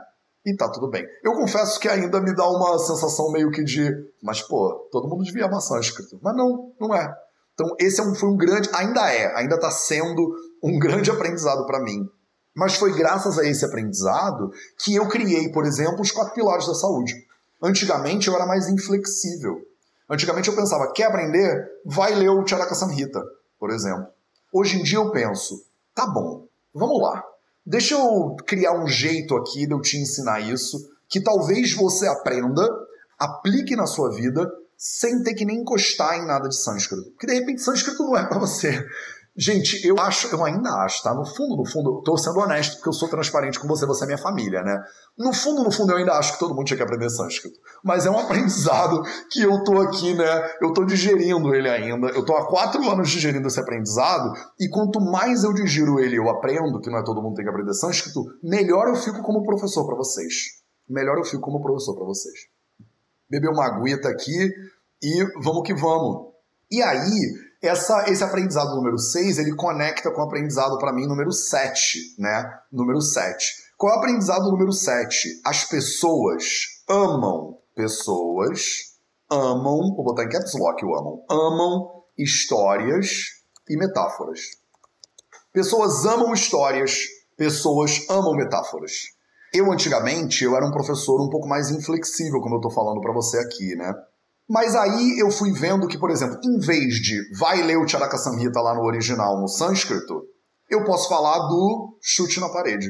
E 0.45 0.56
tá 0.56 0.69
tudo 0.69 0.89
bem. 0.89 1.04
Eu 1.24 1.34
confesso 1.34 1.80
que 1.80 1.89
ainda 1.89 2.21
me 2.21 2.34
dá 2.34 2.48
uma 2.48 2.78
sensação 2.78 3.32
meio 3.32 3.50
que 3.50 3.63
de, 3.63 3.89
mas 4.21 4.41
pô, 4.43 4.88
todo 4.91 5.10
mundo 5.10 5.24
devia 5.24 5.45
amar 5.45 5.60
sânscrito. 5.60 6.19
Mas 6.21 6.36
não, 6.36 6.71
não 6.80 6.95
é. 6.95 7.12
Então 7.54 7.67
esse 7.80 8.00
é 8.00 8.04
um, 8.04 8.13
foi 8.13 8.30
um 8.30 8.38
grande, 8.38 8.69
ainda 8.74 9.12
é, 9.12 9.36
ainda 9.36 9.56
está 9.56 9.71
sendo 9.71 10.36
um 10.63 10.78
grande 10.78 11.10
aprendizado 11.10 11.65
para 11.65 11.82
mim. 11.82 12.08
Mas 12.56 12.76
foi 12.76 12.96
graças 12.96 13.38
a 13.38 13.46
esse 13.46 13.65
aprendizado 13.65 14.52
que 14.80 14.96
eu 14.96 15.08
criei, 15.08 15.52
por 15.52 15.65
exemplo, 15.65 16.02
os 16.02 16.12
quatro 16.12 16.34
pilares 16.34 16.65
da 16.65 16.74
saúde. 16.74 17.13
Antigamente 17.62 18.28
eu 18.28 18.36
era 18.36 18.46
mais 18.46 18.70
inflexível. 18.70 19.62
Antigamente 20.10 20.48
eu 20.48 20.56
pensava, 20.56 20.91
quer 20.94 21.06
aprender? 21.06 21.68
Vai 21.86 22.15
ler 22.15 22.30
o 22.30 22.48
Charaka 22.48 22.76
Samhita, 22.76 23.22
por 23.60 23.72
exemplo. 23.72 24.08
Hoje 24.54 24.80
em 24.80 24.84
dia 24.84 25.00
eu 25.00 25.12
penso, 25.12 25.65
tá 25.94 26.08
bom, 26.08 26.48
vamos 26.74 27.02
lá. 27.02 27.24
Deixa 27.65 27.96
eu 27.96 28.38
criar 28.46 28.74
um 28.74 28.88
jeito 28.88 29.36
aqui 29.36 29.65
de 29.65 29.74
eu 29.74 29.82
te 29.82 29.98
ensinar 29.98 30.39
isso, 30.39 30.89
que 31.10 31.20
talvez 31.20 31.74
você 31.74 32.08
aprenda, 32.08 32.63
aplique 33.18 33.76
na 33.76 33.88
sua 33.88 34.12
vida, 34.12 34.50
sem 34.78 35.24
ter 35.24 35.34
que 35.34 35.46
nem 35.46 35.62
encostar 35.62 36.18
em 36.18 36.26
nada 36.26 36.48
de 36.48 36.56
sânscrito. 36.56 37.10
Porque 37.12 37.26
de 37.26 37.34
repente 37.34 37.62
sânscrito 37.62 38.04
não 38.04 38.15
é 38.15 38.26
para 38.28 38.38
você. 38.38 38.86
Gente, 39.38 39.86
eu 39.86 40.00
acho, 40.00 40.34
eu 40.34 40.45
ainda 40.45 40.69
acho, 40.86 41.04
tá? 41.04 41.13
No 41.13 41.26
fundo, 41.26 41.58
no 41.58 41.65
fundo, 41.65 42.02
tô 42.04 42.17
sendo 42.17 42.39
honesto 42.39 42.76
porque 42.76 42.88
eu 42.88 42.93
sou 42.93 43.10
transparente 43.10 43.60
com 43.60 43.67
você, 43.67 43.86
você 43.86 44.06
é 44.06 44.08
minha 44.08 44.17
família, 44.17 44.62
né? 44.62 44.82
No 45.17 45.34
fundo, 45.34 45.62
no 45.62 45.69
fundo, 45.69 45.91
eu 45.91 45.98
ainda 45.98 46.13
acho 46.13 46.34
que 46.34 46.39
todo 46.39 46.56
mundo 46.56 46.65
tinha 46.65 46.78
que 46.78 46.84
aprender 46.84 47.10
sânscrito. 47.10 47.60
Mas 47.84 48.06
é 48.06 48.10
um 48.10 48.17
aprendizado 48.19 49.04
que 49.30 49.41
eu 49.41 49.62
tô 49.65 49.82
aqui, 49.82 50.13
né? 50.13 50.52
Eu 50.62 50.71
tô 50.71 50.86
digerindo 50.86 51.54
ele 51.54 51.69
ainda. 51.69 52.08
Eu 52.08 52.24
tô 52.24 52.34
há 52.34 52.48
quatro 52.48 52.89
anos 52.89 53.10
digerindo 53.10 53.45
esse 53.50 53.60
aprendizado, 53.60 54.32
e 54.58 54.69
quanto 54.69 55.02
mais 55.02 55.43
eu 55.43 55.54
digiro 55.54 56.00
ele 56.00 56.17
eu 56.17 56.30
aprendo, 56.30 56.80
que 56.80 56.89
não 56.89 57.00
é 57.00 57.04
todo 57.04 57.21
mundo 57.21 57.36
tem 57.36 57.43
que 57.43 57.52
aprender 57.52 57.74
sânscrito, 57.74 58.24
melhor 58.41 58.88
eu 58.88 58.95
fico 58.95 59.21
como 59.21 59.43
professor 59.43 59.86
para 59.86 59.98
vocês. 59.98 60.63
Melhor 60.88 61.17
eu 61.17 61.26
fico 61.26 61.41
como 61.41 61.62
professor 61.62 61.93
para 61.93 62.06
vocês. 62.06 62.48
Beber 63.30 63.50
uma 63.50 63.65
aguita 63.65 64.08
aqui 64.08 64.50
e 65.04 65.26
vamos 65.43 65.63
que 65.63 65.74
vamos. 65.74 66.34
E 66.71 66.82
aí, 66.82 67.34
essa, 67.67 68.10
esse 68.10 68.23
aprendizado 68.23 68.75
número 68.75 68.97
6, 68.97 69.39
ele 69.39 69.56
conecta 69.56 70.12
com 70.12 70.21
o 70.21 70.25
aprendizado 70.25 70.78
para 70.78 70.93
mim 70.93 71.08
número 71.08 71.32
7, 71.32 72.15
né? 72.19 72.49
Número 72.71 73.01
7. 73.01 73.65
Qual 73.78 73.91
é 73.91 73.95
o 73.95 73.99
aprendizado 73.99 74.51
número 74.51 74.71
7? 74.71 75.41
As 75.45 75.65
pessoas 75.65 76.43
amam 76.89 77.58
pessoas, 77.75 78.95
amam, 79.30 79.93
vou 79.95 80.04
botar 80.04 80.23
em 80.23 80.30
caps 80.30 80.54
lock 80.54 80.84
o 80.86 80.95
amam, 80.95 81.23
amam 81.30 82.04
histórias 82.17 83.43
e 83.69 83.78
metáforas. 83.78 84.39
Pessoas 85.51 86.06
amam 86.06 86.34
histórias, 86.34 86.99
pessoas 87.38 88.06
amam 88.10 88.34
metáforas. 88.34 88.91
Eu 89.54 89.71
antigamente 89.71 90.43
eu 90.43 90.56
era 90.56 90.65
um 90.65 90.71
professor 90.71 91.21
um 91.21 91.30
pouco 91.30 91.47
mais 91.47 91.69
inflexível, 91.69 92.41
como 92.41 92.56
eu 92.56 92.60
estou 92.60 92.71
falando 92.71 93.01
para 93.01 93.13
você 93.13 93.38
aqui, 93.38 93.75
né? 93.75 93.93
Mas 94.47 94.75
aí 94.75 95.19
eu 95.19 95.31
fui 95.31 95.51
vendo 95.51 95.88
que, 95.88 95.97
por 95.97 96.12
exemplo, 96.12 96.39
em 96.43 96.60
vez 96.60 96.95
de 96.95 97.19
vai 97.38 97.63
ler 97.63 97.77
o 97.77 97.88
Charaka 97.88 98.17
Samhita 98.17 98.62
lá 98.62 98.75
no 98.75 98.84
original, 98.84 99.39
no 99.39 99.47
sânscrito, 99.47 100.21
eu 100.69 100.84
posso 100.84 101.10
falar 101.10 101.38
do 101.47 101.97
chute 102.01 102.39
na 102.39 102.49
parede. 102.49 102.88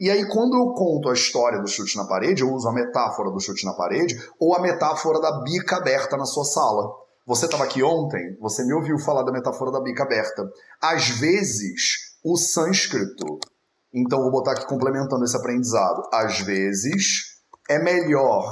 E 0.00 0.10
aí, 0.10 0.26
quando 0.28 0.56
eu 0.56 0.72
conto 0.72 1.08
a 1.08 1.12
história 1.12 1.60
do 1.60 1.68
chute 1.68 1.96
na 1.96 2.06
parede, 2.06 2.42
eu 2.42 2.52
uso 2.52 2.68
a 2.68 2.72
metáfora 2.72 3.30
do 3.30 3.40
chute 3.40 3.64
na 3.64 3.74
parede 3.74 4.16
ou 4.40 4.54
a 4.54 4.60
metáfora 4.60 5.20
da 5.20 5.40
bica 5.42 5.76
aberta 5.76 6.16
na 6.16 6.24
sua 6.24 6.44
sala. 6.44 6.90
Você 7.26 7.46
estava 7.46 7.64
aqui 7.64 7.82
ontem, 7.82 8.36
você 8.40 8.64
me 8.64 8.74
ouviu 8.74 8.98
falar 8.98 9.22
da 9.22 9.32
metáfora 9.32 9.70
da 9.70 9.80
bica 9.80 10.02
aberta. 10.02 10.42
Às 10.82 11.08
vezes, 11.08 12.16
o 12.24 12.36
sânscrito, 12.36 13.38
então 13.92 14.20
vou 14.22 14.30
botar 14.30 14.52
aqui 14.52 14.66
complementando 14.66 15.24
esse 15.24 15.36
aprendizado, 15.36 16.02
às 16.12 16.40
vezes 16.40 17.34
é 17.68 17.78
melhor 17.78 18.44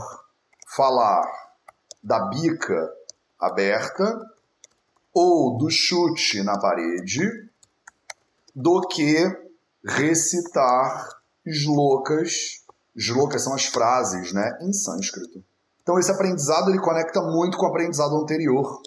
falar 0.75 1.23
da 2.03 2.27
bica 2.27 2.91
aberta 3.39 4.21
ou 5.15 5.57
do 5.59 5.71
chute 5.71 6.43
na 6.43 6.59
parede 6.59 7.29
do 8.55 8.81
que 8.89 9.17
recitar 9.85 11.09
slokas. 11.45 12.63
Slokas 12.95 13.45
são 13.45 13.55
as 13.55 13.67
frases, 13.67 14.33
né, 14.33 14.59
em 14.63 14.73
sânscrito. 14.73 15.43
Então 15.83 15.99
esse 15.99 16.11
aprendizado 16.11 16.71
ele 16.71 16.81
conecta 16.81 17.21
muito 17.21 17.57
com 17.57 17.67
o 17.67 17.69
aprendizado 17.69 18.15
anterior. 18.17 18.81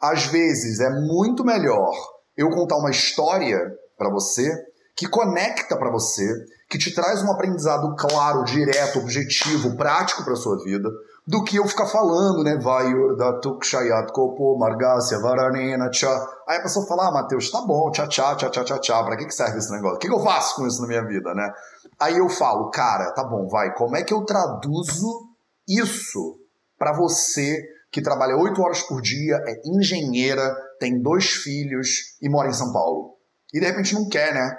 Às 0.00 0.26
vezes 0.26 0.80
é 0.80 0.90
muito 0.90 1.44
melhor 1.44 1.92
eu 2.36 2.48
contar 2.50 2.76
uma 2.76 2.90
história 2.90 3.76
para 3.98 4.10
você 4.10 4.48
que 4.96 5.08
conecta 5.08 5.76
para 5.78 5.90
você, 5.90 6.28
que 6.68 6.78
te 6.78 6.94
traz 6.94 7.22
um 7.22 7.32
aprendizado 7.32 7.94
claro, 7.96 8.44
direto, 8.44 8.98
objetivo, 8.98 9.76
prático 9.76 10.24
para 10.24 10.36
sua 10.36 10.62
vida, 10.62 10.90
do 11.30 11.44
que 11.44 11.56
eu 11.56 11.68
ficar 11.68 11.86
falando, 11.86 12.42
né? 12.42 12.58
Vai 12.60 12.92
da 13.16 13.38
Tukshayat 13.38 14.12
Kopo 14.12 14.58
Margasya 14.58 15.20
Varanena 15.20 15.88
Cha. 15.92 16.10
Aí 16.48 16.58
a 16.58 16.62
pessoa 16.62 16.84
fala, 16.88 17.06
ah, 17.06 17.12
Matheus, 17.12 17.52
tá 17.52 17.60
bom, 17.60 17.88
tchá, 17.92 18.08
tchá, 18.08 18.34
tchá, 18.34 18.50
tchá, 18.50 18.64
tchá, 18.64 18.78
tchá, 18.80 19.04
pra 19.04 19.16
que, 19.16 19.26
que 19.26 19.32
serve 19.32 19.58
esse 19.58 19.70
negócio? 19.70 19.94
O 19.94 19.98
que, 20.00 20.08
que 20.08 20.12
eu 20.12 20.18
faço 20.18 20.56
com 20.56 20.66
isso 20.66 20.82
na 20.82 20.88
minha 20.88 21.06
vida, 21.06 21.32
né? 21.32 21.48
Aí 22.00 22.18
eu 22.18 22.28
falo, 22.28 22.68
cara, 22.70 23.12
tá 23.12 23.22
bom, 23.22 23.46
vai, 23.46 23.72
como 23.74 23.96
é 23.96 24.02
que 24.02 24.12
eu 24.12 24.24
traduzo 24.24 25.06
isso 25.68 26.36
para 26.76 26.92
você 26.92 27.62
que 27.92 28.02
trabalha 28.02 28.36
oito 28.36 28.60
horas 28.60 28.82
por 28.82 29.00
dia, 29.00 29.36
é 29.46 29.62
engenheira, 29.64 30.52
tem 30.80 31.00
dois 31.00 31.30
filhos 31.30 32.16
e 32.20 32.28
mora 32.28 32.48
em 32.48 32.54
São 32.54 32.72
Paulo? 32.72 33.14
E 33.54 33.60
de 33.60 33.66
repente 33.66 33.94
não 33.94 34.08
quer, 34.08 34.34
né? 34.34 34.56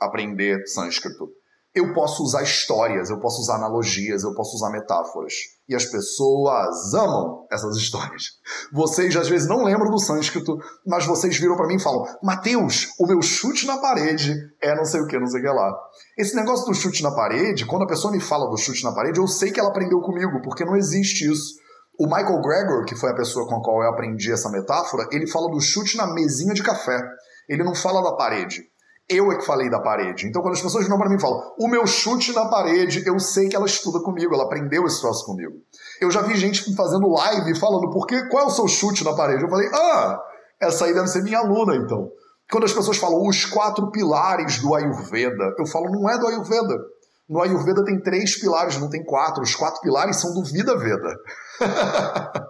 Aprender 0.00 0.66
sânscrito. 0.68 1.28
Eu 1.74 1.92
posso 1.92 2.22
usar 2.22 2.42
histórias, 2.42 3.10
eu 3.10 3.18
posso 3.18 3.40
usar 3.40 3.56
analogias, 3.56 4.22
eu 4.22 4.32
posso 4.32 4.54
usar 4.54 4.70
metáforas. 4.70 5.34
E 5.68 5.74
as 5.74 5.84
pessoas 5.84 6.94
amam 6.94 7.46
essas 7.50 7.76
histórias. 7.76 8.24
Vocês 8.72 9.16
às 9.16 9.28
vezes 9.28 9.48
não 9.48 9.64
lembram 9.64 9.90
do 9.90 9.98
sânscrito, 9.98 10.56
mas 10.86 11.04
vocês 11.04 11.36
viram 11.36 11.56
para 11.56 11.66
mim 11.66 11.74
e 11.74 11.82
falam: 11.82 12.04
Mateus, 12.22 12.88
o 13.00 13.06
meu 13.06 13.20
chute 13.20 13.66
na 13.66 13.78
parede 13.78 14.32
é 14.62 14.76
não 14.76 14.84
sei 14.84 15.00
o 15.00 15.06
que, 15.06 15.18
não 15.18 15.26
sei 15.26 15.40
o 15.40 15.42
que 15.42 15.50
lá. 15.50 15.74
Esse 16.16 16.36
negócio 16.36 16.64
do 16.66 16.74
chute 16.74 17.02
na 17.02 17.10
parede, 17.10 17.66
quando 17.66 17.82
a 17.82 17.88
pessoa 17.88 18.12
me 18.12 18.20
fala 18.20 18.48
do 18.48 18.56
chute 18.56 18.84
na 18.84 18.94
parede, 18.94 19.18
eu 19.18 19.26
sei 19.26 19.50
que 19.50 19.58
ela 19.58 19.70
aprendeu 19.70 20.00
comigo, 20.00 20.40
porque 20.44 20.64
não 20.64 20.76
existe 20.76 21.28
isso. 21.28 21.54
O 21.98 22.06
Michael 22.06 22.40
Gregor, 22.40 22.84
que 22.84 22.94
foi 22.94 23.10
a 23.10 23.14
pessoa 23.14 23.48
com 23.48 23.56
a 23.56 23.62
qual 23.62 23.82
eu 23.82 23.88
aprendi 23.88 24.30
essa 24.32 24.50
metáfora, 24.50 25.08
ele 25.10 25.26
fala 25.26 25.50
do 25.50 25.60
chute 25.60 25.96
na 25.96 26.12
mesinha 26.12 26.54
de 26.54 26.62
café. 26.62 27.00
Ele 27.48 27.64
não 27.64 27.74
fala 27.74 28.02
da 28.02 28.16
parede. 28.16 28.62
Eu 29.08 29.30
é 29.30 29.36
que 29.36 29.44
falei 29.44 29.68
da 29.68 29.80
parede. 29.80 30.26
Então, 30.26 30.40
quando 30.40 30.54
as 30.54 30.62
pessoas 30.62 30.84
viram 30.84 30.96
para 30.96 31.10
mim 31.10 31.16
e 31.16 31.20
falam, 31.20 31.38
o 31.58 31.68
meu 31.68 31.86
chute 31.86 32.32
na 32.32 32.46
parede, 32.48 33.06
eu 33.06 33.18
sei 33.18 33.48
que 33.48 33.56
ela 33.56 33.66
estuda 33.66 34.00
comigo, 34.00 34.34
ela 34.34 34.44
aprendeu 34.44 34.86
esse 34.86 35.00
troço 35.00 35.26
comigo. 35.26 35.52
Eu 36.00 36.10
já 36.10 36.22
vi 36.22 36.34
gente 36.36 36.74
fazendo 36.74 37.08
live 37.08 37.58
falando, 37.58 37.90
por 37.90 38.06
quê? 38.06 38.26
qual 38.30 38.44
é 38.44 38.46
o 38.46 38.50
seu 38.50 38.66
chute 38.66 39.04
na 39.04 39.14
parede? 39.14 39.42
Eu 39.42 39.50
falei, 39.50 39.68
ah, 39.74 40.18
essa 40.60 40.86
aí 40.86 40.94
deve 40.94 41.08
ser 41.08 41.22
minha 41.22 41.38
aluna, 41.38 41.76
então. 41.76 42.08
Quando 42.50 42.64
as 42.64 42.72
pessoas 42.72 42.96
falam 42.96 43.26
os 43.26 43.44
quatro 43.44 43.90
pilares 43.90 44.58
do 44.60 44.74
Ayurveda, 44.74 45.54
eu 45.58 45.66
falo, 45.66 45.90
não 45.90 46.08
é 46.08 46.18
do 46.18 46.26
Ayurveda. 46.26 46.78
No 47.28 47.42
Ayurveda 47.42 47.84
tem 47.84 48.00
três 48.00 48.38
pilares, 48.38 48.78
não 48.78 48.90
tem 48.90 49.02
quatro. 49.04 49.42
Os 49.42 49.54
quatro 49.54 49.80
pilares 49.80 50.20
são 50.20 50.32
do 50.34 50.44
Vida 50.44 50.76
Veda. 50.76 51.16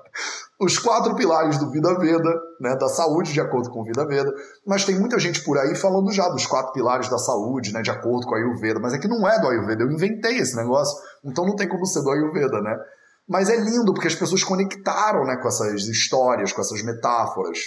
os 0.60 0.78
quatro 0.78 1.14
pilares 1.16 1.58
do 1.58 1.70
Vida 1.70 1.98
Veda, 1.98 2.32
né, 2.60 2.76
da 2.76 2.88
saúde 2.88 3.32
de 3.32 3.40
acordo 3.40 3.70
com 3.70 3.80
o 3.80 3.84
Vida 3.84 4.06
Veda, 4.06 4.32
mas 4.66 4.84
tem 4.84 4.98
muita 4.98 5.18
gente 5.18 5.42
por 5.42 5.58
aí 5.58 5.74
falando 5.74 6.12
já 6.12 6.28
dos 6.28 6.46
quatro 6.46 6.72
pilares 6.72 7.08
da 7.08 7.18
saúde, 7.18 7.72
né, 7.72 7.82
de 7.82 7.90
acordo 7.90 8.26
com 8.26 8.34
a 8.34 8.38
Ayurveda, 8.38 8.78
mas 8.80 8.94
é 8.94 8.98
que 8.98 9.08
não 9.08 9.28
é 9.28 9.40
do 9.40 9.48
Ayurveda, 9.48 9.82
eu 9.82 9.90
inventei 9.90 10.38
esse 10.38 10.56
negócio, 10.56 10.96
então 11.24 11.44
não 11.44 11.56
tem 11.56 11.68
como 11.68 11.84
ser 11.84 12.02
do 12.02 12.10
Ayurveda, 12.10 12.60
né? 12.60 12.76
Mas 13.28 13.48
é 13.48 13.56
lindo 13.56 13.92
porque 13.92 14.08
as 14.08 14.14
pessoas 14.14 14.44
conectaram, 14.44 15.24
né, 15.24 15.36
com 15.36 15.48
essas 15.48 15.86
histórias, 15.86 16.52
com 16.52 16.60
essas 16.60 16.82
metáforas. 16.82 17.58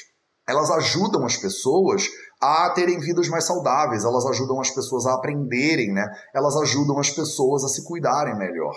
Elas 0.48 0.72
ajudam 0.72 1.26
as 1.26 1.36
pessoas 1.36 2.08
a 2.42 2.70
terem 2.70 3.00
vidas 3.00 3.28
mais 3.28 3.44
saudáveis, 3.44 4.06
elas 4.06 4.26
ajudam 4.28 4.62
as 4.62 4.70
pessoas 4.70 5.06
a 5.06 5.16
aprenderem, 5.16 5.92
né? 5.92 6.08
Elas 6.34 6.56
ajudam 6.58 7.00
as 7.00 7.10
pessoas 7.10 7.66
a 7.66 7.68
se 7.68 7.84
cuidarem 7.84 8.38
melhor. 8.38 8.74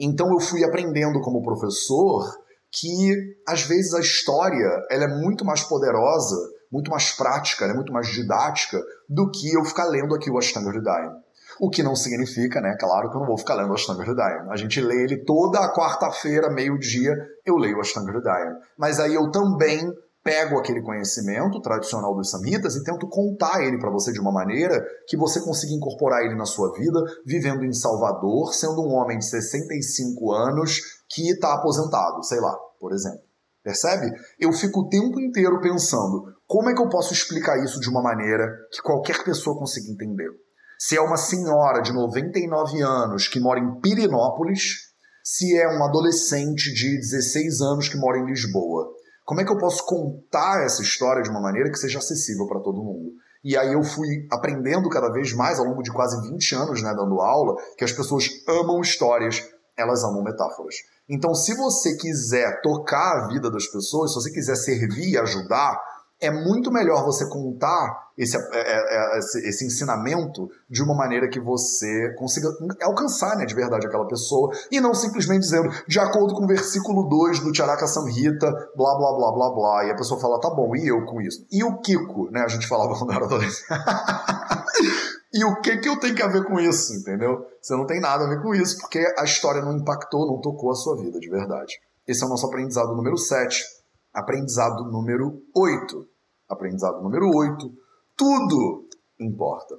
Então 0.00 0.32
eu 0.32 0.40
fui 0.40 0.64
aprendendo 0.64 1.20
como 1.20 1.44
professor 1.44 2.24
que 2.72 3.36
às 3.46 3.62
vezes 3.62 3.92
a 3.92 4.00
história 4.00 4.86
ela 4.90 5.04
é 5.04 5.08
muito 5.08 5.44
mais 5.44 5.62
poderosa, 5.62 6.36
muito 6.70 6.90
mais 6.90 7.12
prática, 7.12 7.66
é 7.66 7.74
muito 7.74 7.92
mais 7.92 8.08
didática 8.08 8.80
do 9.08 9.30
que 9.30 9.54
eu 9.54 9.62
ficar 9.64 9.84
lendo 9.84 10.14
aqui 10.14 10.30
o 10.30 10.38
Ashtanga 10.38 10.70
Hridayam. 10.70 11.12
O 11.60 11.68
que 11.68 11.82
não 11.82 11.94
significa, 11.94 12.62
né? 12.62 12.74
Claro 12.80 13.10
que 13.10 13.16
eu 13.16 13.20
não 13.20 13.26
vou 13.26 13.36
ficar 13.36 13.56
lendo 13.56 13.70
o 13.70 13.74
Ashtanga 13.74 14.02
Hridayam. 14.02 14.50
A 14.50 14.56
gente 14.56 14.80
lê 14.80 15.04
ele 15.04 15.18
toda 15.18 15.60
a 15.60 15.72
quarta-feira, 15.74 16.50
meio-dia, 16.50 17.14
eu 17.44 17.56
leio 17.56 17.76
o 17.76 17.80
Ashtanga 17.80 18.10
Hridayam. 18.10 18.56
Mas 18.78 18.98
aí 18.98 19.12
eu 19.14 19.30
também 19.30 19.92
pego 20.24 20.58
aquele 20.58 20.80
conhecimento 20.80 21.60
tradicional 21.60 22.14
dos 22.14 22.30
samhitas 22.30 22.76
e 22.76 22.84
tento 22.84 23.08
contar 23.08 23.62
ele 23.62 23.78
para 23.78 23.90
você 23.90 24.12
de 24.12 24.20
uma 24.20 24.32
maneira 24.32 24.80
que 25.08 25.16
você 25.16 25.40
consiga 25.40 25.72
incorporar 25.72 26.22
ele 26.24 26.36
na 26.36 26.46
sua 26.46 26.72
vida, 26.72 27.00
vivendo 27.26 27.64
em 27.64 27.72
Salvador, 27.72 28.54
sendo 28.54 28.80
um 28.80 28.94
homem 28.94 29.18
de 29.18 29.26
65 29.26 30.32
anos 30.32 31.01
que 31.12 31.30
está 31.30 31.54
aposentado, 31.54 32.22
sei 32.24 32.40
lá, 32.40 32.56
por 32.80 32.92
exemplo. 32.92 33.20
Percebe? 33.62 34.10
Eu 34.38 34.52
fico 34.52 34.80
o 34.80 34.88
tempo 34.88 35.20
inteiro 35.20 35.60
pensando 35.60 36.24
como 36.46 36.68
é 36.68 36.74
que 36.74 36.82
eu 36.82 36.88
posso 36.88 37.12
explicar 37.12 37.62
isso 37.62 37.78
de 37.78 37.88
uma 37.88 38.02
maneira 38.02 38.48
que 38.72 38.82
qualquer 38.82 39.22
pessoa 39.22 39.56
consiga 39.56 39.92
entender. 39.92 40.30
Se 40.78 40.96
é 40.96 41.00
uma 41.00 41.16
senhora 41.16 41.80
de 41.80 41.92
99 41.92 42.82
anos 42.82 43.28
que 43.28 43.38
mora 43.38 43.60
em 43.60 43.80
Pirinópolis, 43.80 44.92
se 45.22 45.56
é 45.56 45.68
um 45.68 45.84
adolescente 45.84 46.74
de 46.74 46.96
16 46.96 47.60
anos 47.60 47.88
que 47.88 47.96
mora 47.96 48.18
em 48.18 48.26
Lisboa 48.26 48.92
como 49.24 49.40
é 49.40 49.44
que 49.44 49.52
eu 49.52 49.58
posso 49.58 49.84
contar 49.86 50.64
essa 50.64 50.82
história 50.82 51.22
de 51.22 51.30
uma 51.30 51.40
maneira 51.40 51.70
que 51.70 51.78
seja 51.78 51.98
acessível 51.98 52.46
para 52.46 52.60
todo 52.60 52.82
mundo? 52.82 53.12
E 53.44 53.56
aí 53.56 53.72
eu 53.72 53.82
fui 53.82 54.26
aprendendo 54.30 54.88
cada 54.88 55.10
vez 55.10 55.32
mais 55.32 55.58
ao 55.58 55.64
longo 55.64 55.82
de 55.82 55.92
quase 55.92 56.20
20 56.28 56.54
anos, 56.54 56.82
né, 56.82 56.92
dando 56.94 57.20
aula, 57.20 57.54
que 57.76 57.84
as 57.84 57.92
pessoas 57.92 58.28
amam 58.48 58.80
histórias, 58.80 59.48
elas 59.76 60.04
amam 60.04 60.22
metáforas. 60.22 60.74
Então, 61.12 61.34
se 61.34 61.54
você 61.54 61.94
quiser 61.94 62.62
tocar 62.62 63.18
a 63.18 63.28
vida 63.28 63.50
das 63.50 63.66
pessoas, 63.66 64.12
se 64.12 64.16
você 64.16 64.30
quiser 64.30 64.56
servir 64.56 65.10
e 65.10 65.18
ajudar, 65.18 65.78
é 66.18 66.30
muito 66.30 66.72
melhor 66.72 67.04
você 67.04 67.28
contar 67.28 68.12
esse, 68.16 68.34
é, 68.34 68.40
é, 68.54 69.16
é, 69.16 69.18
esse, 69.18 69.38
esse, 69.46 69.66
ensinamento 69.66 70.48
de 70.70 70.82
uma 70.82 70.94
maneira 70.94 71.28
que 71.28 71.38
você 71.38 72.14
consiga 72.16 72.48
alcançar 72.82 73.36
né, 73.36 73.44
de 73.44 73.54
verdade 73.54 73.86
aquela 73.86 74.06
pessoa 74.06 74.54
e 74.70 74.80
não 74.80 74.94
simplesmente 74.94 75.40
dizendo, 75.40 75.68
de 75.86 75.98
acordo 75.98 76.32
com 76.34 76.44
o 76.44 76.48
versículo 76.48 77.06
2 77.06 77.40
do 77.40 77.54
Charaka 77.54 77.86
Samhita, 77.86 78.50
blá 78.74 78.96
blá 78.96 79.12
blá 79.12 79.32
blá 79.32 79.50
blá, 79.50 79.84
e 79.84 79.90
a 79.90 79.96
pessoa 79.96 80.18
fala, 80.18 80.40
tá 80.40 80.48
bom, 80.48 80.74
e 80.74 80.88
eu 80.88 81.04
com 81.04 81.20
isso? 81.20 81.44
E 81.52 81.62
o 81.62 81.78
Kiko, 81.80 82.30
né? 82.30 82.40
A 82.40 82.48
gente 82.48 82.66
falava 82.66 82.96
quando 82.96 83.12
era 83.12 83.26
adolescente. 83.26 83.68
e 85.32 85.44
o 85.44 85.60
que 85.60 85.78
que 85.78 85.88
eu 85.88 85.98
tenho 85.98 86.14
que 86.14 86.22
a 86.22 86.28
ver 86.28 86.44
com 86.44 86.60
isso, 86.60 86.94
entendeu? 86.94 87.46
Você 87.60 87.74
não 87.74 87.86
tem 87.86 88.00
nada 88.00 88.24
a 88.24 88.28
ver 88.28 88.42
com 88.42 88.54
isso, 88.54 88.78
porque 88.78 88.98
a 89.18 89.24
história 89.24 89.62
não 89.62 89.76
impactou, 89.76 90.26
não 90.26 90.40
tocou 90.40 90.70
a 90.70 90.74
sua 90.74 90.96
vida 90.96 91.18
de 91.18 91.28
verdade. 91.28 91.80
Esse 92.06 92.22
é 92.22 92.26
o 92.26 92.28
nosso 92.28 92.46
aprendizado 92.46 92.94
número 92.94 93.16
7. 93.16 93.64
Aprendizado 94.12 94.84
número 94.84 95.40
8 95.54 96.12
Aprendizado 96.52 97.02
número 97.02 97.30
8. 97.34 97.72
Tudo 98.14 98.86
importa. 99.18 99.74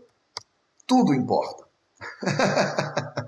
Tudo 0.88 1.14
importa. 1.14 1.64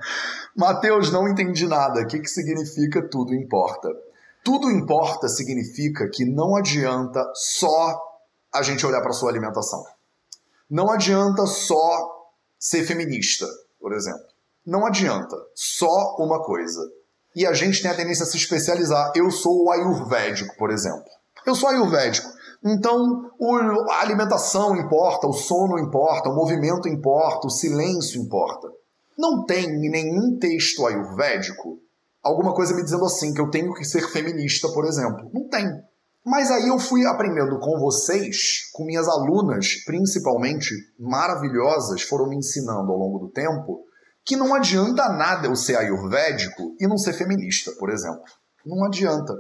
Mateus, 0.58 1.12
não 1.12 1.28
entendi 1.28 1.68
nada. 1.68 2.02
O 2.02 2.08
que, 2.08 2.20
que 2.20 2.28
significa 2.28 3.08
tudo 3.08 3.36
importa? 3.36 3.90
Tudo 4.44 4.72
importa 4.72 5.28
significa 5.28 6.10
que 6.10 6.26
não 6.26 6.56
adianta 6.56 7.24
só 7.36 8.02
a 8.52 8.64
gente 8.64 8.86
olhar 8.86 9.02
para 9.02 9.14
sua 9.14 9.30
alimentação. 9.30 9.86
Não 10.70 10.90
adianta 10.90 11.46
só 11.46 12.12
ser 12.60 12.84
feminista, 12.84 13.46
por 13.80 13.94
exemplo. 13.94 14.26
Não 14.66 14.86
adianta 14.86 15.36
só 15.54 16.16
uma 16.18 16.44
coisa. 16.44 16.82
E 17.36 17.46
a 17.46 17.54
gente 17.54 17.82
tem 17.82 17.92
a 17.92 17.96
tendência 17.96 18.24
a 18.24 18.28
se 18.28 18.38
especializar. 18.38 19.12
Eu 19.16 19.30
sou 19.30 19.66
o 19.66 19.72
ayurvédico, 19.72 20.56
por 20.58 20.72
exemplo. 20.72 21.06
Eu 21.46 21.54
sou 21.54 21.70
ayurvédico. 21.70 22.28
Então, 22.64 23.30
a 23.92 24.02
alimentação 24.02 24.76
importa, 24.76 25.28
o 25.28 25.34
sono 25.34 25.78
importa, 25.78 26.30
o 26.30 26.36
movimento 26.36 26.88
importa, 26.88 27.46
o 27.46 27.52
silêncio 27.52 28.20
importa. 28.20 28.68
Não 29.18 29.46
tem 29.46 29.68
nenhum 29.68 30.40
texto 30.40 30.86
ayurvédico 30.86 31.80
alguma 32.26 32.56
coisa 32.56 32.76
me 32.76 32.84
dizendo 32.84 33.06
assim 33.06 33.34
que 33.34 33.40
eu 33.40 33.52
tenho 33.52 33.72
que 33.76 33.86
ser 33.86 34.02
feminista, 34.10 34.68
por 34.70 34.86
exemplo. 34.86 35.30
Não 35.32 35.48
tem. 35.48 35.64
Mas 36.26 36.50
aí 36.50 36.68
eu 36.68 36.80
fui 36.80 37.06
aprendendo 37.06 37.60
com 37.60 37.80
vocês, 37.80 38.72
com 38.74 38.84
minhas 38.84 39.08
alunas, 39.08 39.76
principalmente 39.86 40.74
maravilhosas, 40.98 42.02
foram 42.02 42.28
me 42.28 42.38
ensinando 42.38 42.92
ao 42.92 42.98
longo 42.98 43.20
do 43.20 43.30
tempo, 43.30 43.86
que 44.26 44.36
não 44.36 44.56
adianta 44.56 45.08
nada 45.08 45.46
eu 45.46 45.56
ser 45.56 45.76
ayurvédico 45.76 46.76
e 46.80 46.88
não 46.88 46.98
ser 46.98 47.14
feminista, 47.14 47.72
por 47.74 47.92
exemplo. 47.92 48.24
Não 48.66 48.84
adianta. 48.84 49.36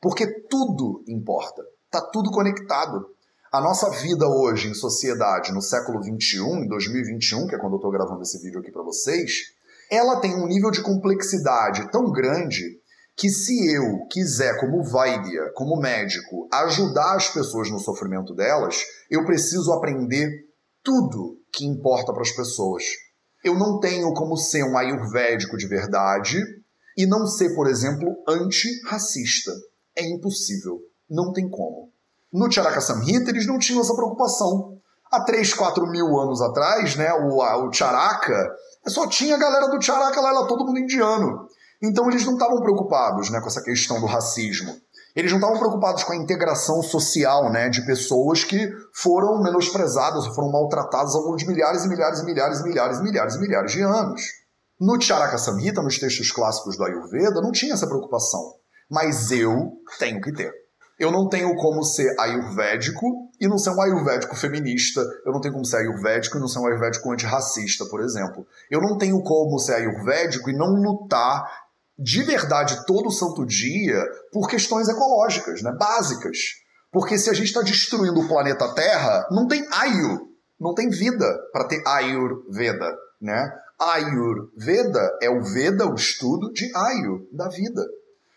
Porque 0.00 0.26
tudo 0.48 1.04
importa. 1.06 1.62
Está 1.84 2.00
tudo 2.00 2.30
conectado. 2.30 3.04
A 3.52 3.60
nossa 3.60 3.90
vida 3.90 4.26
hoje 4.26 4.68
em 4.68 4.74
sociedade, 4.74 5.52
no 5.52 5.60
século 5.60 6.00
21, 6.00 6.64
em 6.64 6.68
2021, 6.68 7.48
que 7.48 7.54
é 7.54 7.58
quando 7.58 7.74
eu 7.74 7.78
estou 7.78 7.90
gravando 7.90 8.22
esse 8.22 8.42
vídeo 8.42 8.60
aqui 8.60 8.72
para 8.72 8.82
vocês, 8.82 9.52
ela 9.90 10.20
tem 10.20 10.34
um 10.34 10.46
nível 10.46 10.70
de 10.70 10.82
complexidade 10.82 11.90
tão 11.90 12.10
grande 12.10 12.79
que 13.20 13.28
se 13.28 13.70
eu 13.74 14.06
quiser, 14.10 14.58
como 14.58 14.82
Vaidya, 14.82 15.52
como 15.54 15.78
médico, 15.78 16.48
ajudar 16.50 17.16
as 17.16 17.28
pessoas 17.28 17.70
no 17.70 17.78
sofrimento 17.78 18.34
delas, 18.34 18.82
eu 19.10 19.26
preciso 19.26 19.74
aprender 19.74 20.26
tudo 20.82 21.36
que 21.52 21.66
importa 21.66 22.14
para 22.14 22.22
as 22.22 22.32
pessoas. 22.32 22.82
Eu 23.44 23.58
não 23.58 23.78
tenho 23.78 24.14
como 24.14 24.38
ser 24.38 24.64
um 24.64 24.78
ayurvédico 24.78 25.58
de 25.58 25.68
verdade 25.68 26.42
e 26.96 27.06
não 27.06 27.26
ser, 27.26 27.54
por 27.54 27.68
exemplo, 27.68 28.08
antirracista. 28.26 29.52
É 29.94 30.02
impossível. 30.02 30.78
Não 31.06 31.30
tem 31.30 31.46
como. 31.50 31.92
No 32.32 32.50
Charaka 32.50 32.80
Samhita, 32.80 33.28
eles 33.28 33.46
não 33.46 33.58
tinham 33.58 33.82
essa 33.82 33.94
preocupação. 33.94 34.78
Há 35.12 35.24
3, 35.24 35.52
4 35.52 35.86
mil 35.90 36.18
anos 36.18 36.40
atrás, 36.40 36.96
né, 36.96 37.12
o, 37.12 37.42
a, 37.42 37.68
o 37.68 37.70
Charaka, 37.70 38.50
só 38.86 39.06
tinha 39.06 39.34
a 39.34 39.38
galera 39.38 39.66
do 39.66 39.82
Charaka 39.82 40.22
lá, 40.22 40.30
era 40.30 40.46
todo 40.46 40.64
mundo 40.64 40.78
indiano. 40.78 41.46
Então 41.82 42.08
eles 42.10 42.24
não 42.24 42.34
estavam 42.34 42.60
preocupados 42.60 43.30
né, 43.30 43.40
com 43.40 43.46
essa 43.46 43.62
questão 43.62 44.00
do 44.00 44.06
racismo. 44.06 44.74
Eles 45.16 45.32
não 45.32 45.38
estavam 45.38 45.58
preocupados 45.58 46.04
com 46.04 46.12
a 46.12 46.16
integração 46.16 46.82
social 46.82 47.50
né, 47.50 47.68
de 47.68 47.84
pessoas 47.84 48.44
que 48.44 48.70
foram 48.94 49.42
menosprezadas 49.42 50.26
foram 50.34 50.52
maltratadas 50.52 51.14
ao 51.14 51.22
longo 51.22 51.36
de 51.36 51.48
milhares 51.48 51.84
e 51.84 51.88
milhares 51.88 52.20
e 52.20 52.24
milhares 52.24 52.60
e 52.60 52.62
milhares 52.62 52.98
e 52.98 53.02
milhares 53.02 53.34
e 53.34 53.40
milhares 53.40 53.72
de 53.72 53.82
anos. 53.82 54.22
No 54.80 55.00
Charaka 55.00 55.36
Samhita, 55.36 55.82
nos 55.82 55.98
textos 55.98 56.30
clássicos 56.30 56.76
do 56.76 56.84
Ayurveda, 56.84 57.40
não 57.42 57.52
tinha 57.52 57.74
essa 57.74 57.86
preocupação. 57.86 58.54
Mas 58.88 59.30
eu 59.30 59.72
tenho 59.98 60.20
que 60.20 60.32
ter. 60.32 60.52
Eu 60.98 61.10
não 61.10 61.28
tenho 61.28 61.54
como 61.56 61.82
ser 61.82 62.14
ayurvédico 62.18 63.30
e 63.40 63.48
não 63.48 63.56
ser 63.56 63.70
um 63.70 63.80
ayurvédico 63.80 64.36
feminista. 64.36 65.00
Eu 65.24 65.32
não 65.32 65.40
tenho 65.40 65.54
como 65.54 65.64
ser 65.64 65.78
ayurvédico 65.78 66.36
e 66.36 66.40
não 66.40 66.48
ser 66.48 66.58
um 66.58 66.66
ayurvédico 66.66 67.10
antirracista, 67.10 67.86
por 67.86 68.02
exemplo. 68.02 68.46
Eu 68.70 68.80
não 68.80 68.98
tenho 68.98 69.22
como 69.22 69.58
ser 69.58 69.74
ayurvédico 69.76 70.50
e 70.50 70.56
não 70.56 70.68
lutar 70.68 71.69
de 72.00 72.22
verdade 72.22 72.86
todo 72.86 73.10
santo 73.10 73.44
dia 73.44 74.02
por 74.32 74.48
questões 74.48 74.88
ecológicas, 74.88 75.62
né, 75.62 75.70
básicas. 75.78 76.38
Porque 76.90 77.18
se 77.18 77.28
a 77.28 77.34
gente 77.34 77.48
está 77.48 77.62
destruindo 77.62 78.20
o 78.20 78.28
planeta 78.28 78.72
Terra, 78.74 79.28
não 79.30 79.46
tem 79.46 79.64
Ayur, 79.70 80.28
não 80.58 80.74
tem 80.74 80.88
vida 80.88 81.38
para 81.52 81.68
ter 81.68 81.82
Ayurveda, 81.86 82.96
né? 83.20 83.52
Ayurveda 83.78 85.18
é 85.22 85.30
o 85.30 85.42
Veda, 85.42 85.86
o 85.86 85.94
estudo 85.94 86.52
de 86.52 86.70
Ayur, 86.74 87.26
da 87.32 87.48
vida. 87.48 87.82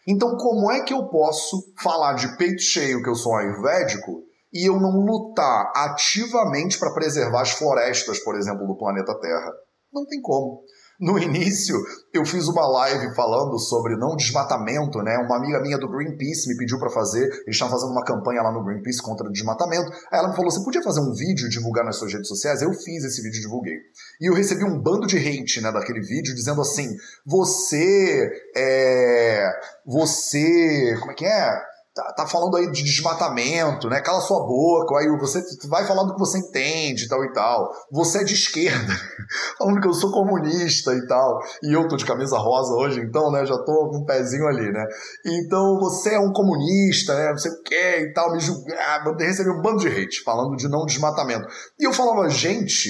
Então, 0.07 0.37
como 0.37 0.71
é 0.71 0.81
que 0.81 0.93
eu 0.93 1.07
posso 1.07 1.73
falar 1.81 2.13
de 2.13 2.37
peito 2.37 2.61
cheio 2.61 3.01
que 3.01 3.09
eu 3.09 3.15
sou 3.15 3.35
ayurvédico 3.35 4.23
e 4.53 4.67
eu 4.67 4.79
não 4.79 4.99
lutar 4.99 5.71
ativamente 5.75 6.77
para 6.77 6.93
preservar 6.93 7.41
as 7.41 7.51
florestas, 7.51 8.19
por 8.19 8.35
exemplo, 8.35 8.67
do 8.67 8.77
planeta 8.77 9.17
Terra? 9.19 9.51
Não 9.91 10.05
tem 10.05 10.21
como. 10.21 10.63
No 10.99 11.17
início, 11.17 11.75
eu 12.13 12.23
fiz 12.23 12.47
uma 12.47 12.67
live 12.67 13.15
falando 13.15 13.57
sobre 13.57 13.97
não 13.97 14.15
desmatamento, 14.15 15.01
né? 15.01 15.17
Uma 15.17 15.37
amiga 15.37 15.59
minha 15.59 15.77
do 15.77 15.89
Greenpeace 15.89 16.47
me 16.47 16.55
pediu 16.55 16.77
para 16.77 16.91
fazer, 16.91 17.23
eles 17.23 17.55
estavam 17.55 17.73
fazendo 17.73 17.91
uma 17.91 18.05
campanha 18.05 18.43
lá 18.43 18.51
no 18.51 18.63
Greenpeace 18.63 19.01
contra 19.01 19.27
o 19.27 19.31
desmatamento. 19.31 19.91
Aí 20.11 20.19
ela 20.19 20.29
me 20.29 20.35
falou: 20.35 20.51
"Você 20.51 20.63
podia 20.63 20.83
fazer 20.83 21.01
um 21.01 21.13
vídeo 21.13 21.49
divulgar 21.49 21.83
nas 21.83 21.97
suas 21.97 22.13
redes 22.13 22.27
sociais?" 22.27 22.61
Eu 22.61 22.71
fiz 22.73 23.03
esse 23.03 23.21
vídeo 23.21 23.41
divulguei. 23.41 23.75
E 24.21 24.29
eu 24.29 24.35
recebi 24.35 24.63
um 24.63 24.81
bando 24.81 25.07
de 25.07 25.17
hate, 25.17 25.61
né, 25.61 25.71
daquele 25.71 26.01
vídeo 26.01 26.35
dizendo 26.35 26.61
assim: 26.61 26.87
"Você 27.25 28.31
é 28.55 29.49
você, 29.85 30.95
como 30.99 31.11
é 31.11 31.15
que 31.15 31.25
é? 31.25 31.72
Tá, 31.93 32.13
tá, 32.13 32.27
falando 32.27 32.57
aí 32.57 32.71
de 32.71 32.83
desmatamento, 32.83 33.87
né? 33.89 34.01
Cala 34.01 34.19
sua 34.21 34.39
boca, 34.45 34.97
aí 34.97 35.07
você 35.19 35.41
vai 35.67 35.85
falando 35.85 36.07
do 36.07 36.13
que 36.15 36.19
você 36.19 36.39
entende, 36.39 37.07
tal 37.07 37.23
e 37.23 37.31
tal. 37.31 37.71
Você 37.91 38.19
é 38.19 38.23
de 38.23 38.33
esquerda, 38.33 38.93
falando 39.57 39.79
que 39.79 39.87
eu 39.87 39.93
sou 39.93 40.11
comunista 40.11 40.93
e 40.93 41.05
tal. 41.07 41.39
E 41.63 41.73
eu 41.73 41.87
tô 41.87 41.95
de 41.95 42.05
camisa 42.05 42.37
rosa 42.37 42.73
hoje, 42.73 42.99
então, 42.99 43.31
né? 43.31 43.45
Já 43.45 43.57
tô 43.57 43.89
com 43.89 43.99
um 43.99 44.05
pezinho 44.05 44.47
ali, 44.47 44.71
né? 44.71 44.85
Então 45.25 45.79
você 45.79 46.15
é 46.15 46.19
um 46.19 46.33
comunista, 46.33 47.15
né? 47.15 47.29
Não 47.29 47.37
sei 47.37 47.51
o 47.51 47.61
que 47.61 47.99
e 47.99 48.13
tal, 48.13 48.33
me 48.33 48.39
julgar. 48.39 49.03
Recebi 49.19 49.49
um 49.49 49.61
bando 49.61 49.79
de 49.79 49.87
hate 49.87 50.23
falando 50.23 50.55
de 50.55 50.67
não 50.67 50.85
desmatamento. 50.85 51.47
E 51.79 51.87
eu 51.87 51.93
falava, 51.93 52.27
gente, 52.29 52.89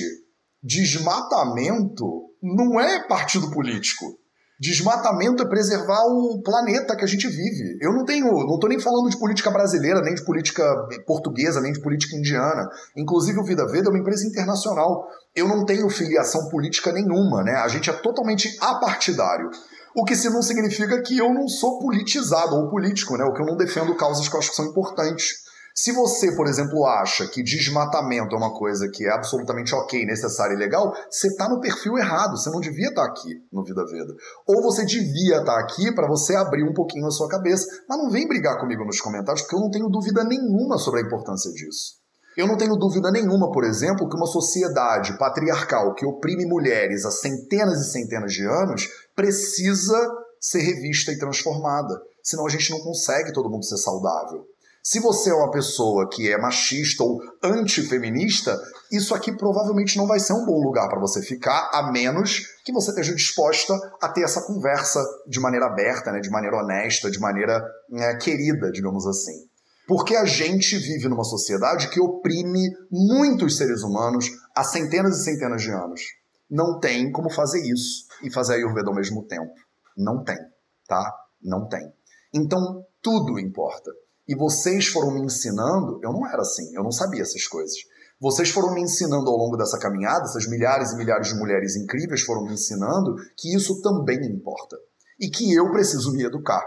desmatamento 0.63 2.05
não 2.41 2.79
é 2.79 3.05
partido 3.07 3.51
político. 3.51 4.05
Desmatamento 4.59 5.43
é 5.43 5.49
preservar 5.49 6.03
o 6.05 6.41
planeta 6.43 6.95
que 6.95 7.03
a 7.03 7.07
gente 7.07 7.27
vive. 7.27 7.77
Eu 7.81 7.91
não 7.91 8.05
tenho, 8.05 8.27
não 8.27 8.55
estou 8.55 8.69
nem 8.69 8.79
falando 8.79 9.09
de 9.09 9.17
política 9.17 9.49
brasileira, 9.49 10.01
nem 10.01 10.13
de 10.13 10.23
política 10.23 10.63
portuguesa, 11.07 11.59
nem 11.59 11.73
de 11.73 11.81
política 11.81 12.15
indiana. 12.15 12.69
Inclusive 12.95 13.39
o 13.39 13.43
Vida 13.43 13.67
Veda 13.67 13.87
é 13.87 13.89
uma 13.89 13.99
empresa 13.99 14.27
internacional. 14.27 15.07
Eu 15.35 15.47
não 15.47 15.65
tenho 15.65 15.89
filiação 15.89 16.49
política 16.49 16.91
nenhuma, 16.91 17.43
né? 17.43 17.55
A 17.55 17.67
gente 17.67 17.89
é 17.89 17.93
totalmente 17.93 18.55
apartidário. 18.61 19.49
O 19.95 20.05
que 20.05 20.15
se 20.15 20.29
não 20.29 20.41
significa 20.41 21.01
que 21.01 21.17
eu 21.17 21.33
não 21.33 21.47
sou 21.47 21.79
politizado 21.79 22.55
ou 22.55 22.69
político, 22.69 23.17
né? 23.17 23.25
O 23.25 23.33
que 23.33 23.41
eu 23.41 23.45
não 23.45 23.57
defendo 23.57 23.95
causas 23.95 24.29
que 24.29 24.35
eu 24.35 24.39
acho 24.39 24.49
que 24.51 24.55
são 24.55 24.65
importantes. 24.65 25.42
Se 25.75 25.91
você, 25.91 26.35
por 26.35 26.45
exemplo, 26.45 26.85
acha 26.85 27.27
que 27.27 27.41
desmatamento 27.41 28.35
é 28.35 28.37
uma 28.37 28.53
coisa 28.53 28.87
que 28.89 29.05
é 29.05 29.11
absolutamente 29.11 29.73
ok, 29.73 30.05
necessária 30.05 30.53
e 30.53 30.57
legal, 30.57 30.93
você 31.09 31.27
está 31.27 31.49
no 31.49 31.59
perfil 31.59 31.97
errado. 31.97 32.37
Você 32.37 32.51
não 32.51 32.59
devia 32.59 32.89
estar 32.89 33.05
tá 33.05 33.09
aqui 33.09 33.41
no 33.51 33.63
Vida 33.63 33.83
Veda. 33.83 34.13
Ou 34.47 34.61
você 34.61 34.85
devia 34.85 35.39
estar 35.39 35.55
tá 35.55 35.59
aqui 35.59 35.91
para 35.91 36.07
você 36.07 36.35
abrir 36.35 36.63
um 36.63 36.73
pouquinho 36.73 37.07
a 37.07 37.11
sua 37.11 37.27
cabeça. 37.27 37.65
Mas 37.89 37.97
não 37.97 38.11
vem 38.11 38.27
brigar 38.27 38.59
comigo 38.59 38.85
nos 38.85 39.01
comentários, 39.01 39.41
porque 39.41 39.55
eu 39.55 39.61
não 39.61 39.71
tenho 39.71 39.89
dúvida 39.89 40.23
nenhuma 40.23 40.77
sobre 40.77 40.99
a 40.99 41.03
importância 41.03 41.51
disso. 41.51 42.03
Eu 42.37 42.47
não 42.47 42.57
tenho 42.57 42.75
dúvida 42.75 43.11
nenhuma, 43.11 43.51
por 43.51 43.63
exemplo, 43.63 44.07
que 44.07 44.15
uma 44.15 44.27
sociedade 44.27 45.17
patriarcal 45.17 45.95
que 45.95 46.05
oprime 46.05 46.45
mulheres 46.45 47.03
há 47.03 47.11
centenas 47.11 47.79
e 47.79 47.91
centenas 47.91 48.31
de 48.31 48.45
anos 48.45 48.89
precisa 49.15 49.97
ser 50.39 50.61
revista 50.61 51.11
e 51.11 51.17
transformada. 51.17 51.99
Senão 52.23 52.45
a 52.45 52.49
gente 52.49 52.69
não 52.71 52.79
consegue 52.79 53.33
todo 53.33 53.49
mundo 53.49 53.65
ser 53.65 53.77
saudável. 53.77 54.52
Se 54.85 54.99
você 54.99 55.29
é 55.29 55.33
uma 55.33 55.49
pessoa 55.49 56.09
que 56.09 56.29
é 56.29 56.37
machista 56.37 57.05
ou 57.05 57.17
antifeminista, 57.41 58.59
isso 58.91 59.15
aqui 59.15 59.31
provavelmente 59.31 59.95
não 59.95 60.05
vai 60.05 60.19
ser 60.19 60.33
um 60.33 60.45
bom 60.45 60.61
lugar 60.61 60.89
para 60.89 60.99
você 60.99 61.21
ficar, 61.21 61.69
a 61.73 61.89
menos 61.89 62.47
que 62.65 62.73
você 62.73 62.89
esteja 62.89 63.15
disposta 63.15 63.73
a 64.01 64.09
ter 64.09 64.23
essa 64.23 64.41
conversa 64.41 65.01
de 65.25 65.39
maneira 65.39 65.67
aberta, 65.67 66.11
né, 66.11 66.19
de 66.19 66.29
maneira 66.29 66.57
honesta, 66.57 67.09
de 67.09 67.17
maneira 67.17 67.65
né, 67.89 68.17
querida, 68.17 68.69
digamos 68.73 69.07
assim. 69.07 69.47
Porque 69.87 70.17
a 70.17 70.25
gente 70.25 70.77
vive 70.77 71.07
numa 71.07 71.23
sociedade 71.23 71.89
que 71.89 72.01
oprime 72.01 72.69
muitos 72.91 73.55
seres 73.55 73.83
humanos 73.83 74.29
há 74.53 74.65
centenas 74.65 75.17
e 75.17 75.23
centenas 75.23 75.61
de 75.61 75.71
anos. 75.71 76.01
Não 76.51 76.77
tem 76.77 77.09
como 77.09 77.29
fazer 77.29 77.61
isso 77.61 78.05
e 78.21 78.29
fazer 78.29 78.53
a 78.53 78.55
Ayurveda 78.57 78.89
ao 78.89 78.95
mesmo 78.95 79.23
tempo. 79.23 79.53
Não 79.95 80.25
tem, 80.25 80.37
tá? 80.89 81.09
Não 81.41 81.69
tem. 81.69 81.89
Então, 82.33 82.85
tudo 83.01 83.39
importa. 83.39 83.89
E 84.27 84.35
vocês 84.35 84.87
foram 84.87 85.11
me 85.11 85.21
ensinando, 85.21 85.99
eu 86.01 86.13
não 86.13 86.25
era 86.27 86.41
assim, 86.41 86.73
eu 86.75 86.83
não 86.83 86.91
sabia 86.91 87.21
essas 87.21 87.45
coisas. 87.47 87.75
Vocês 88.19 88.49
foram 88.49 88.73
me 88.73 88.81
ensinando 88.81 89.29
ao 89.29 89.35
longo 89.35 89.57
dessa 89.57 89.77
caminhada, 89.77 90.23
essas 90.23 90.47
milhares 90.47 90.91
e 90.91 90.95
milhares 90.95 91.27
de 91.27 91.35
mulheres 91.35 91.75
incríveis 91.75 92.21
foram 92.21 92.45
me 92.45 92.53
ensinando 92.53 93.15
que 93.35 93.53
isso 93.53 93.81
também 93.81 94.17
importa. 94.25 94.77
E 95.19 95.29
que 95.29 95.53
eu 95.53 95.69
preciso 95.71 96.13
me 96.13 96.23
educar. 96.23 96.63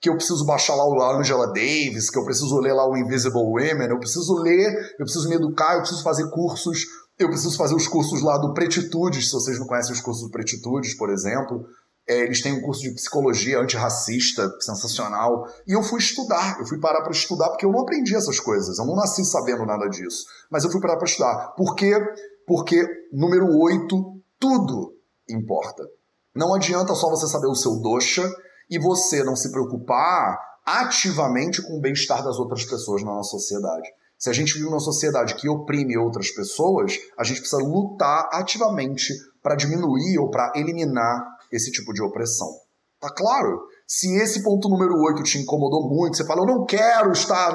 Que 0.00 0.08
eu 0.08 0.14
preciso 0.14 0.46
baixar 0.46 0.76
lá 0.76 0.86
o 0.86 1.18
Angela 1.18 1.48
Davis, 1.48 2.08
que 2.08 2.18
eu 2.18 2.24
preciso 2.24 2.56
ler 2.60 2.72
lá 2.72 2.88
o 2.88 2.96
Invisible 2.96 3.42
Women, 3.42 3.88
eu 3.88 3.98
preciso 3.98 4.34
ler, 4.34 4.72
eu 4.98 5.04
preciso 5.04 5.28
me 5.28 5.34
educar, 5.34 5.74
eu 5.74 5.80
preciso 5.80 6.02
fazer 6.02 6.30
cursos, 6.30 6.86
eu 7.18 7.28
preciso 7.28 7.56
fazer 7.56 7.74
os 7.74 7.88
cursos 7.88 8.22
lá 8.22 8.38
do 8.38 8.54
Pretitudes, 8.54 9.26
se 9.26 9.32
vocês 9.32 9.58
não 9.58 9.66
conhecem 9.66 9.92
os 9.92 10.00
cursos 10.00 10.22
do 10.22 10.30
Pretitudes, 10.30 10.94
por 10.94 11.10
exemplo. 11.10 11.66
É, 12.10 12.24
eles 12.24 12.42
têm 12.42 12.52
um 12.52 12.60
curso 12.60 12.82
de 12.82 12.90
psicologia 12.90 13.60
antirracista 13.60 14.50
sensacional. 14.58 15.46
E 15.64 15.72
eu 15.72 15.80
fui 15.80 16.00
estudar, 16.00 16.58
eu 16.58 16.66
fui 16.66 16.80
parar 16.80 17.02
para 17.02 17.12
estudar, 17.12 17.50
porque 17.50 17.64
eu 17.64 17.70
não 17.70 17.82
aprendi 17.82 18.16
essas 18.16 18.40
coisas, 18.40 18.80
eu 18.80 18.84
não 18.84 18.96
nasci 18.96 19.24
sabendo 19.24 19.64
nada 19.64 19.88
disso. 19.88 20.24
Mas 20.50 20.64
eu 20.64 20.72
fui 20.72 20.80
parar 20.80 20.96
para 20.96 21.06
estudar. 21.06 21.54
Por 21.56 21.76
quê? 21.76 21.96
Porque, 22.48 22.84
número 23.12 23.46
8, 23.56 24.20
tudo 24.40 24.92
importa. 25.28 25.88
Não 26.34 26.52
adianta 26.52 26.96
só 26.96 27.08
você 27.08 27.28
saber 27.28 27.46
o 27.46 27.54
seu 27.54 27.76
dosha 27.76 28.28
e 28.68 28.76
você 28.76 29.22
não 29.22 29.36
se 29.36 29.52
preocupar 29.52 30.36
ativamente 30.66 31.62
com 31.62 31.78
o 31.78 31.80
bem-estar 31.80 32.24
das 32.24 32.40
outras 32.40 32.64
pessoas 32.64 33.04
na 33.04 33.12
nossa 33.12 33.30
sociedade. 33.30 33.88
Se 34.18 34.28
a 34.28 34.32
gente 34.32 34.54
vive 34.54 34.64
numa 34.64 34.80
sociedade 34.80 35.36
que 35.36 35.48
oprime 35.48 35.96
outras 35.96 36.32
pessoas, 36.32 36.98
a 37.16 37.22
gente 37.22 37.38
precisa 37.38 37.62
lutar 37.62 38.28
ativamente 38.32 39.14
para 39.40 39.54
diminuir 39.54 40.18
ou 40.18 40.28
para 40.28 40.52
eliminar 40.56 41.38
esse 41.50 41.70
tipo 41.70 41.92
de 41.92 42.02
opressão. 42.02 42.48
Tá 43.00 43.08
claro? 43.08 43.66
Se 43.86 44.14
esse 44.20 44.42
ponto 44.42 44.68
número 44.68 44.94
8 44.94 45.22
te 45.22 45.38
incomodou 45.38 45.88
muito, 45.88 46.16
você 46.16 46.24
fala, 46.24 46.42
eu 46.42 46.46
não 46.46 46.64
quero 46.64 47.10
estar, 47.10 47.52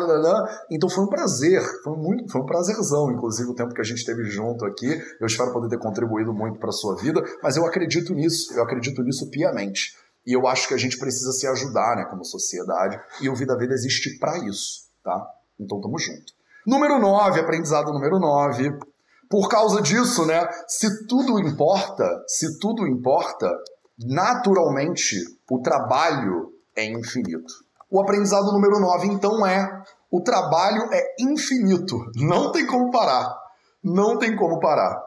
então 0.69 0.89
foi 0.89 1.03
um 1.05 1.07
prazer, 1.07 1.61
foi, 1.81 1.95
muito, 1.95 2.29
foi 2.29 2.41
um 2.41 2.45
prazerzão, 2.45 3.11
inclusive, 3.11 3.49
o 3.49 3.53
tempo 3.53 3.73
que 3.73 3.79
a 3.79 3.83
gente 3.85 3.99
esteve 3.99 4.25
junto 4.25 4.65
aqui. 4.65 5.01
Eu 5.21 5.27
espero 5.27 5.53
poder 5.53 5.69
ter 5.69 5.77
contribuído 5.77 6.33
muito 6.33 6.59
para 6.59 6.71
sua 6.71 6.95
vida, 6.97 7.23
mas 7.41 7.55
eu 7.55 7.65
acredito 7.65 8.13
nisso, 8.13 8.53
eu 8.53 8.63
acredito 8.63 9.01
nisso 9.01 9.29
piamente. 9.29 9.95
E 10.25 10.33
eu 10.33 10.47
acho 10.47 10.67
que 10.67 10.73
a 10.73 10.77
gente 10.77 10.97
precisa 10.97 11.31
se 11.31 11.47
ajudar, 11.47 11.95
né, 11.95 12.05
como 12.09 12.25
sociedade, 12.25 12.99
e 13.21 13.29
o 13.29 13.35
Vida 13.35 13.55
Vida 13.55 13.73
existe 13.73 14.17
para 14.17 14.37
isso, 14.39 14.87
tá? 15.03 15.25
Então 15.59 15.79
tamo 15.79 15.97
junto. 15.99 16.33
Número 16.65 16.99
9, 16.99 17.39
aprendizado 17.39 17.93
número 17.93 18.19
9. 18.19 18.77
Por 19.29 19.47
causa 19.47 19.81
disso, 19.81 20.25
né, 20.25 20.47
se 20.67 21.05
tudo 21.07 21.39
importa, 21.39 22.23
se 22.27 22.59
tudo 22.59 22.87
importa, 22.87 23.49
naturalmente, 23.99 25.15
o 25.49 25.59
trabalho 25.61 26.53
é 26.75 26.85
infinito. 26.85 27.53
O 27.89 28.01
aprendizado 28.01 28.51
número 28.51 28.79
9, 28.79 29.07
então, 29.07 29.45
é: 29.45 29.83
o 30.11 30.21
trabalho 30.21 30.89
é 30.91 31.15
infinito. 31.19 31.97
Não 32.15 32.51
tem 32.51 32.65
como 32.65 32.91
parar. 32.91 33.33
Não 33.83 34.17
tem 34.17 34.35
como 34.35 34.59
parar. 34.59 35.01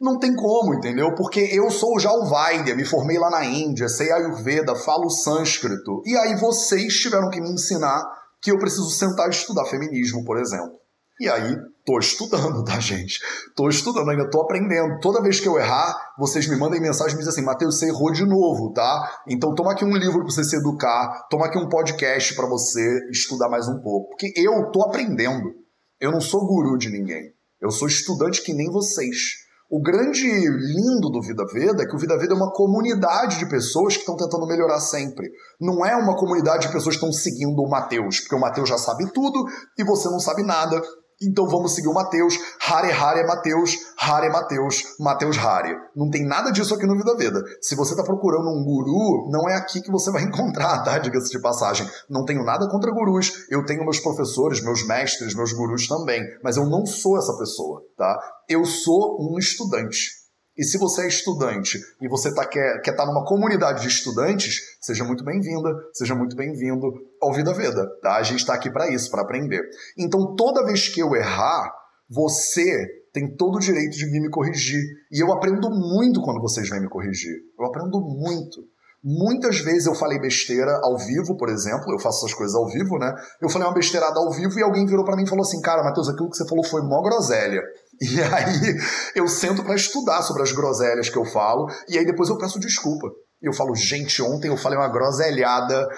Não 0.00 0.18
tem 0.18 0.34
como, 0.34 0.74
entendeu? 0.74 1.14
Porque 1.14 1.38
eu 1.52 1.70
sou 1.70 1.98
já 2.00 2.12
o 2.12 2.24
Vaidya, 2.24 2.74
me 2.74 2.84
formei 2.84 3.18
lá 3.18 3.30
na 3.30 3.44
Índia, 3.44 3.88
sei 3.88 4.10
Ayurveda, 4.10 4.74
falo 4.74 5.08
sânscrito. 5.08 6.02
E 6.04 6.16
aí 6.16 6.34
vocês 6.34 6.94
tiveram 6.94 7.30
que 7.30 7.40
me 7.40 7.50
ensinar 7.52 8.02
que 8.40 8.50
eu 8.50 8.58
preciso 8.58 8.90
sentar 8.90 9.28
e 9.28 9.30
estudar 9.30 9.64
feminismo, 9.66 10.24
por 10.24 10.38
exemplo. 10.38 10.72
E 11.20 11.28
aí, 11.28 11.56
tô 11.84 11.98
estudando, 11.98 12.64
tá, 12.64 12.78
gente? 12.78 13.20
Tô 13.54 13.68
estudando, 13.68 14.10
ainda 14.10 14.30
tô 14.30 14.40
aprendendo. 14.40 14.98
Toda 15.00 15.22
vez 15.22 15.40
que 15.40 15.48
eu 15.48 15.58
errar, 15.58 15.94
vocês 16.18 16.46
me 16.48 16.56
mandem 16.56 16.80
mensagem 16.80 17.14
e 17.14 17.16
me 17.16 17.24
dizem 17.24 17.32
assim, 17.32 17.46
Matheus, 17.46 17.78
você 17.78 17.88
errou 17.88 18.12
de 18.12 18.24
novo, 18.24 18.72
tá? 18.72 19.20
Então 19.26 19.54
toma 19.54 19.72
aqui 19.72 19.84
um 19.84 19.96
livro 19.96 20.18
para 20.18 20.30
você 20.30 20.44
se 20.44 20.56
educar, 20.56 21.26
toma 21.30 21.46
aqui 21.46 21.58
um 21.58 21.68
podcast 21.68 22.34
para 22.34 22.46
você 22.46 23.00
estudar 23.10 23.48
mais 23.48 23.68
um 23.68 23.80
pouco. 23.80 24.10
Porque 24.10 24.32
eu 24.36 24.70
tô 24.70 24.82
aprendendo. 24.82 25.54
Eu 26.00 26.10
não 26.10 26.20
sou 26.20 26.46
guru 26.46 26.76
de 26.76 26.90
ninguém. 26.90 27.32
Eu 27.60 27.70
sou 27.70 27.86
estudante 27.86 28.42
que 28.42 28.52
nem 28.52 28.70
vocês. 28.70 29.42
O 29.70 29.80
grande 29.80 30.28
lindo 30.28 31.08
do 31.08 31.22
Vida 31.22 31.46
Veda 31.50 31.82
é 31.82 31.86
que 31.86 31.96
o 31.96 31.98
Vida 31.98 32.18
Veda 32.18 32.34
é 32.34 32.36
uma 32.36 32.52
comunidade 32.52 33.38
de 33.38 33.48
pessoas 33.48 33.94
que 33.94 34.00
estão 34.00 34.16
tentando 34.16 34.46
melhorar 34.46 34.80
sempre. 34.80 35.30
Não 35.58 35.82
é 35.86 35.96
uma 35.96 36.14
comunidade 36.14 36.66
de 36.66 36.72
pessoas 36.74 36.94
que 36.94 37.02
estão 37.02 37.10
seguindo 37.10 37.58
o 37.58 37.70
Mateus, 37.70 38.20
porque 38.20 38.34
o 38.34 38.38
Mateus 38.38 38.68
já 38.68 38.76
sabe 38.76 39.10
tudo 39.14 39.46
e 39.78 39.82
você 39.82 40.10
não 40.10 40.20
sabe 40.20 40.42
nada. 40.42 40.78
Então 41.26 41.46
vamos 41.46 41.74
seguir 41.74 41.88
o 41.88 41.94
Mateus. 41.94 42.34
Hare 42.60 42.90
Hare 42.90 43.20
é 43.20 43.26
Mateus, 43.26 43.76
Hare 43.98 44.26
é 44.26 44.30
Mateus, 44.30 44.82
Mateus 44.98 45.38
Hare. 45.38 45.76
Não 45.94 46.10
tem 46.10 46.24
nada 46.26 46.50
disso 46.50 46.74
aqui 46.74 46.86
no 46.86 46.96
Vida 46.96 47.16
Veda. 47.16 47.42
Se 47.60 47.74
você 47.74 47.92
está 47.92 48.02
procurando 48.02 48.48
um 48.48 48.64
guru, 48.64 49.30
não 49.30 49.48
é 49.48 49.54
aqui 49.54 49.80
que 49.80 49.90
você 49.90 50.10
vai 50.10 50.22
encontrar, 50.24 50.82
tá? 50.82 50.98
Diga-se 50.98 51.30
de 51.30 51.40
passagem. 51.40 51.88
Não 52.08 52.24
tenho 52.24 52.44
nada 52.44 52.68
contra 52.68 52.92
gurus. 52.92 53.46
Eu 53.50 53.64
tenho 53.64 53.84
meus 53.84 54.00
professores, 54.00 54.62
meus 54.62 54.86
mestres, 54.86 55.34
meus 55.34 55.52
gurus 55.52 55.86
também. 55.86 56.22
Mas 56.42 56.56
eu 56.56 56.66
não 56.66 56.86
sou 56.86 57.18
essa 57.18 57.36
pessoa, 57.38 57.82
tá? 57.96 58.18
Eu 58.48 58.64
sou 58.64 59.18
um 59.20 59.38
estudante. 59.38 60.21
E 60.56 60.64
se 60.64 60.76
você 60.76 61.02
é 61.02 61.08
estudante 61.08 61.78
e 62.00 62.08
você 62.08 62.34
tá, 62.34 62.46
quer 62.46 62.78
estar 62.78 62.94
tá 62.94 63.06
numa 63.06 63.24
comunidade 63.24 63.82
de 63.82 63.88
estudantes, 63.88 64.76
seja 64.80 65.02
muito 65.02 65.24
bem-vinda, 65.24 65.70
seja 65.94 66.14
muito 66.14 66.36
bem-vindo 66.36 66.92
ao 67.20 67.32
Vida 67.32 67.54
Veda. 67.54 67.88
Tá? 68.02 68.16
A 68.16 68.22
gente 68.22 68.40
está 68.40 68.54
aqui 68.54 68.70
para 68.70 68.90
isso, 68.90 69.10
para 69.10 69.22
aprender. 69.22 69.62
Então, 69.96 70.34
toda 70.36 70.64
vez 70.64 70.88
que 70.88 71.00
eu 71.00 71.14
errar, 71.14 71.72
você 72.08 72.86
tem 73.12 73.34
todo 73.34 73.56
o 73.56 73.60
direito 73.60 73.96
de 73.96 74.04
vir 74.06 74.20
me 74.20 74.28
corrigir. 74.28 74.82
E 75.10 75.22
eu 75.22 75.32
aprendo 75.32 75.70
muito 75.70 76.20
quando 76.20 76.40
vocês 76.40 76.68
vêm 76.68 76.80
me 76.80 76.88
corrigir. 76.88 77.34
Eu 77.58 77.66
aprendo 77.66 78.00
muito. 78.00 78.62
Muitas 79.04 79.58
vezes 79.58 79.86
eu 79.86 79.94
falei 79.96 80.20
besteira 80.20 80.78
ao 80.82 80.96
vivo, 80.96 81.36
por 81.36 81.48
exemplo, 81.48 81.92
eu 81.92 81.98
faço 81.98 82.24
essas 82.24 82.36
coisas 82.36 82.54
ao 82.54 82.68
vivo, 82.68 82.98
né? 82.98 83.12
Eu 83.40 83.48
falei 83.48 83.66
uma 83.66 83.74
besteirada 83.74 84.18
ao 84.20 84.30
vivo 84.30 84.56
e 84.58 84.62
alguém 84.62 84.86
virou 84.86 85.04
para 85.04 85.16
mim 85.16 85.24
e 85.24 85.28
falou 85.28 85.42
assim: 85.42 85.60
Cara, 85.60 85.82
Matheus, 85.82 86.08
aquilo 86.08 86.30
que 86.30 86.36
você 86.36 86.46
falou 86.46 86.64
foi 86.64 86.82
mó 86.82 87.02
groselha. 87.02 87.60
E 88.00 88.20
aí 88.22 88.78
eu 89.16 89.26
sento 89.26 89.64
para 89.64 89.74
estudar 89.74 90.22
sobre 90.22 90.42
as 90.42 90.52
groselhas 90.52 91.08
que 91.08 91.18
eu 91.18 91.24
falo, 91.24 91.66
e 91.88 91.98
aí 91.98 92.06
depois 92.06 92.28
eu 92.28 92.38
peço 92.38 92.60
desculpa. 92.60 93.08
E 93.42 93.48
eu 93.48 93.52
falo, 93.52 93.74
gente, 93.74 94.22
ontem 94.22 94.46
eu 94.46 94.56
falei 94.56 94.78
uma 94.78 94.88
groselhada, 94.88 95.88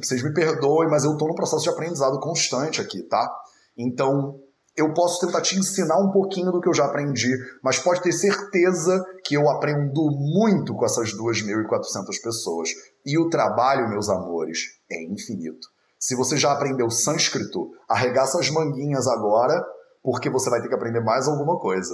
vocês 0.00 0.22
me 0.22 0.32
perdoem, 0.32 0.88
mas 0.88 1.02
eu 1.02 1.16
tô 1.16 1.26
no 1.26 1.34
processo 1.34 1.64
de 1.64 1.70
aprendizado 1.70 2.20
constante 2.20 2.80
aqui, 2.80 3.02
tá? 3.08 3.28
Então, 3.76 4.38
eu 4.76 4.92
posso 4.92 5.24
tentar 5.24 5.40
te 5.40 5.58
ensinar 5.58 5.98
um 5.98 6.10
pouquinho 6.10 6.52
do 6.52 6.60
que 6.60 6.68
eu 6.68 6.74
já 6.74 6.84
aprendi, 6.84 7.34
mas 7.62 7.78
pode 7.78 8.02
ter 8.02 8.12
certeza 8.12 9.02
que 9.24 9.34
eu 9.34 9.48
aprendo 9.48 10.10
muito 10.10 10.74
com 10.74 10.84
essas 10.84 11.16
2.400 11.16 12.22
pessoas. 12.22 12.68
E 13.04 13.18
o 13.18 13.30
trabalho, 13.30 13.88
meus 13.88 14.08
amores, 14.08 14.58
é 14.90 15.02
infinito. 15.04 15.66
Se 15.98 16.14
você 16.14 16.36
já 16.36 16.52
aprendeu 16.52 16.90
sânscrito, 16.90 17.70
arregaça 17.88 18.38
as 18.38 18.50
manguinhas 18.50 19.06
agora 19.06 19.64
porque 20.02 20.30
você 20.30 20.48
vai 20.48 20.60
ter 20.60 20.68
que 20.68 20.74
aprender 20.74 21.00
mais 21.00 21.26
alguma 21.26 21.58
coisa. 21.58 21.92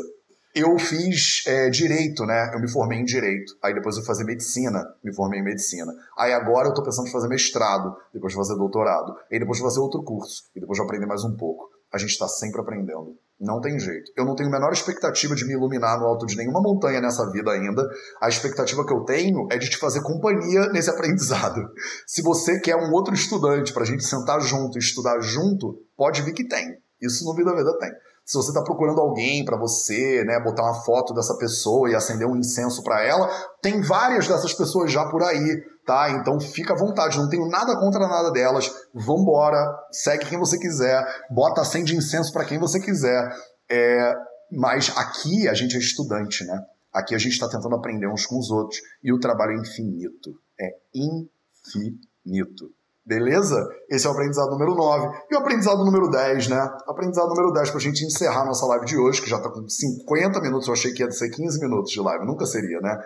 Eu 0.55 0.78
fiz 0.78 1.43
é, 1.47 1.70
direito, 1.70 2.26
né? 2.26 2.51
Eu 2.53 2.61
me 2.61 2.70
formei 2.70 2.99
em 2.99 3.05
direito. 3.05 3.55
Aí 3.64 3.72
depois 3.72 3.97
eu 3.97 4.05
fazer 4.05 4.24
medicina, 4.24 4.85
me 5.03 5.14
formei 5.14 5.41
em 5.41 5.43
medicina. 5.43 5.91
Aí 6.18 6.30
agora 6.35 6.68
eu 6.68 6.74
tô 6.74 6.83
pensando 6.83 7.09
em 7.09 7.11
fazer 7.11 7.28
mestrado, 7.28 7.97
depois 8.12 8.35
de 8.35 8.37
fazer 8.37 8.55
doutorado. 8.57 9.16
Aí 9.33 9.39
depois 9.39 9.57
de 9.57 9.64
fazer 9.64 9.80
outro 9.80 10.03
curso, 10.03 10.43
e 10.55 10.61
depois 10.61 10.76
de 10.76 10.85
aprender 10.85 11.07
mais 11.07 11.24
um 11.24 11.35
pouco. 11.35 11.71
A 11.93 11.99
gente 11.99 12.11
está 12.11 12.26
sempre 12.26 12.61
aprendendo. 12.61 13.16
Não 13.38 13.61
tem 13.61 13.78
jeito. 13.78 14.12
Eu 14.16 14.24
não 14.24 14.36
tenho 14.36 14.49
a 14.49 14.53
menor 14.53 14.72
expectativa 14.72 15.34
de 15.34 15.45
me 15.45 15.55
iluminar 15.55 15.99
no 15.99 16.07
alto 16.07 16.26
de 16.26 16.36
nenhuma 16.36 16.62
montanha 16.62 17.01
nessa 17.01 17.28
vida 17.30 17.51
ainda. 17.51 17.86
A 18.20 18.28
expectativa 18.28 18.86
que 18.86 18.93
eu 18.93 19.01
tenho 19.01 19.49
é 19.51 19.59
de 19.59 19.68
te 19.68 19.76
fazer 19.78 20.01
companhia 20.03 20.68
nesse 20.68 20.88
aprendizado. 20.88 21.61
Se 22.07 22.22
você 22.22 22.61
quer 22.61 22.76
um 22.76 22.93
outro 22.93 23.12
estudante 23.12 23.72
para 23.72 23.82
a 23.82 23.86
gente 23.86 24.05
sentar 24.05 24.40
junto 24.40 24.78
e 24.78 24.80
estudar 24.80 25.20
junto, 25.20 25.76
pode 25.97 26.22
vir 26.22 26.32
que 26.32 26.47
tem. 26.47 26.76
Isso 27.01 27.24
no 27.24 27.34
Vida 27.34 27.53
Veda 27.53 27.76
tem. 27.78 27.90
Se 28.24 28.36
você 28.36 28.51
está 28.51 28.62
procurando 28.62 29.01
alguém 29.01 29.45
para 29.45 29.59
você, 29.59 30.22
né, 30.24 30.40
botar 30.40 30.62
uma 30.62 30.84
foto 30.84 31.12
dessa 31.12 31.36
pessoa 31.36 31.90
e 31.90 31.95
acender 31.97 32.26
um 32.26 32.36
incenso 32.36 32.82
para 32.84 33.03
ela, 33.03 33.28
tem 33.61 33.82
várias 33.82 34.28
dessas 34.28 34.55
pessoas 34.55 34.93
já 34.93 35.05
por 35.07 35.22
aí, 35.24 35.64
tá? 35.87 36.11
Então 36.11 36.39
fica 36.41 36.74
à 36.74 36.76
vontade, 36.76 37.18
não 37.18 37.28
tenho 37.28 37.49
nada 37.49 37.78
contra 37.78 38.07
nada 38.07 38.30
delas. 38.30 38.70
Vambora, 38.95 39.64
segue 39.91 40.26
quem 40.26 40.39
você 40.39 40.59
quiser, 40.59 41.05
bota 41.30 41.61
acende 41.61 41.97
incenso 41.97 42.33
para 42.33 42.45
quem 42.45 42.59
você 42.59 42.80
quiser. 42.80 43.35
É, 43.70 44.14
mas 44.51 44.93
aqui 44.97 45.49
a 45.49 45.55
gente 45.55 45.76
é 45.76 45.78
estudante, 45.78 46.45
né? 46.45 46.64
Aqui 46.93 47.14
a 47.14 47.18
gente 47.18 47.33
está 47.33 47.49
tentando 47.49 47.74
aprender 47.74 48.07
uns 48.07 48.26
com 48.26 48.39
os 48.39 48.51
outros 48.51 48.80
e 49.03 49.12
o 49.12 49.18
trabalho 49.18 49.53
é 49.53 49.61
infinito. 49.61 50.39
É 50.61 50.76
infinito. 50.95 52.70
Beleza? 53.05 53.57
Esse 53.91 54.07
é 54.07 54.11
o 54.11 54.12
aprendizado 54.12 54.51
número 54.51 54.74
9. 54.76 55.09
E 55.30 55.35
o 55.35 55.39
aprendizado 55.39 55.85
número 55.85 56.09
10, 56.09 56.49
né? 56.49 56.61
Aprendizado 56.87 57.28
número 57.30 57.53
10 57.53 57.70
para 57.70 57.78
a 57.78 57.83
gente 57.83 58.05
encerrar 58.05 58.45
nossa 58.45 58.64
live 58.66 58.85
de 58.87 58.97
hoje, 58.97 59.20
que 59.20 59.28
já 59.28 59.39
está 59.39 59.51
com 59.51 59.68
50 59.68 60.41
minutos, 60.41 60.68
eu 60.68 60.74
achei 60.74 60.93
que 60.93 61.03
ia 61.03 61.11
ser 61.11 61.30
15 61.30 61.59
minutos 61.61 61.91
de 61.91 62.01
live, 62.01 62.24
nunca 62.24 62.47
seria, 62.47 62.78
né? 62.80 62.97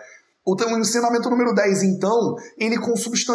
O 0.49 0.55
ensinamento 0.79 1.29
número 1.29 1.53
10, 1.53 1.83
então, 1.83 2.37
ele, 2.57 2.77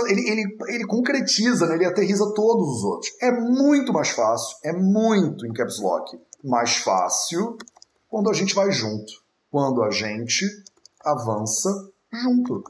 ele, 0.08 0.30
ele, 0.30 0.56
ele 0.68 0.86
concretiza, 0.86 1.66
né? 1.66 1.74
ele 1.74 1.84
aterriza 1.84 2.32
todos 2.34 2.78
os 2.78 2.84
outros. 2.84 3.12
É 3.20 3.30
muito 3.30 3.92
mais 3.92 4.08
fácil, 4.08 4.56
é 4.64 4.72
muito 4.72 5.46
em 5.46 5.52
caps 5.52 5.78
lock, 5.78 6.18
mais 6.42 6.76
fácil 6.76 7.58
quando 8.08 8.30
a 8.30 8.32
gente 8.32 8.54
vai 8.54 8.72
junto, 8.72 9.12
quando 9.50 9.82
a 9.82 9.90
gente 9.90 10.46
avança 11.04 11.68
junto. 12.10 12.64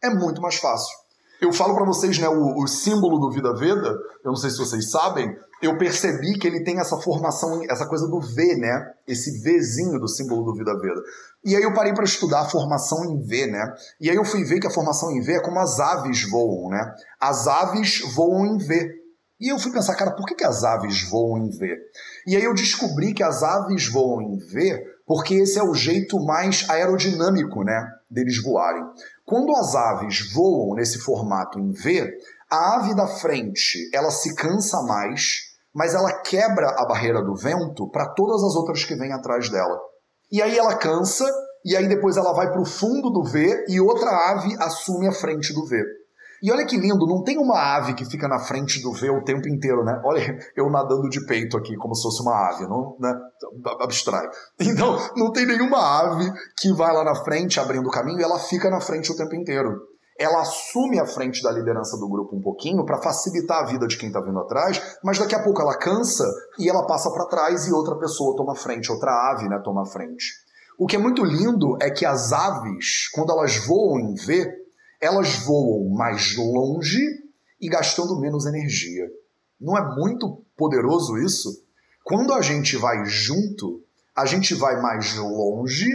É 0.00 0.10
muito 0.10 0.40
mais 0.40 0.54
fácil. 0.54 0.96
Eu 1.40 1.52
falo 1.52 1.74
para 1.74 1.84
vocês, 1.84 2.18
né, 2.18 2.28
o, 2.28 2.62
o, 2.62 2.66
símbolo 2.66 3.18
do 3.18 3.30
Vida 3.30 3.54
Veda, 3.54 3.90
eu 4.24 4.30
não 4.30 4.36
sei 4.36 4.50
se 4.50 4.58
vocês 4.58 4.90
sabem, 4.90 5.36
eu 5.62 5.78
percebi 5.78 6.36
que 6.38 6.46
ele 6.46 6.64
tem 6.64 6.80
essa 6.80 6.96
formação, 6.96 7.62
essa 7.70 7.86
coisa 7.86 8.08
do 8.08 8.20
V, 8.20 8.56
né? 8.56 8.92
Esse 9.06 9.40
Vzinho 9.40 9.98
do 10.00 10.08
símbolo 10.08 10.44
do 10.44 10.54
Vida 10.54 10.76
Veda. 10.78 11.00
E 11.44 11.54
aí 11.54 11.62
eu 11.62 11.72
parei 11.72 11.92
para 11.92 12.04
estudar 12.04 12.40
a 12.40 12.48
formação 12.48 13.04
em 13.04 13.20
V, 13.20 13.46
né? 13.46 13.72
E 14.00 14.10
aí 14.10 14.16
eu 14.16 14.24
fui 14.24 14.44
ver 14.44 14.60
que 14.60 14.66
a 14.66 14.70
formação 14.70 15.10
em 15.12 15.20
V 15.20 15.34
é 15.34 15.40
como 15.40 15.58
as 15.58 15.78
aves 15.78 16.28
voam, 16.28 16.70
né? 16.70 16.94
As 17.20 17.46
aves 17.46 18.00
voam 18.14 18.46
em 18.46 18.58
V. 18.58 18.94
E 19.40 19.52
eu 19.52 19.58
fui 19.58 19.72
pensar, 19.72 19.94
cara, 19.94 20.12
por 20.12 20.26
que, 20.26 20.34
que 20.34 20.44
as 20.44 20.64
aves 20.64 21.08
voam 21.08 21.38
em 21.38 21.50
V? 21.50 21.76
E 22.26 22.36
aí 22.36 22.42
eu 22.42 22.54
descobri 22.54 23.14
que 23.14 23.22
as 23.22 23.42
aves 23.44 23.88
voam 23.88 24.22
em 24.22 24.36
V 24.36 24.98
porque 25.08 25.36
esse 25.36 25.58
é 25.58 25.62
o 25.62 25.72
jeito 25.72 26.22
mais 26.22 26.68
aerodinâmico, 26.68 27.64
né, 27.64 27.82
deles 28.10 28.42
voarem. 28.42 28.84
Quando 29.28 29.54
as 29.56 29.74
aves 29.74 30.32
voam 30.32 30.74
nesse 30.74 30.98
formato 31.00 31.58
em 31.58 31.70
V, 31.70 32.10
a 32.50 32.76
ave 32.76 32.94
da 32.94 33.06
frente 33.06 33.90
ela 33.92 34.10
se 34.10 34.34
cansa 34.34 34.80
mais, 34.84 35.40
mas 35.74 35.94
ela 35.94 36.22
quebra 36.22 36.66
a 36.78 36.86
barreira 36.86 37.22
do 37.22 37.36
vento 37.36 37.90
para 37.90 38.08
todas 38.14 38.42
as 38.42 38.56
outras 38.56 38.86
que 38.86 38.96
vêm 38.96 39.12
atrás 39.12 39.50
dela. 39.50 39.78
E 40.32 40.40
aí 40.40 40.56
ela 40.56 40.74
cansa, 40.78 41.26
e 41.62 41.76
aí 41.76 41.86
depois 41.86 42.16
ela 42.16 42.32
vai 42.32 42.50
para 42.50 42.62
o 42.62 42.64
fundo 42.64 43.10
do 43.10 43.22
V 43.22 43.66
e 43.68 43.78
outra 43.78 44.10
ave 44.30 44.56
assume 44.60 45.06
a 45.06 45.12
frente 45.12 45.52
do 45.52 45.66
V. 45.66 45.76
E 46.42 46.52
olha 46.52 46.64
que 46.64 46.76
lindo, 46.76 47.06
não 47.06 47.22
tem 47.22 47.36
uma 47.38 47.76
ave 47.76 47.94
que 47.94 48.04
fica 48.04 48.28
na 48.28 48.38
frente 48.38 48.80
do 48.80 48.92
V 48.92 49.10
o 49.10 49.24
tempo 49.24 49.48
inteiro, 49.48 49.84
né? 49.84 50.00
Olha, 50.04 50.38
eu 50.56 50.70
nadando 50.70 51.08
de 51.08 51.24
peito 51.26 51.56
aqui, 51.56 51.76
como 51.76 51.94
se 51.94 52.02
fosse 52.02 52.22
uma 52.22 52.48
ave, 52.48 52.66
não, 52.66 52.96
né? 53.00 53.12
Abstrai. 53.80 54.26
Então, 54.60 54.96
não 55.16 55.32
tem 55.32 55.46
nenhuma 55.46 55.78
ave 55.78 56.30
que 56.56 56.72
vai 56.72 56.92
lá 56.92 57.02
na 57.02 57.14
frente 57.14 57.58
abrindo 57.58 57.86
o 57.86 57.90
caminho 57.90 58.20
e 58.20 58.22
ela 58.22 58.38
fica 58.38 58.70
na 58.70 58.80
frente 58.80 59.10
o 59.10 59.16
tempo 59.16 59.34
inteiro. 59.34 59.70
Ela 60.18 60.40
assume 60.40 60.98
a 60.98 61.06
frente 61.06 61.42
da 61.42 61.50
liderança 61.50 61.96
do 61.96 62.08
grupo 62.08 62.36
um 62.36 62.42
pouquinho 62.42 62.84
para 62.84 63.00
facilitar 63.00 63.62
a 63.62 63.66
vida 63.66 63.86
de 63.86 63.96
quem 63.96 64.08
está 64.08 64.20
vindo 64.20 64.38
atrás, 64.40 64.80
mas 65.02 65.18
daqui 65.18 65.34
a 65.34 65.42
pouco 65.42 65.62
ela 65.62 65.78
cansa 65.78 66.24
e 66.58 66.68
ela 66.68 66.86
passa 66.86 67.10
para 67.12 67.26
trás 67.26 67.66
e 67.66 67.72
outra 67.72 67.96
pessoa 67.96 68.36
toma 68.36 68.54
frente, 68.54 68.90
outra 68.90 69.12
ave, 69.32 69.48
né, 69.48 69.60
toma 69.64 69.86
frente. 69.86 70.26
O 70.78 70.86
que 70.86 70.96
é 70.96 70.98
muito 70.98 71.24
lindo 71.24 71.76
é 71.80 71.90
que 71.90 72.04
as 72.04 72.32
aves, 72.32 73.08
quando 73.12 73.32
elas 73.32 73.56
voam 73.64 73.98
em 73.98 74.14
V, 74.14 74.67
elas 75.00 75.44
voam 75.44 75.88
mais 75.90 76.36
longe 76.36 77.00
e 77.60 77.68
gastando 77.68 78.18
menos 78.20 78.46
energia. 78.46 79.06
Não 79.60 79.76
é 79.76 79.96
muito 79.96 80.44
poderoso 80.56 81.16
isso? 81.18 81.64
Quando 82.04 82.32
a 82.32 82.42
gente 82.42 82.76
vai 82.76 83.04
junto, 83.06 83.82
a 84.16 84.24
gente 84.24 84.54
vai 84.54 84.80
mais 84.80 85.16
longe, 85.16 85.86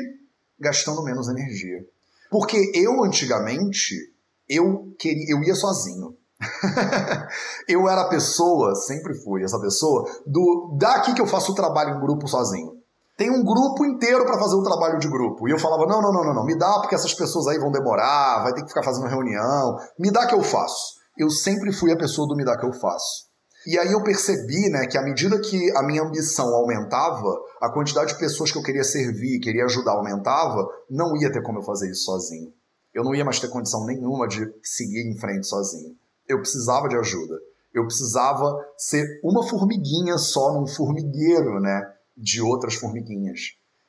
gastando 0.59 1.03
menos 1.03 1.27
energia. 1.27 1.85
Porque 2.29 2.71
eu 2.73 3.03
antigamente 3.03 4.13
eu 4.47 4.93
queria, 4.99 5.25
eu 5.29 5.43
ia 5.43 5.55
sozinho. 5.55 6.15
eu 7.67 7.87
era 7.87 8.01
a 8.01 8.09
pessoa, 8.09 8.75
sempre 8.75 9.13
fui 9.15 9.43
essa 9.43 9.59
pessoa 9.59 10.09
do 10.25 10.75
daqui 10.77 11.13
que 11.13 11.21
eu 11.21 11.27
faço 11.27 11.53
o 11.53 11.55
trabalho 11.55 11.95
em 11.95 12.01
grupo 12.01 12.27
sozinho 12.27 12.72
tem 13.17 13.29
um 13.29 13.43
grupo 13.43 13.85
inteiro 13.85 14.25
para 14.25 14.39
fazer 14.39 14.55
o 14.55 14.59
um 14.59 14.63
trabalho 14.63 14.99
de 14.99 15.07
grupo. 15.07 15.47
E 15.47 15.51
eu 15.51 15.59
falava: 15.59 15.85
não, 15.85 16.01
não, 16.01 16.11
não, 16.11 16.23
não, 16.23 16.33
não, 16.33 16.45
me 16.45 16.57
dá 16.57 16.79
porque 16.79 16.95
essas 16.95 17.13
pessoas 17.13 17.47
aí 17.47 17.59
vão 17.59 17.71
demorar, 17.71 18.43
vai 18.43 18.53
ter 18.53 18.61
que 18.61 18.69
ficar 18.69 18.83
fazendo 18.83 19.07
reunião, 19.07 19.77
me 19.99 20.11
dá 20.11 20.25
que 20.25 20.35
eu 20.35 20.43
faço. 20.43 21.01
Eu 21.17 21.29
sempre 21.29 21.71
fui 21.71 21.91
a 21.91 21.97
pessoa 21.97 22.27
do 22.27 22.35
me 22.35 22.43
dá 22.43 22.57
que 22.57 22.65
eu 22.65 22.73
faço. 22.73 23.31
E 23.65 23.79
aí 23.79 23.91
eu 23.93 24.03
percebi, 24.03 24.69
né, 24.69 24.87
que 24.87 24.97
à 24.97 25.01
medida 25.01 25.39
que 25.39 25.71
a 25.77 25.83
minha 25.83 26.03
ambição 26.03 26.47
aumentava, 26.53 27.29
a 27.61 27.69
quantidade 27.71 28.11
de 28.11 28.19
pessoas 28.19 28.51
que 28.51 28.57
eu 28.57 28.63
queria 28.63 28.83
servir, 28.83 29.39
queria 29.39 29.63
ajudar 29.63 29.93
aumentava, 29.93 30.67
não 30.89 31.15
ia 31.15 31.31
ter 31.31 31.41
como 31.41 31.59
eu 31.59 31.63
fazer 31.63 31.89
isso 31.89 32.03
sozinho. 32.03 32.51
Eu 32.93 33.03
não 33.03 33.15
ia 33.15 33.23
mais 33.23 33.39
ter 33.39 33.47
condição 33.47 33.85
nenhuma 33.85 34.27
de 34.27 34.53
seguir 34.61 35.09
em 35.09 35.17
frente 35.17 35.47
sozinho. 35.47 35.95
Eu 36.27 36.39
precisava 36.39 36.89
de 36.89 36.97
ajuda. 36.97 37.35
Eu 37.73 37.85
precisava 37.85 38.53
ser 38.77 39.19
uma 39.23 39.47
formiguinha 39.47 40.17
só 40.17 40.53
num 40.53 40.67
formigueiro, 40.67 41.59
né? 41.59 41.92
De 42.15 42.41
outras 42.41 42.75
formiguinhas. 42.75 43.39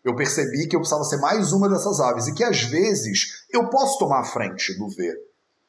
Eu 0.05 0.15
percebi 0.15 0.69
que 0.69 0.77
eu 0.77 0.81
precisava 0.81 1.05
ser 1.05 1.17
mais 1.19 1.53
uma 1.53 1.69
dessas 1.69 1.99
aves 2.01 2.27
e 2.27 2.35
que 2.35 2.45
às 2.45 2.63
vezes 2.63 3.45
eu 3.51 3.71
posso 3.71 3.99
tomar 3.99 4.21
a 4.21 4.25
frente 4.25 4.77
do 4.79 4.89
V. 4.89 5.15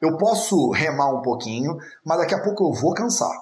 Eu 0.00 0.18
posso 0.18 0.70
remar 0.70 1.10
um 1.10 1.22
pouquinho, 1.22 1.76
mas 2.04 2.18
daqui 2.18 2.34
a 2.34 2.42
pouco 2.42 2.64
eu 2.64 2.80
vou 2.80 2.92
cansar. 2.92 3.34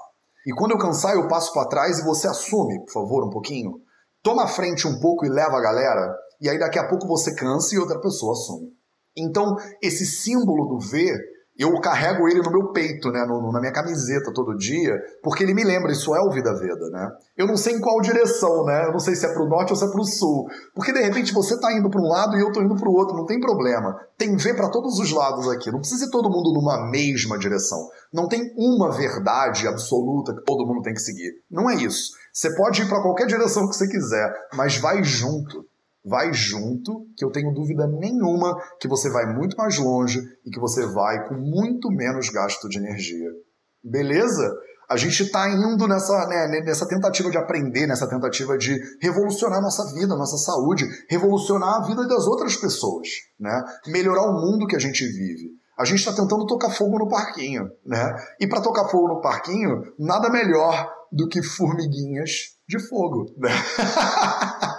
E 0.46 0.52
quando 0.54 0.70
eu 0.70 0.78
cansar, 0.78 1.14
eu 1.14 1.26
passo 1.26 1.52
para 1.52 1.68
trás 1.68 1.98
e 1.98 2.04
você 2.04 2.28
assume, 2.28 2.84
por 2.84 2.92
favor, 2.92 3.26
um 3.26 3.30
pouquinho. 3.30 3.80
Toma 4.22 4.44
a 4.44 4.48
frente 4.48 4.86
um 4.86 5.00
pouco 5.00 5.26
e 5.26 5.28
leva 5.28 5.56
a 5.56 5.60
galera, 5.60 6.14
e 6.40 6.48
aí 6.48 6.58
daqui 6.58 6.78
a 6.78 6.88
pouco 6.88 7.08
você 7.08 7.34
cansa 7.34 7.74
e 7.74 7.78
outra 7.78 8.00
pessoa 8.00 8.32
assume. 8.32 8.72
Então, 9.16 9.56
esse 9.82 10.06
símbolo 10.06 10.66
do 10.66 10.78
V 10.78 11.12
eu 11.57 11.72
carrego 11.80 12.28
ele 12.28 12.42
no 12.42 12.50
meu 12.50 12.72
peito, 12.72 13.11
né, 13.11 13.24
no, 13.24 13.52
na 13.52 13.61
minha 13.61 13.72
camiseta 13.72 14.32
todo 14.32 14.57
dia, 14.57 14.92
porque 15.22 15.44
ele 15.44 15.55
me 15.55 15.62
lembra, 15.62 15.92
isso 15.92 16.14
é 16.14 16.20
o 16.20 16.30
Vida 16.30 16.52
Veda, 16.52 16.90
né? 16.90 17.09
Eu 17.36 17.46
não 17.46 17.57
sei 17.57 17.74
em 17.74 17.80
qual 17.80 18.00
direção, 18.00 18.64
né? 18.64 18.86
Eu 18.86 18.92
não 18.92 18.98
sei 18.98 19.14
se 19.14 19.24
é 19.24 19.32
pro 19.32 19.48
norte 19.48 19.70
ou 19.70 19.76
se 19.76 19.84
é 19.84 19.88
pro 19.88 20.05
sul. 20.05 20.46
Porque 20.74 20.92
de 20.92 21.00
repente 21.00 21.32
você 21.32 21.59
tá 21.61 21.72
indo 21.72 21.88
para 21.88 22.00
um 22.00 22.09
lado 22.09 22.36
e 22.36 22.40
eu 22.40 22.52
tô 22.52 22.61
indo 22.61 22.74
para 22.74 22.88
o 22.88 22.92
outro, 22.92 23.16
não 23.16 23.24
tem 23.24 23.38
problema. 23.38 23.96
Tem 24.18 24.36
V 24.36 24.55
para 24.55 24.68
todos 24.68 24.98
os 24.98 25.12
lados 25.12 25.48
aqui. 25.48 25.70
Não 25.70 25.78
precisa 25.78 26.07
ir 26.07 26.11
todo 26.11 26.30
mundo 26.30 26.52
numa 26.52 26.90
mesma 26.90 27.38
direção. 27.38 27.78
Não 28.12 28.26
tem 28.26 28.52
uma 28.57 28.90
verdade 28.90 29.68
absoluta 29.68 30.34
que 30.34 30.44
todo 30.44 30.66
mundo 30.66 30.82
tem 30.82 30.94
que 30.94 31.00
seguir. 31.00 31.32
Não 31.50 31.70
é 31.70 31.76
isso. 31.76 32.12
Você 32.32 32.55
pode 32.57 32.82
ir 32.82 32.88
para 32.88 33.00
qualquer 33.00 33.26
direção 33.26 33.68
que 33.68 33.76
você 33.76 33.86
quiser, 33.86 34.32
mas 34.55 34.76
vai 34.76 35.05
junto 35.05 35.64
vai 36.05 36.32
junto, 36.32 37.07
que 37.16 37.24
eu 37.24 37.30
tenho 37.30 37.52
dúvida 37.52 37.86
nenhuma 37.86 38.55
que 38.78 38.86
você 38.86 39.11
vai 39.11 39.32
muito 39.34 39.57
mais 39.57 39.78
longe 39.78 40.20
e 40.44 40.50
que 40.50 40.61
você 40.61 40.86
vai 40.86 41.26
com 41.26 41.34
muito 41.34 41.90
menos 41.90 42.28
gasto 42.28 42.68
de 42.68 42.78
energia. 42.78 43.30
Beleza? 43.82 44.55
A 44.88 44.98
gente 44.98 45.22
está 45.22 45.48
indo 45.48 45.88
nessa, 45.88 46.26
né, 46.26 46.61
nessa 46.64 46.86
tentativa 46.86 47.30
de 47.30 47.38
aprender, 47.38 47.86
nessa 47.86 48.07
tentativa 48.07 48.59
de 48.59 48.78
revolucionar 49.00 49.62
nossa 49.62 49.92
vida, 49.94 50.14
nossa 50.14 50.36
saúde, 50.36 50.84
revolucionar 51.09 51.76
a 51.76 51.86
vida 51.86 52.07
das 52.07 52.26
outras 52.26 52.55
pessoas, 52.57 53.09
né? 53.40 53.64
melhorar 53.86 54.26
o 54.28 54.34
mundo 54.34 54.66
que 54.66 54.76
a 54.76 54.80
gente 54.80 55.07
vive. 55.07 55.52
A 55.78 55.84
gente 55.84 56.00
está 56.00 56.12
tentando 56.12 56.46
tocar 56.46 56.70
fogo 56.70 56.98
no 56.98 57.09
parquinho, 57.09 57.68
né? 57.84 58.14
E 58.38 58.46
para 58.46 58.61
tocar 58.61 58.88
fogo 58.88 59.09
no 59.09 59.20
parquinho, 59.20 59.82
nada 59.98 60.30
melhor 60.30 60.88
do 61.11 61.28
que 61.28 61.42
formiguinhas 61.42 62.53
de 62.68 62.78
fogo, 62.88 63.26
né? 63.36 63.50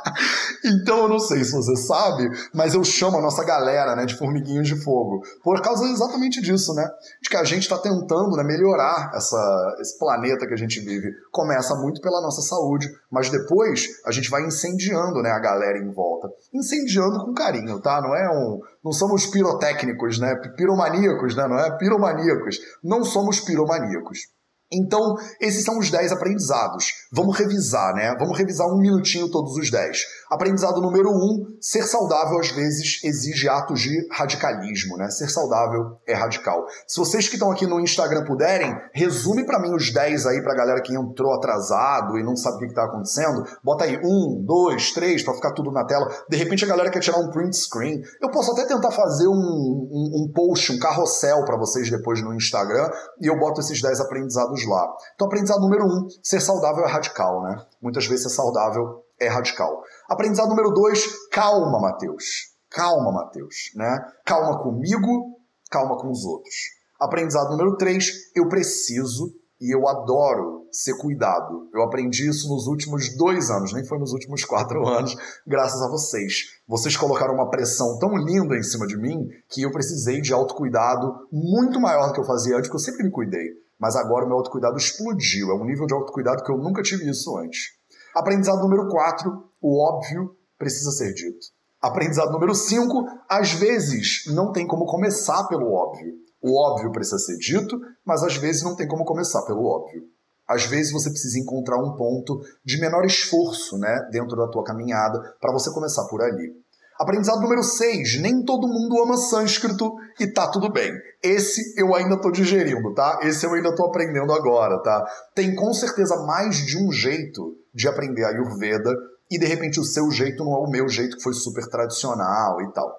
Então 0.65 1.03
eu 1.03 1.07
não 1.07 1.19
sei 1.19 1.43
se 1.43 1.51
você 1.51 1.75
sabe, 1.75 2.27
mas 2.51 2.73
eu 2.73 2.83
chamo 2.83 3.17
a 3.17 3.21
nossa 3.21 3.43
galera 3.43 3.95
né, 3.95 4.05
de 4.05 4.17
formiguinhos 4.17 4.67
de 4.67 4.75
fogo. 4.83 5.21
Por 5.43 5.61
causa 5.61 5.85
exatamente 5.85 6.41
disso, 6.41 6.73
né? 6.73 6.89
De 7.21 7.29
que 7.29 7.37
a 7.37 7.43
gente 7.43 7.63
está 7.63 7.77
tentando 7.77 8.35
né, 8.35 8.43
melhorar 8.43 9.11
essa, 9.13 9.75
esse 9.79 9.97
planeta 9.99 10.47
que 10.47 10.53
a 10.53 10.57
gente 10.57 10.79
vive. 10.79 11.11
Começa 11.31 11.75
muito 11.75 12.01
pela 12.01 12.19
nossa 12.19 12.41
saúde, 12.41 12.89
mas 13.11 13.29
depois 13.29 13.85
a 14.05 14.11
gente 14.11 14.29
vai 14.29 14.43
incendiando 14.43 15.21
né, 15.21 15.29
a 15.29 15.39
galera 15.39 15.77
em 15.77 15.91
volta. 15.91 16.29
Incendiando 16.51 17.23
com 17.23 17.33
carinho, 17.33 17.79
tá? 17.79 18.01
Não 18.01 18.15
é 18.15 18.27
um. 18.29 18.59
Não 18.83 18.91
somos 18.91 19.27
pirotécnicos, 19.27 20.19
né? 20.19 20.35
Piromaníacos, 20.55 21.35
né? 21.35 21.47
Não 21.47 21.59
é 21.59 21.77
piromaníacos. 21.77 22.57
Não 22.83 23.03
somos 23.03 23.39
piromaníacos. 23.39 24.34
Então, 24.71 25.15
esses 25.39 25.63
são 25.63 25.77
os 25.77 25.91
10 25.91 26.11
aprendizados. 26.11 26.85
Vamos 27.13 27.37
revisar, 27.37 27.93
né? 27.93 28.15
Vamos 28.17 28.37
revisar 28.37 28.67
um 28.67 28.79
minutinho 28.79 29.29
todos 29.29 29.55
os 29.57 29.69
10. 29.69 29.97
Aprendizado 30.31 30.81
número 30.81 31.09
1, 31.09 31.13
um, 31.13 31.57
ser 31.61 31.83
saudável 31.83 32.39
às 32.39 32.49
vezes 32.49 33.03
exige 33.03 33.47
atos 33.47 33.79
de 33.79 34.07
radicalismo, 34.11 34.97
né? 34.97 35.09
Ser 35.09 35.29
saudável 35.29 35.97
é 36.07 36.15
radical. 36.15 36.65
Se 36.87 36.99
vocês 36.99 37.27
que 37.27 37.35
estão 37.35 37.51
aqui 37.51 37.67
no 37.67 37.79
Instagram 37.79 38.25
puderem, 38.25 38.75
resume 38.93 39.45
para 39.45 39.59
mim 39.59 39.73
os 39.73 39.93
10 39.93 40.25
aí 40.25 40.41
pra 40.41 40.55
galera 40.55 40.81
que 40.81 40.95
entrou 40.95 41.33
atrasado 41.33 42.17
e 42.17 42.23
não 42.23 42.35
sabe 42.35 42.57
o 42.57 42.59
que, 42.59 42.65
está 42.65 42.85
acontecendo. 42.85 43.45
Bota 43.63 43.85
aí 43.85 43.97
um, 44.03 44.43
dois, 44.43 44.91
três, 44.91 45.21
para 45.21 45.35
ficar 45.35 45.53
tudo 45.53 45.71
na 45.71 45.85
tela. 45.85 46.07
De 46.27 46.37
repente 46.37 46.65
a 46.65 46.67
galera 46.67 46.89
quer 46.89 46.99
tirar 46.99 47.19
um 47.19 47.29
print 47.29 47.55
screen. 47.55 48.01
Eu 48.19 48.31
posso 48.31 48.51
até 48.51 48.65
tentar 48.65 48.91
fazer 48.91 49.27
um, 49.27 49.31
um, 49.31 50.23
um 50.23 50.31
post, 50.33 50.73
um 50.73 50.79
carrossel 50.79 51.45
para 51.45 51.57
vocês 51.57 51.89
depois 51.89 52.21
no 52.21 52.33
Instagram 52.33 52.89
e 53.21 53.27
eu 53.27 53.39
boto 53.39 53.61
esses 53.61 53.79
10 53.79 53.99
aprendizados 54.01 54.54
lá. 54.63 54.87
Então, 55.15 55.27
aprendizado 55.27 55.59
número 55.61 55.85
um, 55.85 56.07
ser 56.23 56.39
saudável 56.39 56.85
é 56.85 56.87
radical, 56.87 57.41
né? 57.43 57.65
Muitas 57.81 58.05
vezes 58.05 58.23
ser 58.23 58.35
saudável 58.35 59.03
é 59.19 59.27
radical. 59.27 59.81
Aprendizado 60.07 60.49
número 60.49 60.71
dois, 60.71 61.05
calma, 61.29 61.79
Mateus. 61.79 62.53
Calma, 62.69 63.11
Mateus, 63.11 63.71
né? 63.75 64.05
Calma 64.25 64.61
comigo, 64.61 65.39
calma 65.69 65.97
com 65.97 66.09
os 66.09 66.25
outros. 66.25 66.53
Aprendizado 66.99 67.51
número 67.51 67.77
três, 67.77 68.31
eu 68.35 68.47
preciso 68.47 69.33
e 69.59 69.73
eu 69.73 69.87
adoro 69.87 70.67
ser 70.71 70.97
cuidado. 70.97 71.69
Eu 71.73 71.81
aprendi 71.81 72.29
isso 72.29 72.49
nos 72.49 72.67
últimos 72.67 73.15
dois 73.15 73.49
anos, 73.49 73.73
nem 73.73 73.85
foi 73.85 73.97
nos 73.97 74.11
últimos 74.11 74.43
quatro 74.43 74.85
anos, 74.87 75.15
graças 75.47 75.81
a 75.81 75.89
vocês. 75.89 76.59
Vocês 76.67 76.97
colocaram 76.97 77.33
uma 77.33 77.49
pressão 77.49 77.97
tão 77.97 78.15
linda 78.17 78.57
em 78.57 78.63
cima 78.63 78.85
de 78.85 78.97
mim 78.97 79.29
que 79.49 79.61
eu 79.61 79.71
precisei 79.71 80.21
de 80.21 80.33
autocuidado 80.33 81.27
muito 81.31 81.79
maior 81.79 82.07
do 82.07 82.13
que 82.13 82.19
eu 82.19 82.25
fazia 82.25 82.57
antes, 82.57 82.67
porque 82.67 82.81
eu 82.81 82.85
sempre 82.85 83.03
me 83.03 83.11
cuidei 83.11 83.64
mas 83.79 83.95
agora 83.95 84.25
o 84.25 84.27
meu 84.27 84.37
autocuidado 84.37 84.77
explodiu. 84.77 85.51
É 85.51 85.53
um 85.53 85.65
nível 85.65 85.85
de 85.85 85.93
autocuidado 85.93 86.43
que 86.43 86.51
eu 86.51 86.57
nunca 86.57 86.81
tive 86.81 87.09
isso 87.09 87.37
antes. 87.37 87.75
Aprendizado 88.15 88.61
número 88.61 88.87
4, 88.87 89.43
o 89.61 89.83
óbvio 89.83 90.35
precisa 90.57 90.91
ser 90.91 91.13
dito. 91.13 91.47
Aprendizado 91.81 92.31
número 92.31 92.55
5, 92.55 93.05
às 93.29 93.51
vezes 93.51 94.23
não 94.33 94.51
tem 94.51 94.65
como 94.65 94.85
começar 94.85 95.47
pelo 95.47 95.71
óbvio. 95.71 96.13
O 96.41 96.59
óbvio 96.59 96.91
precisa 96.91 97.19
ser 97.19 97.37
dito, 97.37 97.79
mas 98.05 98.23
às 98.23 98.37
vezes 98.37 98.63
não 98.63 98.75
tem 98.75 98.87
como 98.87 99.03
começar 99.03 99.41
pelo 99.43 99.65
óbvio. 99.65 100.03
Às 100.47 100.65
vezes 100.65 100.91
você 100.91 101.09
precisa 101.09 101.39
encontrar 101.39 101.77
um 101.77 101.95
ponto 101.95 102.39
de 102.63 102.79
menor 102.79 103.03
esforço, 103.03 103.77
né, 103.77 104.07
dentro 104.11 104.37
da 104.37 104.47
tua 104.47 104.63
caminhada, 104.63 105.19
para 105.41 105.51
você 105.51 105.71
começar 105.71 106.05
por 106.07 106.21
ali. 106.21 106.53
Aprendizado 106.97 107.41
número 107.41 107.61
6. 107.61 108.21
Nem 108.21 108.43
todo 108.43 108.67
mundo 108.67 109.01
ama 109.03 109.17
sânscrito 109.17 109.95
e 110.19 110.31
tá 110.31 110.47
tudo 110.47 110.71
bem. 110.71 110.93
Esse 111.21 111.73
eu 111.77 111.93
ainda 111.93 112.19
tô 112.19 112.31
digerindo, 112.31 112.93
tá? 112.93 113.19
Esse 113.21 113.45
eu 113.45 113.53
ainda 113.53 113.75
tô 113.75 113.85
aprendendo 113.85 114.31
agora, 114.31 114.81
tá? 114.81 115.05
Tem 115.35 115.53
com 115.55 115.73
certeza 115.73 116.15
mais 116.25 116.55
de 116.57 116.77
um 116.77 116.91
jeito 116.91 117.53
de 117.73 117.87
aprender 117.87 118.23
a 118.23 118.29
Ayurveda 118.29 118.93
e 119.29 119.37
de 119.37 119.45
repente 119.45 119.79
o 119.79 119.83
seu 119.83 120.09
jeito 120.09 120.45
não 120.45 120.53
é 120.53 120.59
o 120.59 120.69
meu 120.69 120.87
jeito 120.87 121.17
que 121.17 121.23
foi 121.23 121.33
super 121.33 121.67
tradicional 121.67 122.61
e 122.61 122.71
tal. 122.71 122.89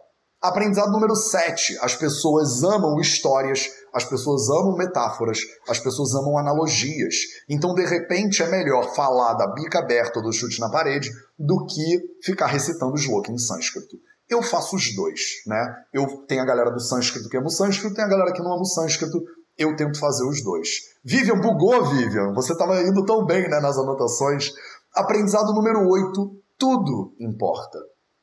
Aprendizado 0.43 0.93
número 0.93 1.17
7. 1.17 1.79
As 1.81 1.97
pessoas 1.97 2.63
amam 2.63 3.01
histórias, 3.01 3.67
as 3.95 4.05
pessoas 4.05 4.51
amam 4.51 4.77
metáforas, 4.77 5.39
as 5.67 5.81
pessoas 5.81 6.15
amam 6.15 6.37
analogias. 6.37 7.15
Então, 7.49 7.73
de 7.75 7.87
repente, 7.87 8.43
é 8.43 8.49
melhor 8.49 8.95
falar 8.95 9.33
da 9.35 9.47
bica 9.55 9.79
aberta 9.79 10.19
ou 10.19 10.25
do 10.25 10.33
chute 10.33 10.61
na 10.61 10.71
parede 10.71 11.11
do 11.39 11.67
que 11.67 12.17
ficar 12.23 12.47
recitando 12.47 12.93
o 12.93 12.99
sloka 12.99 13.31
em 13.31 13.39
sânscrito. 13.39 13.97
Eu 14.29 14.43
faço 14.43 14.75
os 14.75 14.95
dois, 14.95 15.21
né? 15.47 15.85
Eu 15.93 16.25
tenho 16.27 16.43
a 16.43 16.47
galera 16.47 16.71
do 16.71 16.81
sânscrito 16.81 17.29
que 17.29 17.37
ama 17.37 17.47
o 17.47 17.51
sânscrito, 17.51 17.95
tem 17.95 18.05
a 18.05 18.09
galera 18.09 18.33
que 18.33 18.43
não 18.43 18.53
ama 18.53 18.63
o 18.63 18.67
sânscrito. 18.67 19.23
Eu 19.57 19.75
tento 19.77 19.99
fazer 19.99 20.25
os 20.25 20.43
dois. 20.43 20.69
Vivian, 21.05 21.41
bugou, 21.41 21.85
Vivian. 21.87 22.33
Você 22.35 22.53
estava 22.53 22.83
indo 22.83 23.05
tão 23.05 23.25
bem 23.25 23.49
né, 23.49 23.61
nas 23.61 23.79
anotações. 23.79 24.53
Aprendizado 24.95 25.55
número 25.55 25.89
8. 25.89 26.43
Tudo 26.59 27.15
importa. 27.21 27.79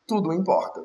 Tudo 0.05 0.33
importa. 0.33 0.81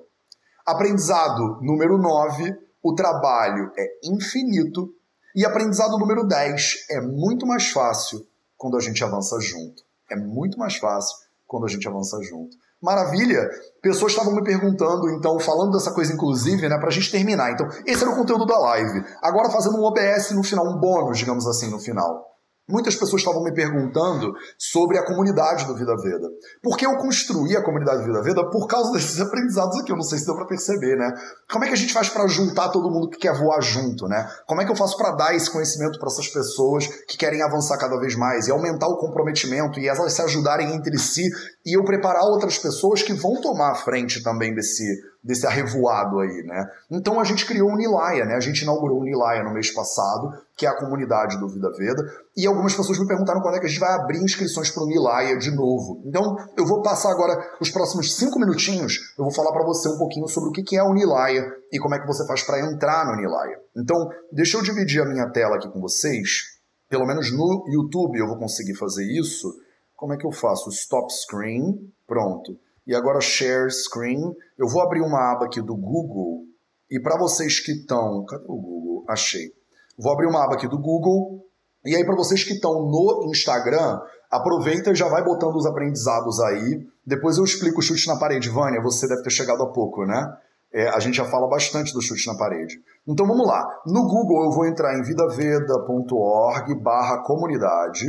Aprendizado 0.65 1.59
número 1.61 1.99
9, 1.99 2.57
o 2.83 2.95
trabalho 2.95 3.73
é 3.77 3.87
infinito. 4.05 4.95
E 5.35 5.45
aprendizado 5.45 5.99
número 5.99 6.27
10, 6.27 6.87
é 6.91 7.01
muito 7.01 7.47
mais 7.47 7.71
fácil 7.71 8.27
quando 8.57 8.77
a 8.77 8.81
gente 8.81 9.03
avança 9.03 9.39
junto. 9.41 9.83
É 10.11 10.17
muito 10.17 10.59
mais 10.59 10.77
fácil 10.77 11.28
quando 11.49 11.65
a 11.65 11.69
gente 11.69 11.89
avança 11.89 12.17
junto. 12.23 12.57
Maravilha! 12.81 13.49
Pessoas 13.83 14.13
estavam 14.13 14.35
me 14.35 14.45
perguntando, 14.45 15.11
então, 15.11 15.41
falando 15.41 15.73
dessa 15.73 15.93
coisa 15.93 16.13
inclusive, 16.13 16.69
né, 16.69 16.79
pra 16.79 16.91
gente 16.91 17.11
terminar. 17.11 17.51
Então, 17.51 17.67
esse 17.87 18.05
era 18.05 18.13
o 18.13 18.17
conteúdo 18.17 18.47
da 18.47 18.59
live. 18.59 19.03
Agora 19.23 19.51
fazendo 19.51 19.79
um 19.79 19.85
OBS 19.85 20.31
no 20.33 20.45
final, 20.45 20.67
um 20.67 20.79
bônus, 20.79 21.19
digamos 21.19 21.47
assim, 21.47 21.71
no 21.71 21.81
final. 21.81 22.25
Muitas 22.69 22.95
pessoas 22.95 23.23
estavam 23.23 23.43
me 23.43 23.53
perguntando 23.53 24.33
sobre 24.59 24.99
a 24.99 25.05
comunidade 25.05 25.67
do 25.67 25.75
Vida 25.75 25.97
Veda. 25.97 26.29
Porque 26.63 26.85
eu 26.85 26.97
construí 26.99 27.57
a 27.57 27.63
comunidade 27.63 28.01
do 28.01 28.05
Vida 28.05 28.23
Veda 28.23 28.51
por 28.51 28.67
causa 28.67 28.93
desses 28.93 29.19
aprendizados 29.21 29.81
aqui. 29.81 29.91
Eu 29.91 29.97
não 29.97 30.03
sei 30.03 30.19
se 30.19 30.27
deu 30.27 30.35
para 30.35 30.47
perceber, 30.47 30.97
né? 30.97 31.11
Como 31.51 31.65
é 31.65 31.69
que 31.69 31.75
a 31.75 31.77
gente 31.77 31.93
faz 31.93 32.11
para 32.11 32.27
juntar 32.27 32.69
todo 32.69 32.91
mundo 32.91 33.09
que 33.09 33.19
quer 33.19 33.33
voar 33.33 33.63
junto, 33.63 34.07
né? 34.07 34.29
Como 34.47 34.61
é 34.61 34.67
que 34.67 34.71
eu 34.71 34.77
faço 34.77 34.99
para 34.99 35.13
dar 35.13 35.35
esse 35.35 35.51
conhecimento 35.51 35.99
para 35.99 36.09
essas 36.09 36.29
pessoas 36.29 36.87
que 37.09 37.17
querem 37.17 37.43
avançar 37.43 37.79
cada 37.79 37.99
vez 37.99 38.15
mais 38.15 38.47
e 38.47 38.51
aumentar 38.51 38.89
o 38.89 38.99
comprometimento 38.99 39.81
e 39.81 39.89
elas 39.89 40.13
se 40.13 40.21
ajudarem 40.21 40.75
entre 40.75 40.99
si 40.99 41.27
e 41.65 41.77
eu 41.77 41.85
preparar 41.85 42.23
outras 42.23 42.59
pessoas 42.59 43.03
que 43.03 43.15
vão 43.15 43.41
tomar 43.41 43.73
a 43.73 43.75
frente 43.75 44.23
também 44.23 44.55
desse 44.55 44.85
desse 45.23 45.47
arrevoado 45.47 46.21
aí, 46.21 46.43
né? 46.45 46.65
Então 46.91 47.21
a 47.21 47.25
gente 47.25 47.45
criou 47.45 47.71
o 47.71 47.77
Nilaya, 47.77 48.25
né? 48.25 48.35
A 48.35 48.41
gente 48.41 48.63
inaugurou 48.63 49.01
o 49.01 49.05
Nilaya 49.05 49.43
no 49.43 49.53
mês 49.53 49.71
passado, 49.71 50.33
que 50.57 50.65
é 50.65 50.69
a 50.69 50.77
comunidade 50.77 51.39
do 51.39 51.49
Vida 51.49 51.71
Veda, 51.77 52.03
e 52.37 52.47
algumas 52.47 52.75
pessoas 52.75 52.99
me 52.99 53.07
perguntaram 53.07 53.41
quando 53.41 53.57
é 53.57 53.61
que 53.61 53.67
a 53.67 53.69
gente 53.69 53.81
vai 53.81 53.93
abrir 53.93 54.23
inscrições 54.23 54.71
para 54.71 54.83
o 54.83 54.87
Nilaya 54.87 55.37
de 55.37 55.51
novo. 55.51 56.03
Então 56.07 56.37
eu 56.57 56.65
vou 56.67 56.83
passar 56.83 57.11
agora 57.11 57.37
os 57.61 57.71
próximos 57.71 58.17
cinco 58.17 58.39
minutinhos, 58.39 59.15
eu 59.19 59.25
vou 59.25 59.35
falar 59.35 59.53
para 59.53 59.65
você 59.65 59.89
um 59.89 59.99
pouquinho 59.99 60.29
sobre 60.29 60.51
o 60.51 60.53
que 60.53 60.77
é 60.77 60.83
o 60.83 60.95
Nilaya 60.95 61.45
e 61.73 61.79
como 61.79 61.95
é 61.95 62.01
que 62.01 62.07
você 62.07 62.27
faz 62.27 62.43
para 62.43 62.61
entrar 62.61 63.07
no 63.07 63.17
Nilaya. 63.17 63.59
Então 63.77 64.09
deixa 64.33 64.57
eu 64.57 64.63
dividir 64.63 65.03
a 65.03 65.07
minha 65.07 65.29
tela 65.31 65.57
aqui 65.57 65.69
com 65.69 65.81
vocês, 65.81 66.59
pelo 66.89 67.07
menos 67.07 67.31
no 67.33 67.65
YouTube 67.69 68.19
eu 68.19 68.27
vou 68.27 68.39
conseguir 68.39 68.75
fazer 68.75 69.05
isso. 69.05 69.53
Como 69.97 70.13
é 70.13 70.17
que 70.17 70.25
eu 70.25 70.33
faço? 70.33 70.71
Stop 70.71 71.13
screen, 71.13 71.93
pronto. 72.07 72.57
E 72.89 72.95
agora 72.95 73.21
share 73.21 73.71
screen. 73.71 74.19
Eu 74.59 74.67
vou 74.67 74.81
abrir 74.81 75.03
uma 75.03 75.33
aba 75.33 75.45
aqui 75.45 75.61
do 75.61 75.77
Google. 75.77 76.45
E 76.91 76.99
para 76.99 77.19
vocês 77.19 77.61
que 77.61 77.73
estão. 77.73 78.25
Cadê 78.25 78.45
o 78.49 78.57
Google? 78.57 79.05
Achei. 79.07 79.53
Vou 79.99 80.11
abrir 80.11 80.27
uma 80.27 80.43
aba 80.43 80.55
aqui 80.55 80.67
do 80.67 80.79
Google. 80.79 81.45
E 81.85 81.95
aí, 81.95 82.05
para 82.05 82.17
vocês 82.17 82.43
que 82.43 82.55
estão 82.55 82.73
no 82.73 83.29
Instagram, 83.31 84.01
aproveita 84.31 84.91
e 84.91 84.95
já 84.95 85.07
vai 85.07 85.23
botando 85.23 85.55
os 85.55 85.67
aprendizados 85.67 86.41
aí. 86.41 86.87
Depois 87.07 87.37
eu 87.37 87.45
explico 87.45 87.79
o 87.79 87.83
chute 87.83 88.07
na 88.09 88.19
parede. 88.19 88.49
Vânia, 88.49 88.83
você 88.83 89.07
deve 89.07 89.23
ter 89.23 89.31
chegado 89.31 89.63
há 89.63 89.73
pouco, 89.73 90.05
né? 90.07 90.35
É, 90.73 90.89
a 90.89 90.99
gente 90.99 91.17
já 91.17 91.25
fala 91.25 91.49
bastante 91.49 91.93
do 91.93 92.01
chute 92.03 92.27
na 92.27 92.37
parede. 92.37 92.75
Então 93.07 93.27
vamos 93.27 93.47
lá. 93.47 93.65
No 93.87 94.03
Google 94.03 94.45
eu 94.45 94.51
vou 94.51 94.67
entrar 94.67 94.99
em 94.99 95.03
vidaveda.org 95.03 96.75
barra 96.83 97.23
comunidade. 97.23 98.07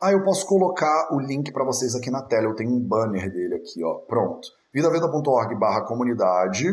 Ah, 0.00 0.12
eu 0.12 0.22
posso 0.22 0.46
colocar 0.46 1.08
o 1.12 1.18
link 1.18 1.50
para 1.52 1.64
vocês 1.64 1.94
aqui 1.94 2.10
na 2.10 2.22
tela. 2.22 2.44
Eu 2.44 2.54
tenho 2.54 2.70
um 2.70 2.80
banner 2.80 3.32
dele 3.32 3.54
aqui, 3.54 3.82
ó. 3.82 3.94
Pronto. 4.06 4.48
vidaveda.org 4.72 5.54
barra 5.58 5.86
comunidade. 5.86 6.70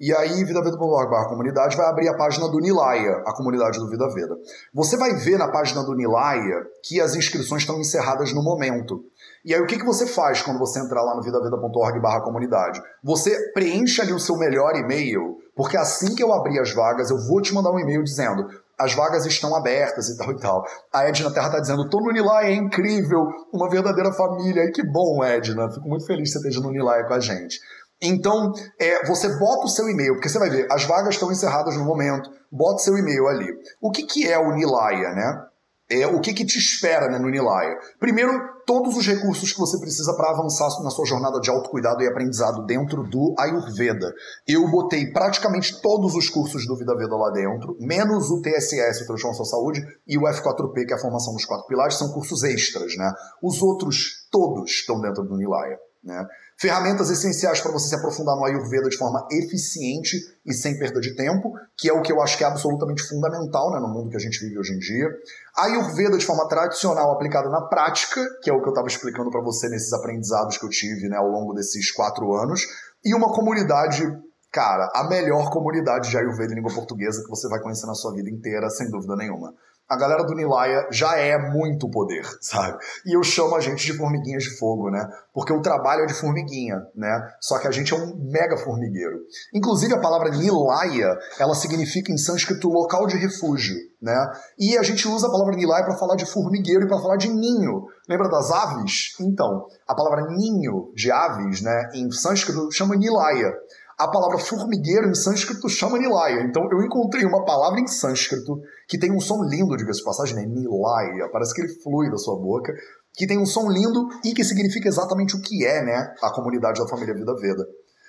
E 0.00 0.14
aí, 0.14 0.44
vidaveda.org 0.44 1.10
barra 1.10 1.28
comunidade 1.28 1.76
vai 1.76 1.86
abrir 1.86 2.08
a 2.08 2.16
página 2.16 2.46
do 2.48 2.60
Nilaya, 2.60 3.22
a 3.26 3.32
comunidade 3.34 3.80
do 3.80 3.88
Vida 3.88 4.06
Veda. 4.14 4.36
Você 4.72 4.96
vai 4.96 5.14
ver 5.14 5.38
na 5.38 5.48
página 5.48 5.82
do 5.82 5.94
Nilaya 5.94 6.66
que 6.84 7.00
as 7.00 7.16
inscrições 7.16 7.62
estão 7.62 7.80
encerradas 7.80 8.32
no 8.32 8.42
momento. 8.42 9.02
E 9.44 9.54
aí 9.54 9.60
o 9.60 9.66
que, 9.66 9.78
que 9.78 9.84
você 9.84 10.06
faz 10.06 10.42
quando 10.42 10.58
você 10.58 10.78
entrar 10.78 11.02
lá 11.02 11.16
no 11.16 11.22
vidaveda.org 11.22 11.98
barra 12.00 12.20
comunidade? 12.20 12.80
Você 13.02 13.50
preenche 13.52 14.00
ali 14.00 14.12
o 14.12 14.20
seu 14.20 14.36
melhor 14.36 14.76
e-mail, 14.76 15.38
porque 15.56 15.76
assim 15.76 16.14
que 16.14 16.22
eu 16.22 16.32
abrir 16.32 16.60
as 16.60 16.72
vagas, 16.72 17.10
eu 17.10 17.18
vou 17.26 17.40
te 17.40 17.52
mandar 17.52 17.72
um 17.72 17.78
e-mail 17.80 18.04
dizendo 18.04 18.46
as 18.78 18.94
vagas 18.94 19.26
estão 19.26 19.54
abertas 19.56 20.08
e 20.08 20.16
tal 20.16 20.30
e 20.30 20.36
tal. 20.38 20.64
A 20.92 21.04
Edna 21.08 21.32
Terra 21.32 21.50
tá 21.50 21.60
dizendo, 21.60 21.88
tô 21.88 22.00
no 22.00 22.12
Nilaya, 22.12 22.48
é 22.48 22.54
incrível, 22.54 23.26
uma 23.52 23.68
verdadeira 23.68 24.12
família. 24.12 24.64
E 24.64 24.70
que 24.70 24.82
bom, 24.86 25.24
Edna, 25.24 25.70
fico 25.70 25.88
muito 25.88 26.06
feliz 26.06 26.28
que 26.28 26.38
você 26.38 26.48
esteja 26.48 26.60
no 26.60 26.70
Nilaya 26.70 27.04
com 27.06 27.14
a 27.14 27.20
gente. 27.20 27.58
Então, 28.00 28.52
é, 28.80 29.04
você 29.06 29.28
bota 29.36 29.64
o 29.64 29.68
seu 29.68 29.88
e-mail, 29.88 30.14
porque 30.14 30.28
você 30.28 30.38
vai 30.38 30.48
ver, 30.48 30.68
as 30.70 30.84
vagas 30.84 31.14
estão 31.14 31.32
encerradas 31.32 31.76
no 31.76 31.84
momento, 31.84 32.30
bota 32.50 32.78
seu 32.78 32.96
e-mail 32.96 33.26
ali. 33.26 33.48
O 33.80 33.90
que, 33.90 34.04
que 34.04 34.28
é 34.28 34.38
o 34.38 34.52
Nilaya, 34.52 35.12
né? 35.14 35.44
É, 35.90 36.06
o 36.06 36.20
que, 36.20 36.32
que 36.32 36.44
te 36.44 36.58
espera 36.58 37.08
né, 37.08 37.18
no 37.18 37.28
Nilaya? 37.28 37.76
Primeiro, 37.98 38.30
todos 38.68 38.98
os 38.98 39.06
recursos 39.06 39.50
que 39.50 39.58
você 39.58 39.78
precisa 39.78 40.14
para 40.14 40.28
avançar 40.28 40.68
na 40.82 40.90
sua 40.90 41.06
jornada 41.06 41.40
de 41.40 41.48
autocuidado 41.48 42.02
e 42.02 42.06
aprendizado 42.06 42.66
dentro 42.66 43.02
do 43.02 43.34
Ayurveda. 43.38 44.12
Eu 44.46 44.70
botei 44.70 45.10
praticamente 45.10 45.80
todos 45.80 46.14
os 46.14 46.28
cursos 46.28 46.66
do 46.66 46.76
Vida 46.76 46.94
Veda 46.94 47.16
lá 47.16 47.30
dentro, 47.30 47.78
menos 47.80 48.30
o 48.30 48.42
TSS, 48.42 49.04
o 49.04 49.06
Transformação 49.06 49.46
Saúde, 49.46 49.80
e 50.06 50.18
o 50.18 50.24
F4P, 50.24 50.84
que 50.86 50.92
é 50.92 50.96
a 50.96 51.00
formação 51.00 51.32
dos 51.32 51.46
quatro 51.46 51.66
pilares, 51.66 51.94
são 51.94 52.12
cursos 52.12 52.44
extras, 52.44 52.94
né? 52.98 53.10
Os 53.42 53.62
outros 53.62 54.28
todos 54.30 54.70
estão 54.70 55.00
dentro 55.00 55.24
do 55.24 55.34
Nilaya, 55.38 55.78
né? 56.04 56.26
Ferramentas 56.60 57.08
essenciais 57.08 57.60
para 57.60 57.70
você 57.70 57.88
se 57.88 57.94
aprofundar 57.94 58.34
no 58.34 58.44
Ayurveda 58.44 58.88
de 58.88 58.96
forma 58.96 59.24
eficiente 59.30 60.16
e 60.44 60.52
sem 60.52 60.76
perda 60.76 61.00
de 61.00 61.14
tempo, 61.14 61.52
que 61.76 61.88
é 61.88 61.92
o 61.92 62.02
que 62.02 62.10
eu 62.10 62.20
acho 62.20 62.36
que 62.36 62.42
é 62.42 62.48
absolutamente 62.48 63.00
fundamental 63.04 63.70
né, 63.70 63.78
no 63.78 63.86
mundo 63.86 64.10
que 64.10 64.16
a 64.16 64.20
gente 64.20 64.40
vive 64.40 64.58
hoje 64.58 64.72
em 64.72 64.78
dia. 64.78 65.08
Ayurveda 65.56 66.18
de 66.18 66.26
forma 66.26 66.48
tradicional 66.48 67.12
aplicada 67.12 67.48
na 67.48 67.60
prática, 67.68 68.20
que 68.42 68.50
é 68.50 68.52
o 68.52 68.60
que 68.60 68.66
eu 68.66 68.72
estava 68.72 68.88
explicando 68.88 69.30
para 69.30 69.40
você 69.40 69.68
nesses 69.68 69.92
aprendizados 69.92 70.58
que 70.58 70.66
eu 70.66 70.70
tive 70.70 71.08
né, 71.08 71.16
ao 71.16 71.28
longo 71.28 71.54
desses 71.54 71.92
quatro 71.92 72.34
anos. 72.34 72.62
E 73.04 73.14
uma 73.14 73.32
comunidade 73.32 74.02
cara, 74.50 74.90
a 74.96 75.04
melhor 75.08 75.50
comunidade 75.50 76.10
de 76.10 76.18
Ayurveda 76.18 76.52
em 76.52 76.56
língua 76.56 76.74
portuguesa 76.74 77.22
que 77.22 77.30
você 77.30 77.48
vai 77.48 77.60
conhecer 77.60 77.86
na 77.86 77.94
sua 77.94 78.12
vida 78.12 78.28
inteira, 78.28 78.68
sem 78.68 78.90
dúvida 78.90 79.14
nenhuma 79.14 79.54
a 79.88 79.96
galera 79.96 80.22
do 80.22 80.34
Nilaya 80.34 80.86
já 80.92 81.16
é 81.16 81.38
muito 81.38 81.88
poder, 81.88 82.22
sabe? 82.42 82.76
E 83.06 83.16
eu 83.16 83.22
chamo 83.22 83.56
a 83.56 83.60
gente 83.60 83.86
de 83.86 83.96
formiguinhas 83.96 84.42
de 84.42 84.58
fogo, 84.58 84.90
né? 84.90 85.08
Porque 85.32 85.52
o 85.52 85.62
trabalho 85.62 86.02
é 86.02 86.06
de 86.06 86.14
formiguinha, 86.14 86.76
né? 86.94 87.32
Só 87.40 87.58
que 87.58 87.66
a 87.66 87.70
gente 87.70 87.94
é 87.94 87.96
um 87.96 88.14
mega 88.30 88.56
formigueiro. 88.58 89.16
Inclusive 89.54 89.94
a 89.94 90.00
palavra 90.00 90.30
Nilaya, 90.30 91.16
ela 91.40 91.54
significa 91.54 92.12
em 92.12 92.18
sânscrito 92.18 92.68
local 92.68 93.06
de 93.06 93.16
refúgio, 93.16 93.76
né? 94.02 94.16
E 94.58 94.76
a 94.76 94.82
gente 94.82 95.08
usa 95.08 95.26
a 95.26 95.30
palavra 95.30 95.56
Nilaya 95.56 95.84
para 95.84 95.96
falar 95.96 96.16
de 96.16 96.26
formigueiro 96.26 96.84
e 96.84 96.88
para 96.88 97.00
falar 97.00 97.16
de 97.16 97.28
ninho. 97.28 97.86
Lembra 98.06 98.28
das 98.28 98.50
aves? 98.50 99.14
Então, 99.20 99.66
a 99.86 99.94
palavra 99.94 100.26
ninho 100.30 100.92
de 100.94 101.10
aves, 101.10 101.62
né, 101.62 101.90
em 101.94 102.10
sânscrito 102.10 102.70
chama 102.72 102.94
Nilaya 102.94 103.52
a 103.98 104.06
palavra 104.06 104.38
formigueiro 104.38 105.08
em 105.08 105.14
sânscrito 105.14 105.68
chama 105.68 105.98
Nilaya. 105.98 106.42
Então 106.42 106.62
eu 106.70 106.82
encontrei 106.82 107.24
uma 107.24 107.44
palavra 107.44 107.80
em 107.80 107.86
sânscrito 107.88 108.60
que 108.86 108.96
tem 108.96 109.10
um 109.10 109.20
som 109.20 109.42
lindo, 109.42 109.76
diga-se 109.76 109.98
de 109.98 110.04
passagem, 110.04 110.36
né? 110.36 110.46
Nilaya. 110.46 111.28
Parece 111.32 111.52
que 111.52 111.62
ele 111.62 111.74
flui 111.82 112.08
da 112.08 112.16
sua 112.16 112.36
boca. 112.36 112.72
Que 113.14 113.26
tem 113.26 113.38
um 113.38 113.46
som 113.46 113.68
lindo 113.68 114.06
e 114.24 114.32
que 114.32 114.44
significa 114.44 114.88
exatamente 114.88 115.34
o 115.34 115.42
que 115.42 115.66
é, 115.66 115.82
né? 115.82 116.14
A 116.22 116.30
comunidade 116.32 116.80
da 116.80 116.86
família 116.86 117.14
Vida 117.14 117.34
Veda. 117.34 117.66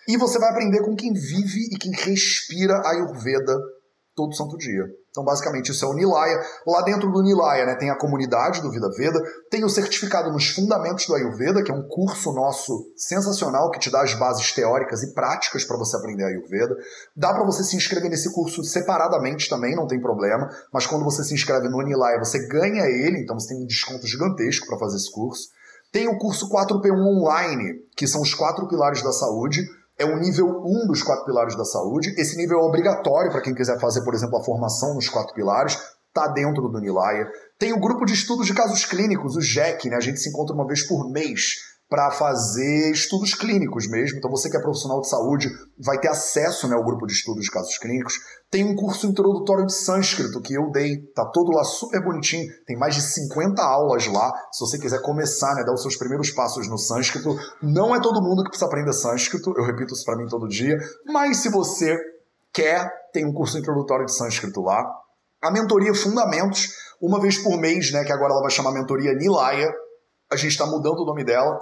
E 0.07 0.15
você 0.17 0.37
vai 0.37 0.49
aprender 0.49 0.81
com 0.83 0.95
quem 0.95 1.11
vive 1.11 1.69
e 1.71 1.77
quem 1.77 1.91
respira 1.91 2.81
Ayurveda 2.85 3.57
todo 4.15 4.35
santo 4.35 4.57
dia. 4.57 4.83
Então, 5.20 5.26
basicamente, 5.26 5.72
isso 5.72 5.84
é 5.84 5.88
o 5.88 5.93
Nilaya. 5.93 6.39
Lá 6.65 6.82
dentro 6.82 7.11
do 7.11 7.22
Nilaya 7.22 7.65
né, 7.65 7.76
tem 7.76 7.89
a 7.89 7.97
comunidade 7.97 8.61
do 8.61 8.72
Vida 8.72 8.89
Veda, 8.95 9.22
tem 9.51 9.65
o 9.65 9.70
certificado 9.70 10.32
nos 10.32 10.49
Fundamentos 10.49 11.05
do 11.07 11.13
Ayurveda, 11.13 11.61
que 11.61 11.70
é 11.70 11.74
um 11.74 11.86
curso 11.89 12.32
nosso 12.32 12.89
sensacional 12.95 13.70
que 13.70 13.80
te 13.80 13.91
dá 13.91 14.01
as 14.01 14.13
bases 14.13 14.53
teóricas 14.53 15.03
e 15.03 15.13
práticas 15.13 15.65
para 15.65 15.78
você 15.78 15.97
aprender 15.97 16.24
Ayurveda. 16.24 16.74
Dá 17.17 17.34
para 17.34 17.43
você 17.43 17.65
se 17.65 17.76
inscrever 17.76 18.09
nesse 18.09 18.32
curso 18.34 18.63
separadamente 18.63 19.49
também, 19.49 19.76
não 19.76 19.88
tem 19.88 19.99
problema, 19.99 20.49
mas 20.72 20.88
quando 20.88 21.03
você 21.03 21.22
se 21.22 21.34
inscreve 21.34 21.67
no 21.67 21.82
Nilaya, 21.82 22.17
você 22.17 22.47
ganha 22.47 22.86
ele, 22.86 23.20
então 23.20 23.38
você 23.38 23.49
tem 23.49 23.61
um 23.61 23.65
desconto 23.65 24.07
gigantesco 24.07 24.67
para 24.67 24.80
fazer 24.80 24.95
esse 24.95 25.11
curso. 25.11 25.49
Tem 25.91 26.07
o 26.07 26.17
curso 26.17 26.49
4P1 26.49 26.95
Online, 26.95 27.82
que 27.97 28.07
são 28.07 28.22
os 28.22 28.34
quatro 28.34 28.67
pilares 28.70 29.03
da 29.03 29.11
saúde 29.11 29.67
é 29.99 30.05
o 30.05 30.17
nível 30.17 30.47
1 30.65 30.87
dos 30.87 31.03
quatro 31.03 31.25
pilares 31.25 31.57
da 31.57 31.65
saúde. 31.65 32.15
Esse 32.17 32.37
nível 32.37 32.59
é 32.59 32.63
obrigatório 32.63 33.29
para 33.29 33.41
quem 33.41 33.53
quiser 33.53 33.77
fazer, 33.79 34.01
por 34.03 34.13
exemplo, 34.13 34.37
a 34.37 34.43
formação 34.43 34.95
nos 34.95 35.09
quatro 35.09 35.33
pilares. 35.35 35.77
Está 36.07 36.27
dentro 36.29 36.69
do 36.69 36.79
Nilaya. 36.79 37.27
Tem 37.59 37.73
o 37.73 37.79
grupo 37.79 38.05
de 38.05 38.13
estudos 38.13 38.47
de 38.47 38.53
casos 38.53 38.85
clínicos, 38.85 39.35
o 39.35 39.41
GEC, 39.41 39.89
né? 39.89 39.97
A 39.97 40.01
gente 40.01 40.19
se 40.19 40.29
encontra 40.29 40.55
uma 40.55 40.65
vez 40.65 40.87
por 40.87 41.11
mês 41.11 41.68
para 41.89 42.11
fazer 42.11 42.91
estudos 42.91 43.33
clínicos 43.33 43.89
mesmo. 43.89 44.19
Então, 44.19 44.29
você 44.29 44.47
que 44.47 44.55
é 44.55 44.61
profissional 44.61 45.01
de 45.01 45.09
saúde 45.09 45.49
vai 45.83 45.99
ter 45.99 46.07
acesso 46.07 46.67
né, 46.67 46.75
ao 46.75 46.83
grupo 46.83 47.07
de 47.07 47.13
estudos 47.13 47.43
de 47.43 47.49
casos 47.49 47.75
clínicos. 47.79 48.13
Tem 48.51 48.63
um 48.63 48.75
curso 48.75 49.07
introdutório 49.07 49.65
de 49.65 49.73
sânscrito 49.73 50.39
que 50.39 50.53
eu 50.53 50.69
dei, 50.69 50.97
tá 51.15 51.25
todo 51.25 51.51
lá 51.51 51.63
super 51.63 52.03
bonitinho. 52.03 52.45
Tem 52.67 52.77
mais 52.77 52.93
de 52.93 53.01
50 53.01 53.63
aulas 53.63 54.05
lá. 54.05 54.31
Se 54.51 54.59
você 54.59 54.77
quiser 54.77 55.01
começar, 55.01 55.55
né, 55.55 55.63
dar 55.63 55.73
os 55.73 55.81
seus 55.81 55.95
primeiros 55.95 56.29
passos 56.29 56.69
no 56.69 56.77
sânscrito, 56.77 57.35
não 57.61 57.95
é 57.95 57.99
todo 57.99 58.21
mundo 58.21 58.43
que 58.43 58.49
precisa 58.49 58.67
aprender 58.67 58.93
sânscrito. 58.93 59.51
Eu 59.57 59.65
repito 59.65 59.91
isso 59.91 60.05
para 60.05 60.15
mim 60.15 60.27
todo 60.27 60.47
dia. 60.47 60.77
Mas 61.07 61.37
se 61.37 61.49
você 61.49 61.97
quer, 62.53 62.87
tem 63.11 63.25
um 63.25 63.33
curso 63.33 63.57
introdutório 63.57 64.05
de 64.05 64.15
sânscrito 64.15 64.61
lá. 64.61 64.85
A 65.41 65.49
mentoria 65.49 65.95
Fundamentos, 65.95 66.67
uma 67.01 67.19
vez 67.19 67.39
por 67.39 67.57
mês, 67.57 67.91
né, 67.91 68.03
que 68.03 68.11
agora 68.11 68.33
ela 68.33 68.41
vai 68.41 68.51
chamar 68.51 68.73
Mentoria 68.73 69.15
Nilaya. 69.15 69.71
A 70.31 70.35
gente 70.35 70.51
está 70.51 70.67
mudando 70.67 70.99
o 70.99 71.05
nome 71.05 71.23
dela 71.23 71.57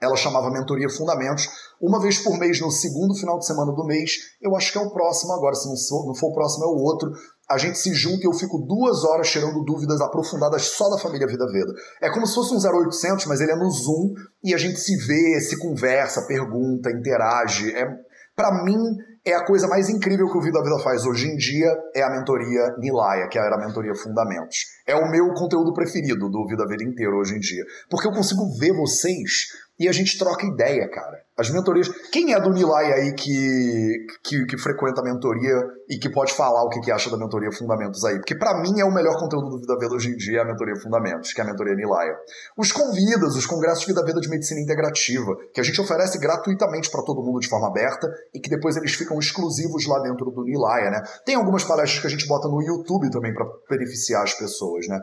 ela 0.00 0.16
chamava 0.16 0.50
Mentoria 0.50 0.88
Fundamentos, 0.88 1.48
uma 1.80 2.00
vez 2.00 2.18
por 2.18 2.38
mês 2.38 2.60
no 2.60 2.70
segundo 2.70 3.14
final 3.14 3.38
de 3.38 3.46
semana 3.46 3.72
do 3.72 3.84
mês. 3.84 4.12
Eu 4.40 4.54
acho 4.56 4.72
que 4.72 4.78
é 4.78 4.80
o 4.80 4.90
próximo 4.90 5.32
agora, 5.32 5.54
se 5.54 5.68
não 5.68 5.76
for, 5.76 6.06
não 6.06 6.14
for 6.14 6.28
o 6.28 6.34
próximo, 6.34 6.64
é 6.64 6.68
o 6.68 6.76
outro. 6.76 7.10
A 7.50 7.56
gente 7.56 7.78
se 7.78 7.92
junta 7.94 8.22
e 8.22 8.26
eu 8.26 8.32
fico 8.32 8.58
duas 8.58 9.04
horas 9.04 9.28
tirando 9.30 9.64
dúvidas 9.64 10.00
aprofundadas 10.00 10.62
só 10.62 10.88
da 10.90 10.98
família 10.98 11.26
Vida 11.26 11.46
Veda. 11.50 11.72
É 12.00 12.10
como 12.10 12.26
se 12.26 12.34
fosse 12.34 12.54
um 12.54 12.58
0800, 12.58 13.26
mas 13.26 13.40
ele 13.40 13.52
é 13.52 13.56
no 13.56 13.70
Zoom 13.70 14.12
e 14.44 14.54
a 14.54 14.58
gente 14.58 14.78
se 14.78 14.94
vê, 15.06 15.40
se 15.40 15.58
conversa, 15.58 16.26
pergunta, 16.26 16.90
interage. 16.90 17.74
É, 17.74 17.88
para 18.36 18.62
mim, 18.62 18.78
é 19.24 19.34
a 19.34 19.44
coisa 19.44 19.66
mais 19.66 19.88
incrível 19.88 20.30
que 20.30 20.38
o 20.38 20.40
Vida 20.40 20.62
Vida 20.62 20.78
faz 20.78 21.04
hoje 21.04 21.26
em 21.26 21.36
dia 21.36 21.74
é 21.94 22.02
a 22.02 22.10
mentoria 22.10 22.76
Nilaya, 22.78 23.28
que 23.28 23.38
era 23.38 23.56
a 23.56 23.58
mentoria 23.58 23.94
Fundamentos. 23.94 24.58
É 24.86 24.94
o 24.94 25.10
meu 25.10 25.32
conteúdo 25.34 25.72
preferido 25.72 26.30
do 26.30 26.46
Vida 26.46 26.66
Vida 26.66 26.84
inteiro 26.84 27.16
hoje 27.16 27.34
em 27.34 27.40
dia. 27.40 27.64
Porque 27.90 28.06
eu 28.06 28.12
consigo 28.12 28.48
ver 28.58 28.72
vocês 28.72 29.48
e 29.78 29.88
a 29.88 29.92
gente 29.92 30.18
troca 30.18 30.46
ideia, 30.46 30.88
cara. 30.90 31.22
As 31.38 31.50
mentorias. 31.50 31.88
Quem 32.10 32.34
é 32.34 32.40
do 32.40 32.50
Nilay 32.50 32.92
aí 32.92 33.14
que, 33.14 34.06
que, 34.24 34.44
que, 34.46 34.58
frequenta 34.58 35.00
a 35.00 35.04
mentoria 35.04 35.54
e 35.88 35.96
que 35.96 36.10
pode 36.10 36.34
falar 36.34 36.64
o 36.64 36.68
que, 36.68 36.80
que 36.80 36.90
acha 36.90 37.08
da 37.08 37.16
mentoria 37.16 37.52
Fundamentos 37.52 38.04
aí? 38.04 38.16
Porque 38.16 38.34
para 38.34 38.60
mim 38.60 38.80
é 38.80 38.84
o 38.84 38.92
melhor 38.92 39.16
conteúdo 39.20 39.50
do 39.50 39.60
Vida 39.60 39.78
Veda 39.78 39.94
hoje 39.94 40.10
em 40.10 40.16
dia 40.16 40.42
a 40.42 40.44
mentoria 40.44 40.74
Fundamentos, 40.74 41.32
que 41.32 41.40
é 41.40 41.44
a 41.44 41.46
mentoria 41.46 41.76
Nilaya. 41.76 42.16
Os 42.56 42.72
convidas, 42.72 43.36
os 43.36 43.46
congressos 43.46 43.86
Vida 43.86 44.04
Veda 44.04 44.20
de 44.20 44.28
Medicina 44.28 44.60
Integrativa, 44.60 45.36
que 45.54 45.60
a 45.60 45.64
gente 45.64 45.80
oferece 45.80 46.18
gratuitamente 46.18 46.90
para 46.90 47.04
todo 47.04 47.22
mundo 47.22 47.38
de 47.38 47.48
forma 47.48 47.68
aberta 47.68 48.08
e 48.34 48.40
que 48.40 48.50
depois 48.50 48.76
eles 48.76 48.94
ficam 48.94 49.16
exclusivos 49.20 49.86
lá 49.86 50.00
dentro 50.00 50.32
do 50.32 50.42
Nilaya, 50.42 50.90
né? 50.90 51.02
Tem 51.24 51.36
algumas 51.36 51.62
palestras 51.62 52.00
que 52.00 52.06
a 52.08 52.10
gente 52.10 52.26
bota 52.26 52.48
no 52.48 52.60
YouTube 52.60 53.12
também 53.12 53.32
para 53.32 53.46
beneficiar 53.70 54.24
as 54.24 54.34
pessoas, 54.34 54.88
né? 54.88 54.98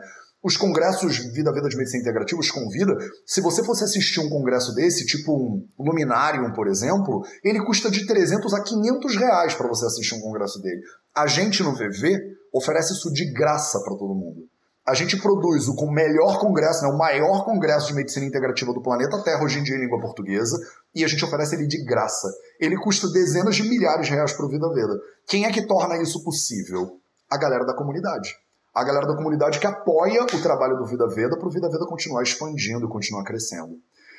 Os 0.46 0.56
congressos 0.56 1.18
Vida 1.32 1.52
Vida 1.52 1.68
de 1.68 1.76
Medicina 1.76 2.02
Integrativa 2.02 2.40
os 2.40 2.52
convida. 2.52 2.96
Se 3.26 3.40
você 3.40 3.64
fosse 3.64 3.82
assistir 3.82 4.20
um 4.20 4.28
congresso 4.28 4.72
desse, 4.76 5.04
tipo 5.04 5.32
um 5.32 5.66
Luminarium, 5.76 6.52
por 6.52 6.68
exemplo, 6.68 7.26
ele 7.42 7.64
custa 7.64 7.90
de 7.90 8.06
300 8.06 8.54
a 8.54 8.62
500 8.62 9.16
reais 9.16 9.54
para 9.54 9.66
você 9.66 9.86
assistir 9.86 10.14
um 10.14 10.20
congresso 10.20 10.62
dele. 10.62 10.80
A 11.12 11.26
gente 11.26 11.64
no 11.64 11.74
VV 11.74 12.16
oferece 12.52 12.92
isso 12.92 13.12
de 13.12 13.32
graça 13.32 13.80
para 13.80 13.96
todo 13.96 14.14
mundo. 14.14 14.46
A 14.86 14.94
gente 14.94 15.20
produz 15.20 15.66
o 15.66 15.90
melhor 15.90 16.38
congresso, 16.38 16.84
né, 16.84 16.90
o 16.90 16.96
maior 16.96 17.44
congresso 17.44 17.88
de 17.88 17.94
medicina 17.94 18.24
integrativa 18.24 18.72
do 18.72 18.80
planeta 18.80 19.20
Terra, 19.24 19.42
hoje 19.42 19.58
em 19.58 19.64
dia 19.64 19.74
em 19.74 19.80
língua 19.80 20.00
portuguesa, 20.00 20.56
e 20.94 21.02
a 21.02 21.08
gente 21.08 21.24
oferece 21.24 21.56
ele 21.56 21.66
de 21.66 21.84
graça. 21.84 22.28
Ele 22.60 22.76
custa 22.76 23.10
dezenas 23.10 23.56
de 23.56 23.64
milhares 23.64 24.06
de 24.06 24.12
reais 24.12 24.32
para 24.32 24.46
o 24.46 24.48
Vida 24.48 24.72
Veda. 24.72 24.94
Quem 25.26 25.44
é 25.44 25.50
que 25.50 25.66
torna 25.66 26.00
isso 26.00 26.22
possível? 26.22 27.00
A 27.28 27.36
galera 27.36 27.66
da 27.66 27.74
comunidade. 27.74 28.45
A 28.76 28.84
galera 28.84 29.06
da 29.06 29.16
comunidade 29.16 29.58
que 29.58 29.66
apoia 29.66 30.22
o 30.22 30.42
trabalho 30.42 30.76
do 30.76 30.84
Vida 30.84 31.08
Veda 31.08 31.38
para 31.38 31.48
o 31.48 31.50
Vida 31.50 31.66
Veda 31.70 31.86
continuar 31.86 32.22
expandindo, 32.22 32.86
continuar 32.90 33.24
crescendo. 33.24 33.72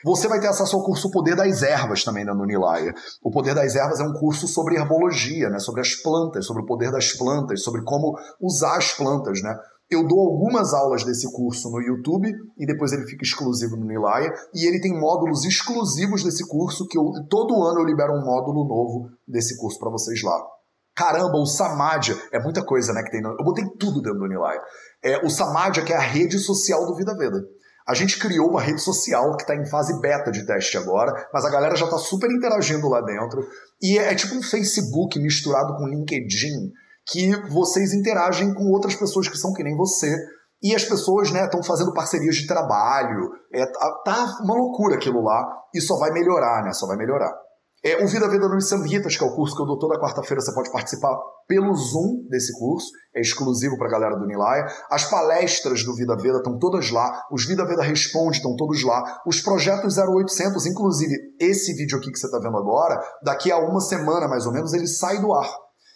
Você 0.03 0.28
vai 0.28 0.39
ter 0.39 0.47
acesso 0.47 0.76
ao 0.76 0.84
curso 0.84 1.12
Poder 1.12 1.36
das 1.36 1.62
Ervas 1.62 2.03
também 2.03 2.26
na 2.26 2.34
Nunilaia. 2.34 2.91
O 3.22 3.30
Poder 3.30 3.53
das 3.53 3.76
Ervas 3.76 3.99
é 3.99 4.03
um 4.03 4.14
curso 4.14 4.47
sobre 4.47 4.76
herbologia, 4.76 5.51
né? 5.51 5.60
sobre 5.60 5.82
as 5.82 5.93
plantas, 5.93 6.47
sobre 6.47 6.64
o 6.64 6.66
poder 6.66 6.91
das 6.91 7.14
plantas, 7.14 7.62
sobre 7.62 7.84
como 7.84 8.18
usar 8.41 8.78
as 8.78 8.93
plantas, 8.93 9.43
né? 9.43 9.55
Eu 9.91 10.08
dou 10.08 10.20
algumas 10.20 10.74
aulas 10.74 11.03
desse 11.03 11.32
curso 11.32 11.70
no 11.70 11.80
YouTube 11.80 12.28
e 12.58 12.66
depois 12.66 12.91
ele 12.91 13.05
fica 13.05 13.24
exclusivo 13.24 13.78
no 13.78 13.86
Nilaya. 13.86 14.34
E 14.55 14.68
ele 14.68 14.82
tem 14.82 14.99
módulos 14.99 15.45
exclusivos 15.45 16.24
desse 16.24 16.47
curso 16.47 16.88
que 16.88 16.97
eu, 16.97 17.12
todo 17.30 17.62
ano 17.64 17.82
eu 17.82 17.86
libero 17.86 18.14
um 18.14 18.26
módulo 18.26 18.68
novo 18.68 19.12
desse 19.28 19.55
curso 19.55 19.78
para 19.78 19.91
vocês 19.91 20.24
lá. 20.24 20.57
Caramba, 20.98 21.38
o 21.38 21.45
Samadja 21.45 22.18
é 22.32 22.39
muita 22.39 22.66
coisa, 22.66 22.91
né? 22.91 23.04
Que 23.04 23.12
tem. 23.12 23.22
No, 23.22 23.30
eu 23.30 23.45
botei 23.45 23.64
tudo 23.80 24.02
dentro 24.02 24.18
do 24.18 24.28
Nilaya. 24.28 24.60
É 25.04 25.24
o 25.24 25.30
Samadja 25.30 25.84
que 25.84 25.93
é 25.93 25.95
a 25.95 26.02
rede 26.02 26.39
social 26.39 26.88
do 26.88 26.95
Vida 26.95 27.16
Veda. 27.16 27.38
A 27.88 27.93
gente 27.93 28.18
criou 28.18 28.50
uma 28.50 28.60
rede 28.60 28.82
social 28.82 29.38
que 29.38 29.43
está 29.43 29.56
em 29.56 29.70
fase 29.70 30.02
beta 30.02 30.32
de 30.32 30.45
teste 30.45 30.76
agora, 30.76 31.14
mas 31.32 31.45
a 31.45 31.52
galera 31.52 31.76
já 31.76 31.86
está 31.86 32.00
super 32.00 32.30
interagindo 32.32 32.89
lá 32.89 33.00
dentro. 33.02 33.48
E 33.80 34.00
é, 34.00 34.12
é 34.12 34.16
tipo 34.16 34.34
um 34.36 34.41
Facebook 34.41 35.20
misturado 35.20 35.78
com 35.78 35.88
LinkedIn 35.88 36.72
que 37.06 37.32
vocês 37.48 37.93
interagem 37.93 38.54
com 38.56 38.66
outras 38.72 38.95
pessoas 38.95 39.30
que 39.30 39.38
são 39.38 39.54
que 39.54 39.64
nem 39.64 39.78
você. 39.78 40.18
E 40.64 40.74
as 40.74 40.84
pessoas 40.84 41.28
estão 41.28 41.60
né, 41.60 41.66
fazendo 41.66 41.93
parcerias 41.93 42.36
de 42.38 42.48
trabalho. 42.48 43.30
É, 43.54 43.64
tá, 43.68 44.02
tá 44.04 44.38
uma 44.43 44.56
loucura 44.56 44.95
aquilo 44.95 45.22
lá. 45.22 45.48
E 45.76 45.80
só 45.80 45.95
vai 45.98 46.10
melhorar, 46.10 46.64
né? 46.64 46.74
Só 46.74 46.88
vai 46.88 46.98
melhorar. 46.98 47.32
É, 47.88 48.04
o 48.04 48.08
Vida 48.10 48.28
Vida 48.28 48.50
nos 48.50 48.68
Samhitas, 48.68 49.16
que 49.16 49.24
é 49.24 49.26
o 49.26 49.34
curso 49.34 49.56
que 49.56 49.62
eu 49.62 49.66
dou 49.66 49.80
toda 49.80 49.98
quarta-feira, 49.98 50.42
você 50.42 50.54
pode 50.54 50.70
participar 50.70 51.18
pelo 51.48 51.74
Zoom 51.74 52.28
desse 52.28 52.52
curso, 52.60 52.92
é 53.16 53.22
exclusivo 53.22 53.78
para 53.78 53.88
a 53.88 53.92
galera 53.92 54.18
do 54.18 54.28
Nilaya. 54.28 54.68
As 54.92 55.10
palestras 55.10 55.86
do 55.86 55.96
Vida 55.96 56.14
Veda 56.18 56.40
estão 56.40 56.60
todas 56.60 56.92
lá, 56.92 57.24
os 57.32 57.46
Vida 57.46 57.66
Veda 57.66 57.82
Responde 57.84 58.36
estão 58.36 58.58
todos 58.58 58.84
lá, 58.84 59.22
os 59.26 59.40
projetos 59.40 59.98
0800, 59.98 60.66
inclusive 60.66 61.16
esse 61.40 61.74
vídeo 61.76 61.98
aqui 61.98 62.12
que 62.12 62.20
você 62.20 62.26
está 62.26 62.40
vendo 62.40 62.58
agora, 62.58 63.02
daqui 63.24 63.54
a 63.54 63.58
uma 63.58 63.80
semana 63.80 64.28
mais 64.28 64.46
ou 64.46 64.52
menos, 64.52 64.74
ele 64.74 64.86
sai 64.86 65.22
do 65.22 65.32
ar. 65.32 65.50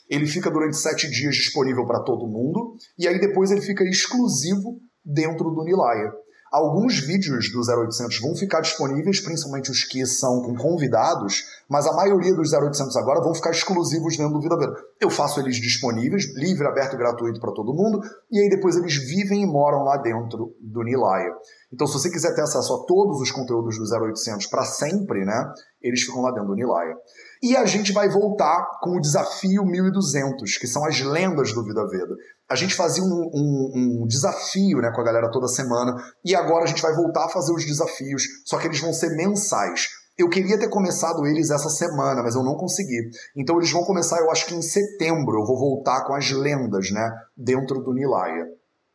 Ele 0.09 0.25
fica 0.25 0.49
durante 0.49 0.77
sete 0.77 1.09
dias 1.09 1.35
disponível 1.35 1.85
para 1.85 2.03
todo 2.03 2.25
mundo 2.25 2.73
e 2.97 3.05
aí 3.05 3.19
depois 3.19 3.51
ele 3.51 3.61
fica 3.61 3.83
exclusivo 3.83 4.79
dentro 5.03 5.49
do 5.49 5.65
Nilaya. 5.65 6.09
Alguns 6.51 6.99
vídeos 6.99 7.49
do 7.49 7.61
0800 7.61 8.19
vão 8.19 8.35
ficar 8.35 8.59
disponíveis, 8.59 9.21
principalmente 9.21 9.71
os 9.71 9.85
que 9.85 10.05
são 10.05 10.41
com 10.41 10.53
convidados, 10.53 11.45
mas 11.69 11.87
a 11.87 11.93
maioria 11.93 12.35
dos 12.35 12.51
0800 12.51 12.93
agora 12.97 13.21
vão 13.21 13.33
ficar 13.33 13.51
exclusivos 13.51 14.17
dentro 14.17 14.33
do 14.33 14.41
Vida 14.41 14.57
Veda. 14.57 14.75
Eu 14.99 15.09
faço 15.09 15.39
eles 15.39 15.55
disponíveis, 15.55 16.25
livre, 16.35 16.67
aberto 16.67 16.95
e 16.95 16.97
gratuito 16.97 17.39
para 17.39 17.53
todo 17.53 17.73
mundo, 17.73 18.01
e 18.29 18.37
aí 18.37 18.49
depois 18.49 18.75
eles 18.75 18.97
vivem 18.97 19.43
e 19.43 19.45
moram 19.45 19.85
lá 19.85 19.95
dentro 19.95 20.53
do 20.59 20.83
Nilaya. 20.83 21.31
Então, 21.71 21.87
se 21.87 21.93
você 21.93 22.11
quiser 22.11 22.35
ter 22.35 22.41
acesso 22.41 22.73
a 22.73 22.85
todos 22.85 23.21
os 23.21 23.31
conteúdos 23.31 23.77
do 23.77 23.85
0800 23.85 24.45
para 24.47 24.65
sempre, 24.65 25.23
né, 25.23 25.53
eles 25.81 26.01
ficam 26.01 26.21
lá 26.21 26.31
dentro 26.31 26.49
do 26.49 26.55
Nilaya. 26.55 26.95
E 27.41 27.55
a 27.55 27.65
gente 27.65 27.93
vai 27.93 28.09
voltar 28.09 28.79
com 28.81 28.97
o 28.97 28.99
desafio 28.99 29.65
1200, 29.65 30.57
que 30.57 30.67
são 30.67 30.85
as 30.85 30.99
lendas 30.99 31.53
do 31.53 31.63
Vida 31.63 31.87
Veda. 31.87 32.13
A 32.51 32.55
gente 32.55 32.75
fazia 32.75 33.01
um, 33.01 33.29
um, 33.33 33.71
um, 34.03 34.05
desafio 34.05 34.79
né, 34.79 34.91
com 34.93 34.99
a 34.99 35.05
galera 35.05 35.31
toda 35.31 35.47
semana, 35.47 35.95
e 36.23 36.35
agora 36.35 36.65
a 36.65 36.67
gente 36.67 36.81
vai 36.81 36.93
voltar 36.93 37.23
a 37.23 37.29
fazer 37.29 37.53
os 37.53 37.65
desafios, 37.65 38.23
só 38.45 38.57
que 38.57 38.67
eles 38.67 38.81
vão 38.81 38.91
ser 38.91 39.15
mensais. 39.15 39.87
Eu 40.17 40.27
queria 40.27 40.59
ter 40.59 40.67
começado 40.67 41.25
eles 41.25 41.49
essa 41.49 41.69
semana, 41.69 42.21
mas 42.21 42.35
eu 42.35 42.43
não 42.43 42.55
consegui. 42.55 43.09
Então 43.37 43.55
eles 43.55 43.71
vão 43.71 43.85
começar, 43.85 44.19
eu 44.19 44.29
acho 44.29 44.45
que 44.47 44.53
em 44.53 44.61
setembro, 44.61 45.39
eu 45.39 45.45
vou 45.45 45.57
voltar 45.57 46.03
com 46.05 46.13
as 46.13 46.29
lendas, 46.29 46.91
né, 46.91 47.09
dentro 47.37 47.81
do 47.81 47.93
Nilaya. 47.93 48.45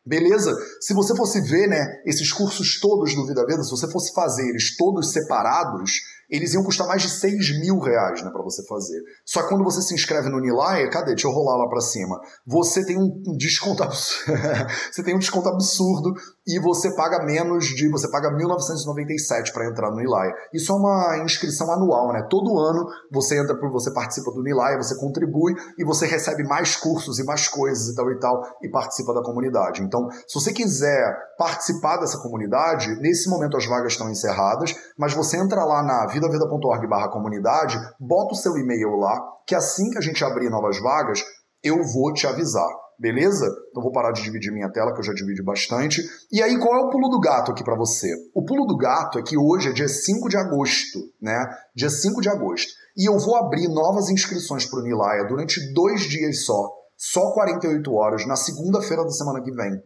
Beleza? 0.05 0.55
Se 0.79 0.93
você 0.93 1.15
fosse 1.15 1.41
ver, 1.41 1.67
né, 1.67 1.83
esses 2.05 2.31
cursos 2.31 2.79
todos 2.79 3.15
do 3.15 3.25
Vida 3.25 3.43
Veda, 3.43 3.63
se 3.63 3.71
você 3.71 3.89
fosse 3.89 4.13
fazer 4.13 4.47
eles 4.47 4.77
todos 4.77 5.11
separados, 5.11 5.93
eles 6.29 6.53
iam 6.53 6.63
custar 6.63 6.87
mais 6.87 7.01
de 7.01 7.09
6 7.09 7.59
mil 7.59 7.79
reais 7.79 8.21
né, 8.21 8.29
para 8.29 8.41
você 8.41 8.65
fazer. 8.65 9.01
Só 9.25 9.41
que 9.43 9.49
quando 9.49 9.63
você 9.63 9.81
se 9.81 9.93
inscreve 9.93 10.29
no 10.29 10.39
Nilaya, 10.39 10.89
cadê? 10.89 11.11
Deixa 11.11 11.27
eu 11.27 11.31
rolar 11.31 11.57
lá 11.57 11.69
para 11.69 11.81
cima. 11.81 12.19
Você 12.45 12.85
tem 12.85 12.97
um 12.97 13.35
desconto 13.37 13.83
absurdo. 13.83 14.37
você 14.91 15.03
tem 15.03 15.15
um 15.15 15.19
desconto 15.19 15.49
absurdo 15.49 16.13
e 16.45 16.59
você 16.59 16.93
paga 16.95 17.23
menos 17.23 17.65
de. 17.65 17.89
Você 17.89 18.09
paga 18.09 18.29
1.997 18.31 19.53
para 19.53 19.67
entrar 19.67 19.89
no 19.91 19.97
Nilaya. 19.97 20.33
Isso 20.53 20.71
é 20.71 20.75
uma 20.75 21.17
inscrição 21.23 21.71
anual, 21.71 22.11
né? 22.11 22.25
Todo 22.29 22.59
ano 22.59 22.85
você 23.11 23.39
entra, 23.39 23.55
você 23.69 23.91
participa 23.93 24.31
do 24.31 24.43
Nilaya, 24.43 24.77
você 24.77 24.97
contribui 24.97 25.53
e 25.77 25.85
você 25.85 26.05
recebe 26.05 26.43
mais 26.43 26.75
cursos 26.75 27.19
e 27.19 27.23
mais 27.23 27.47
coisas 27.47 27.87
e 27.89 27.95
tal 27.95 28.11
e 28.11 28.19
tal 28.19 28.41
e 28.61 28.69
participa 28.69 29.13
da 29.13 29.21
comunidade. 29.21 29.81
Então, 29.81 30.09
se 30.27 30.33
você 30.33 30.51
quiser 30.51 31.15
participar 31.37 31.97
dessa 31.97 32.17
comunidade, 32.19 32.99
nesse 32.99 33.29
momento 33.29 33.57
as 33.57 33.65
vagas 33.65 33.93
estão 33.93 34.09
encerradas, 34.09 34.75
mas 34.97 35.13
você 35.13 35.37
entra 35.37 35.63
lá 35.63 35.83
na 35.83 36.07
vidaveda.org 36.07 36.87
barra 36.87 37.09
comunidade, 37.09 37.77
bota 37.99 38.33
o 38.33 38.37
seu 38.37 38.57
e-mail 38.57 38.95
lá, 38.97 39.21
que 39.45 39.55
assim 39.55 39.89
que 39.89 39.97
a 39.97 40.01
gente 40.01 40.23
abrir 40.23 40.49
novas 40.49 40.79
vagas, 40.79 41.23
eu 41.63 41.83
vou 41.83 42.13
te 42.13 42.27
avisar. 42.27 42.69
Beleza? 42.99 43.45
Então 43.69 43.83
vou 43.83 43.91
parar 43.91 44.11
de 44.11 44.23
dividir 44.23 44.51
minha 44.51 44.71
tela, 44.71 44.91
que 44.91 44.99
eu 44.99 45.03
já 45.03 45.13
dividi 45.13 45.43
bastante. 45.43 46.01
E 46.31 46.41
aí, 46.41 46.57
qual 46.57 46.75
é 46.75 46.83
o 46.83 46.89
pulo 46.89 47.09
do 47.09 47.19
gato 47.19 47.51
aqui 47.51 47.63
para 47.63 47.77
você? 47.77 48.11
O 48.33 48.43
pulo 48.43 48.65
do 48.65 48.75
gato 48.75 49.19
é 49.19 49.21
que 49.21 49.37
hoje 49.37 49.69
é 49.69 49.71
dia 49.71 49.87
5 49.87 50.27
de 50.27 50.35
agosto, 50.35 50.99
né? 51.21 51.47
Dia 51.75 51.91
5 51.91 52.19
de 52.21 52.29
agosto. 52.29 52.71
E 52.97 53.07
eu 53.07 53.19
vou 53.19 53.35
abrir 53.35 53.67
novas 53.67 54.09
inscrições 54.09 54.65
para 54.65 54.79
o 54.79 54.81
Nilaya 54.81 55.25
durante 55.25 55.71
dois 55.73 56.01
dias 56.01 56.43
só. 56.43 56.71
Só 56.97 57.31
48 57.33 57.93
horas, 57.93 58.25
na 58.25 58.35
segunda-feira 58.35 59.03
da 59.03 59.11
semana 59.11 59.43
que 59.43 59.51
vem. 59.51 59.79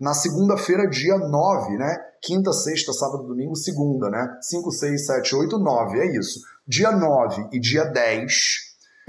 Na 0.00 0.14
segunda-feira, 0.14 0.88
dia 0.88 1.18
9, 1.18 1.76
né? 1.76 1.96
Quinta, 2.22 2.52
sexta, 2.52 2.92
sábado, 2.92 3.24
domingo, 3.24 3.56
segunda, 3.56 4.08
né? 4.08 4.38
5, 4.40 4.70
6, 4.70 5.06
7, 5.06 5.34
8, 5.34 5.58
9, 5.58 5.98
é 5.98 6.16
isso. 6.16 6.40
Dia 6.66 6.92
9 6.92 7.48
e 7.52 7.58
dia 7.58 7.84
10, 7.84 8.32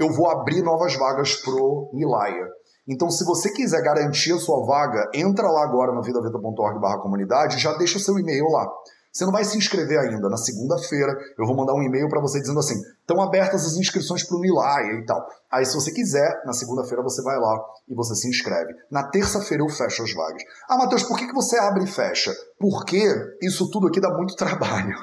eu 0.00 0.12
vou 0.12 0.28
abrir 0.28 0.62
novas 0.62 0.96
vagas 0.96 1.36
pro 1.36 1.90
Nilaya. 1.92 2.48
Então, 2.88 3.08
se 3.08 3.24
você 3.24 3.52
quiser 3.52 3.80
garantir 3.82 4.32
a 4.32 4.38
sua 4.38 4.66
vaga, 4.66 5.08
entra 5.14 5.48
lá 5.48 5.62
agora 5.62 5.92
no 5.92 6.02
vidaveda.org 6.02 6.80
barra 6.80 6.98
comunidade 6.98 7.56
e 7.56 7.60
já 7.60 7.72
deixa 7.74 7.98
o 7.98 8.00
seu 8.00 8.18
e-mail 8.18 8.46
lá. 8.48 8.66
Você 9.12 9.24
não 9.24 9.32
vai 9.32 9.44
se 9.44 9.58
inscrever 9.58 9.98
ainda. 9.98 10.28
Na 10.28 10.36
segunda-feira 10.36 11.12
eu 11.36 11.44
vou 11.44 11.56
mandar 11.56 11.74
um 11.74 11.82
e-mail 11.82 12.08
para 12.08 12.20
você 12.20 12.40
dizendo 12.40 12.60
assim: 12.60 12.80
estão 13.00 13.20
abertas 13.20 13.66
as 13.66 13.76
inscrições 13.76 14.22
para 14.22 14.36
o 14.36 14.40
Nilaya 14.40 14.92
e 14.92 15.04
tal. 15.04 15.26
Aí, 15.50 15.66
se 15.66 15.74
você 15.74 15.90
quiser, 15.90 16.42
na 16.46 16.52
segunda-feira 16.52 17.02
você 17.02 17.20
vai 17.22 17.36
lá 17.36 17.58
e 17.88 17.94
você 17.94 18.14
se 18.14 18.28
inscreve. 18.28 18.72
Na 18.88 19.02
terça-feira 19.02 19.64
eu 19.64 19.68
fecho 19.68 20.04
as 20.04 20.12
vagas. 20.14 20.42
Ah, 20.68 20.78
Matheus, 20.78 21.02
por 21.02 21.18
que, 21.18 21.26
que 21.26 21.34
você 21.34 21.58
abre 21.58 21.82
e 21.82 21.88
fecha? 21.88 22.32
Porque 22.58 23.02
isso 23.42 23.68
tudo 23.68 23.88
aqui 23.88 24.00
dá 24.00 24.14
muito 24.16 24.36
trabalho. 24.36 24.96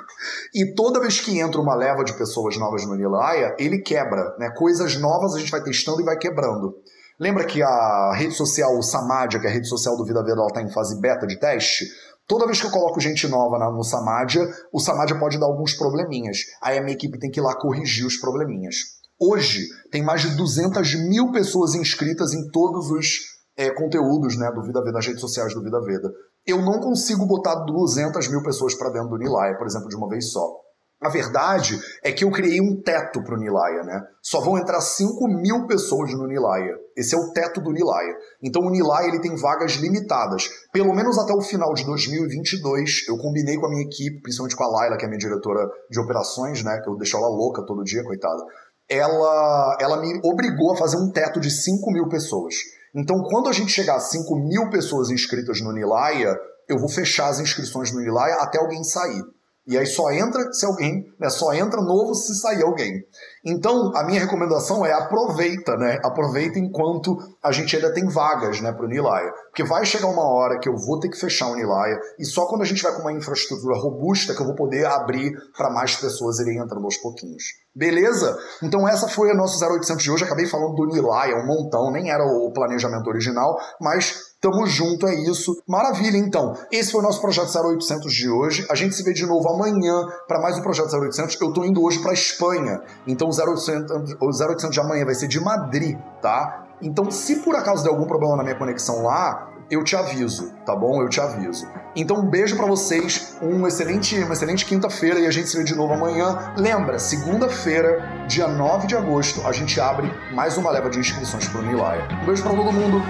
E 0.55 0.73
toda 0.73 1.01
vez 1.01 1.19
que 1.19 1.37
entra 1.39 1.59
uma 1.59 1.75
leva 1.75 2.03
de 2.05 2.17
pessoas 2.17 2.57
novas 2.57 2.85
no 2.85 2.95
Nilaya, 2.95 3.55
ele 3.59 3.79
quebra. 3.79 4.37
Né? 4.39 4.49
Coisas 4.51 4.95
novas 4.95 5.35
a 5.35 5.39
gente 5.39 5.51
vai 5.51 5.61
testando 5.61 5.99
e 5.99 6.05
vai 6.05 6.17
quebrando. 6.17 6.77
Lembra 7.19 7.45
que 7.45 7.63
a 7.63 8.13
rede 8.13 8.35
social, 8.35 8.77
o 8.77 8.83
Samadja, 8.83 9.39
que 9.39 9.47
é 9.47 9.49
a 9.49 9.53
rede 9.53 9.67
social 9.67 9.97
do 9.97 10.05
Vida 10.05 10.21
Veda, 10.21 10.39
ela 10.39 10.47
está 10.47 10.61
em 10.61 10.69
fase 10.69 11.01
beta 11.01 11.25
de 11.25 11.39
teste? 11.39 11.85
Toda 12.27 12.45
vez 12.45 12.59
que 12.59 12.67
eu 12.67 12.71
coloco 12.71 12.99
gente 12.99 13.25
nova 13.27 13.57
no 13.71 13.83
Samadja, 13.83 14.41
o 14.73 14.79
Samadja 14.79 15.17
pode 15.17 15.39
dar 15.39 15.45
alguns 15.45 15.73
probleminhas. 15.73 16.39
Aí 16.61 16.77
a 16.77 16.81
minha 16.81 16.93
equipe 16.93 17.17
tem 17.17 17.31
que 17.31 17.39
ir 17.39 17.43
lá 17.43 17.55
corrigir 17.55 18.05
os 18.05 18.17
probleminhas. 18.17 18.75
Hoje, 19.17 19.65
tem 19.89 20.03
mais 20.03 20.21
de 20.21 20.35
200 20.35 21.07
mil 21.07 21.31
pessoas 21.31 21.73
inscritas 21.73 22.33
em 22.33 22.51
todos 22.51 22.91
os 22.91 23.37
é, 23.55 23.71
conteúdos 23.71 24.37
né, 24.37 24.51
do 24.51 24.61
Vida 24.61 24.81
Veda, 24.81 24.91
nas 24.91 25.07
redes 25.07 25.21
sociais 25.21 25.53
do 25.53 25.63
Vida 25.63 25.79
Veda. 25.81 26.11
Eu 26.45 26.61
não 26.61 26.79
consigo 26.79 27.25
botar 27.25 27.55
200 27.55 28.27
mil 28.27 28.43
pessoas 28.43 28.75
para 28.75 28.89
dentro 28.89 29.09
do 29.09 29.17
Nilaya, 29.17 29.57
por 29.57 29.65
exemplo, 29.65 29.87
de 29.87 29.95
uma 29.95 30.09
vez 30.09 30.31
só. 30.31 30.66
A 30.99 31.09
verdade 31.09 31.79
é 32.03 32.11
que 32.11 32.23
eu 32.23 32.31
criei 32.31 32.59
um 32.59 32.81
teto 32.81 33.23
para 33.23 33.35
o 33.35 33.37
Nilaya, 33.37 33.83
né? 33.83 34.01
Só 34.19 34.41
vão 34.41 34.57
entrar 34.57 34.81
5 34.81 35.27
mil 35.27 35.67
pessoas 35.67 36.11
no 36.13 36.25
Nilaya. 36.25 36.73
Esse 36.95 37.13
é 37.13 37.17
o 37.19 37.31
teto 37.33 37.61
do 37.61 37.71
Nilaya. 37.71 38.15
Então 38.41 38.63
o 38.63 38.71
Nilaya 38.71 39.07
ele 39.07 39.21
tem 39.21 39.35
vagas 39.35 39.73
limitadas. 39.73 40.49
Pelo 40.73 40.95
menos 40.95 41.19
até 41.19 41.33
o 41.33 41.41
final 41.41 41.71
de 41.75 41.85
2022, 41.85 43.07
eu 43.07 43.17
combinei 43.17 43.57
com 43.57 43.67
a 43.67 43.69
minha 43.69 43.83
equipe, 43.83 44.21
principalmente 44.21 44.55
com 44.55 44.63
a 44.63 44.71
Laila, 44.71 44.97
que 44.97 45.05
é 45.05 45.07
minha 45.07 45.19
diretora 45.19 45.69
de 45.91 45.99
operações, 45.99 46.63
né? 46.63 46.81
Que 46.83 46.89
eu 46.89 46.97
deixo 46.97 47.15
ela 47.15 47.27
louca 47.27 47.63
todo 47.63 47.83
dia, 47.83 48.03
coitada. 48.03 48.43
Ela, 48.89 49.77
ela 49.79 50.01
me 50.01 50.19
obrigou 50.23 50.73
a 50.73 50.77
fazer 50.77 50.97
um 50.97 51.11
teto 51.11 51.39
de 51.39 51.51
5 51.51 51.91
mil 51.91 52.07
pessoas. 52.07 52.55
Então, 52.95 53.21
quando 53.29 53.49
a 53.49 53.53
gente 53.53 53.71
chegar 53.71 53.97
a 53.97 53.99
5 53.99 54.35
mil 54.35 54.71
pessoas 54.71 55.11
inscritas 55.11 55.61
no 55.61 55.71
Nilaya, 55.71 56.35
eu 56.67 56.79
vou 56.79 56.89
fechar 56.89 57.27
as 57.29 57.39
inscrições 57.39 57.91
no 57.93 58.01
Nilaya 58.01 58.37
até 58.39 58.57
alguém 58.57 58.83
sair. 58.83 59.21
E 59.67 59.77
aí 59.77 59.85
só 59.85 60.09
entra 60.11 60.41
se 60.53 60.65
alguém, 60.65 61.03
né, 61.19 61.29
só 61.29 61.53
entra 61.53 61.81
novo 61.81 62.15
se 62.15 62.33
sair 62.39 62.63
alguém. 62.63 63.03
Então, 63.45 63.91
a 63.95 64.03
minha 64.05 64.19
recomendação 64.19 64.85
é 64.85 64.93
aproveita, 64.93 65.75
né? 65.75 65.99
Aproveita 66.03 66.57
enquanto 66.57 67.17
a 67.43 67.51
gente 67.51 67.75
ainda 67.75 67.93
tem 67.93 68.07
vagas, 68.07 68.61
né, 68.61 68.71
pro 68.71 68.87
Nilaya. 68.87 69.31
Porque 69.47 69.63
vai 69.63 69.85
chegar 69.85 70.07
uma 70.07 70.23
hora 70.23 70.59
que 70.59 70.69
eu 70.69 70.75
vou 70.75 70.99
ter 70.99 71.09
que 71.09 71.19
fechar 71.19 71.47
o 71.47 71.55
Nilaya 71.55 71.99
e 72.17 72.25
só 72.25 72.45
quando 72.45 72.61
a 72.61 72.65
gente 72.65 72.81
vai 72.81 72.93
com 72.93 73.01
uma 73.01 73.11
infraestrutura 73.11 73.77
robusta 73.77 74.33
que 74.33 74.41
eu 74.41 74.45
vou 74.45 74.55
poder 74.55 74.85
abrir 74.85 75.31
para 75.57 75.69
mais 75.69 75.95
pessoas 75.95 76.39
irem 76.39 76.59
entrando 76.59 76.85
aos 76.85 76.97
pouquinhos. 76.97 77.43
Beleza? 77.75 78.37
Então 78.63 78.87
essa 78.87 79.07
foi 79.07 79.31
a 79.31 79.35
nosso 79.35 79.63
0800 79.63 80.03
de 80.03 80.11
hoje. 80.11 80.23
Acabei 80.23 80.45
falando 80.45 80.75
do 80.75 80.87
Nilaya 80.87 81.35
um 81.35 81.45
montão, 81.45 81.91
nem 81.91 82.09
era 82.09 82.23
o 82.23 82.51
planejamento 82.51 83.07
original, 83.07 83.57
mas 83.81 84.26
Tamo 84.39 84.67
junto, 84.67 85.07
é 85.07 85.15
isso. 85.15 85.61
Maravilha, 85.67 86.17
então. 86.17 86.55
Esse 86.71 86.91
foi 86.91 87.01
o 87.01 87.03
nosso 87.03 87.19
projeto 87.19 87.49
0800 87.57 88.13
de 88.13 88.29
hoje. 88.29 88.67
A 88.69 88.75
gente 88.75 88.93
se 88.93 89.03
vê 89.03 89.11
de 89.11 89.25
novo 89.25 89.49
amanhã 89.49 90.05
para 90.27 90.39
mais 90.39 90.57
um 90.57 90.61
projeto 90.61 90.95
0800. 90.95 91.41
Eu 91.41 91.51
tô 91.51 91.65
indo 91.65 91.83
hoje 91.83 91.99
para 91.99 92.13
Espanha. 92.13 92.79
Então 93.07 93.29
o 93.29 93.31
0800, 93.31 94.15
o 94.21 94.25
0800 94.25 94.69
de 94.69 94.79
amanhã 94.79 95.05
vai 95.05 95.15
ser 95.15 95.27
de 95.27 95.39
Madrid, 95.39 95.97
tá? 96.21 96.67
Então, 96.79 97.09
se 97.09 97.37
por 97.37 97.55
acaso 97.55 97.83
der 97.83 97.89
algum 97.89 98.05
problema 98.05 98.35
na 98.35 98.43
minha 98.43 98.55
conexão 98.55 99.01
lá, 99.01 99.49
eu 99.69 99.83
te 99.83 99.95
aviso, 99.95 100.53
tá 100.63 100.75
bom? 100.75 101.01
Eu 101.01 101.09
te 101.09 101.19
aviso. 101.19 101.67
Então, 101.95 102.17
um 102.17 102.29
beijo 102.29 102.55
para 102.55 102.67
vocês, 102.67 103.35
um 103.41 103.65
excelente, 103.65 104.15
uma 104.19 104.33
excelente 104.33 104.63
quinta-feira 104.63 105.19
e 105.19 105.25
a 105.25 105.31
gente 105.31 105.49
se 105.49 105.57
vê 105.57 105.63
de 105.63 105.75
novo 105.75 105.93
amanhã. 105.93 106.53
Lembra, 106.55 106.99
segunda-feira, 106.99 108.25
dia 108.27 108.47
9 108.47 108.85
de 108.85 108.95
agosto, 108.95 109.41
a 109.45 109.51
gente 109.51 109.79
abre 109.81 110.11
mais 110.33 110.55
uma 110.57 110.69
leva 110.69 110.89
de 110.89 110.99
inscrições 110.99 111.47
pro 111.47 111.63
Nilaya. 111.63 112.07
Um 112.21 112.25
beijo 112.27 112.43
para 112.43 112.55
todo 112.55 112.71
mundo. 112.71 113.01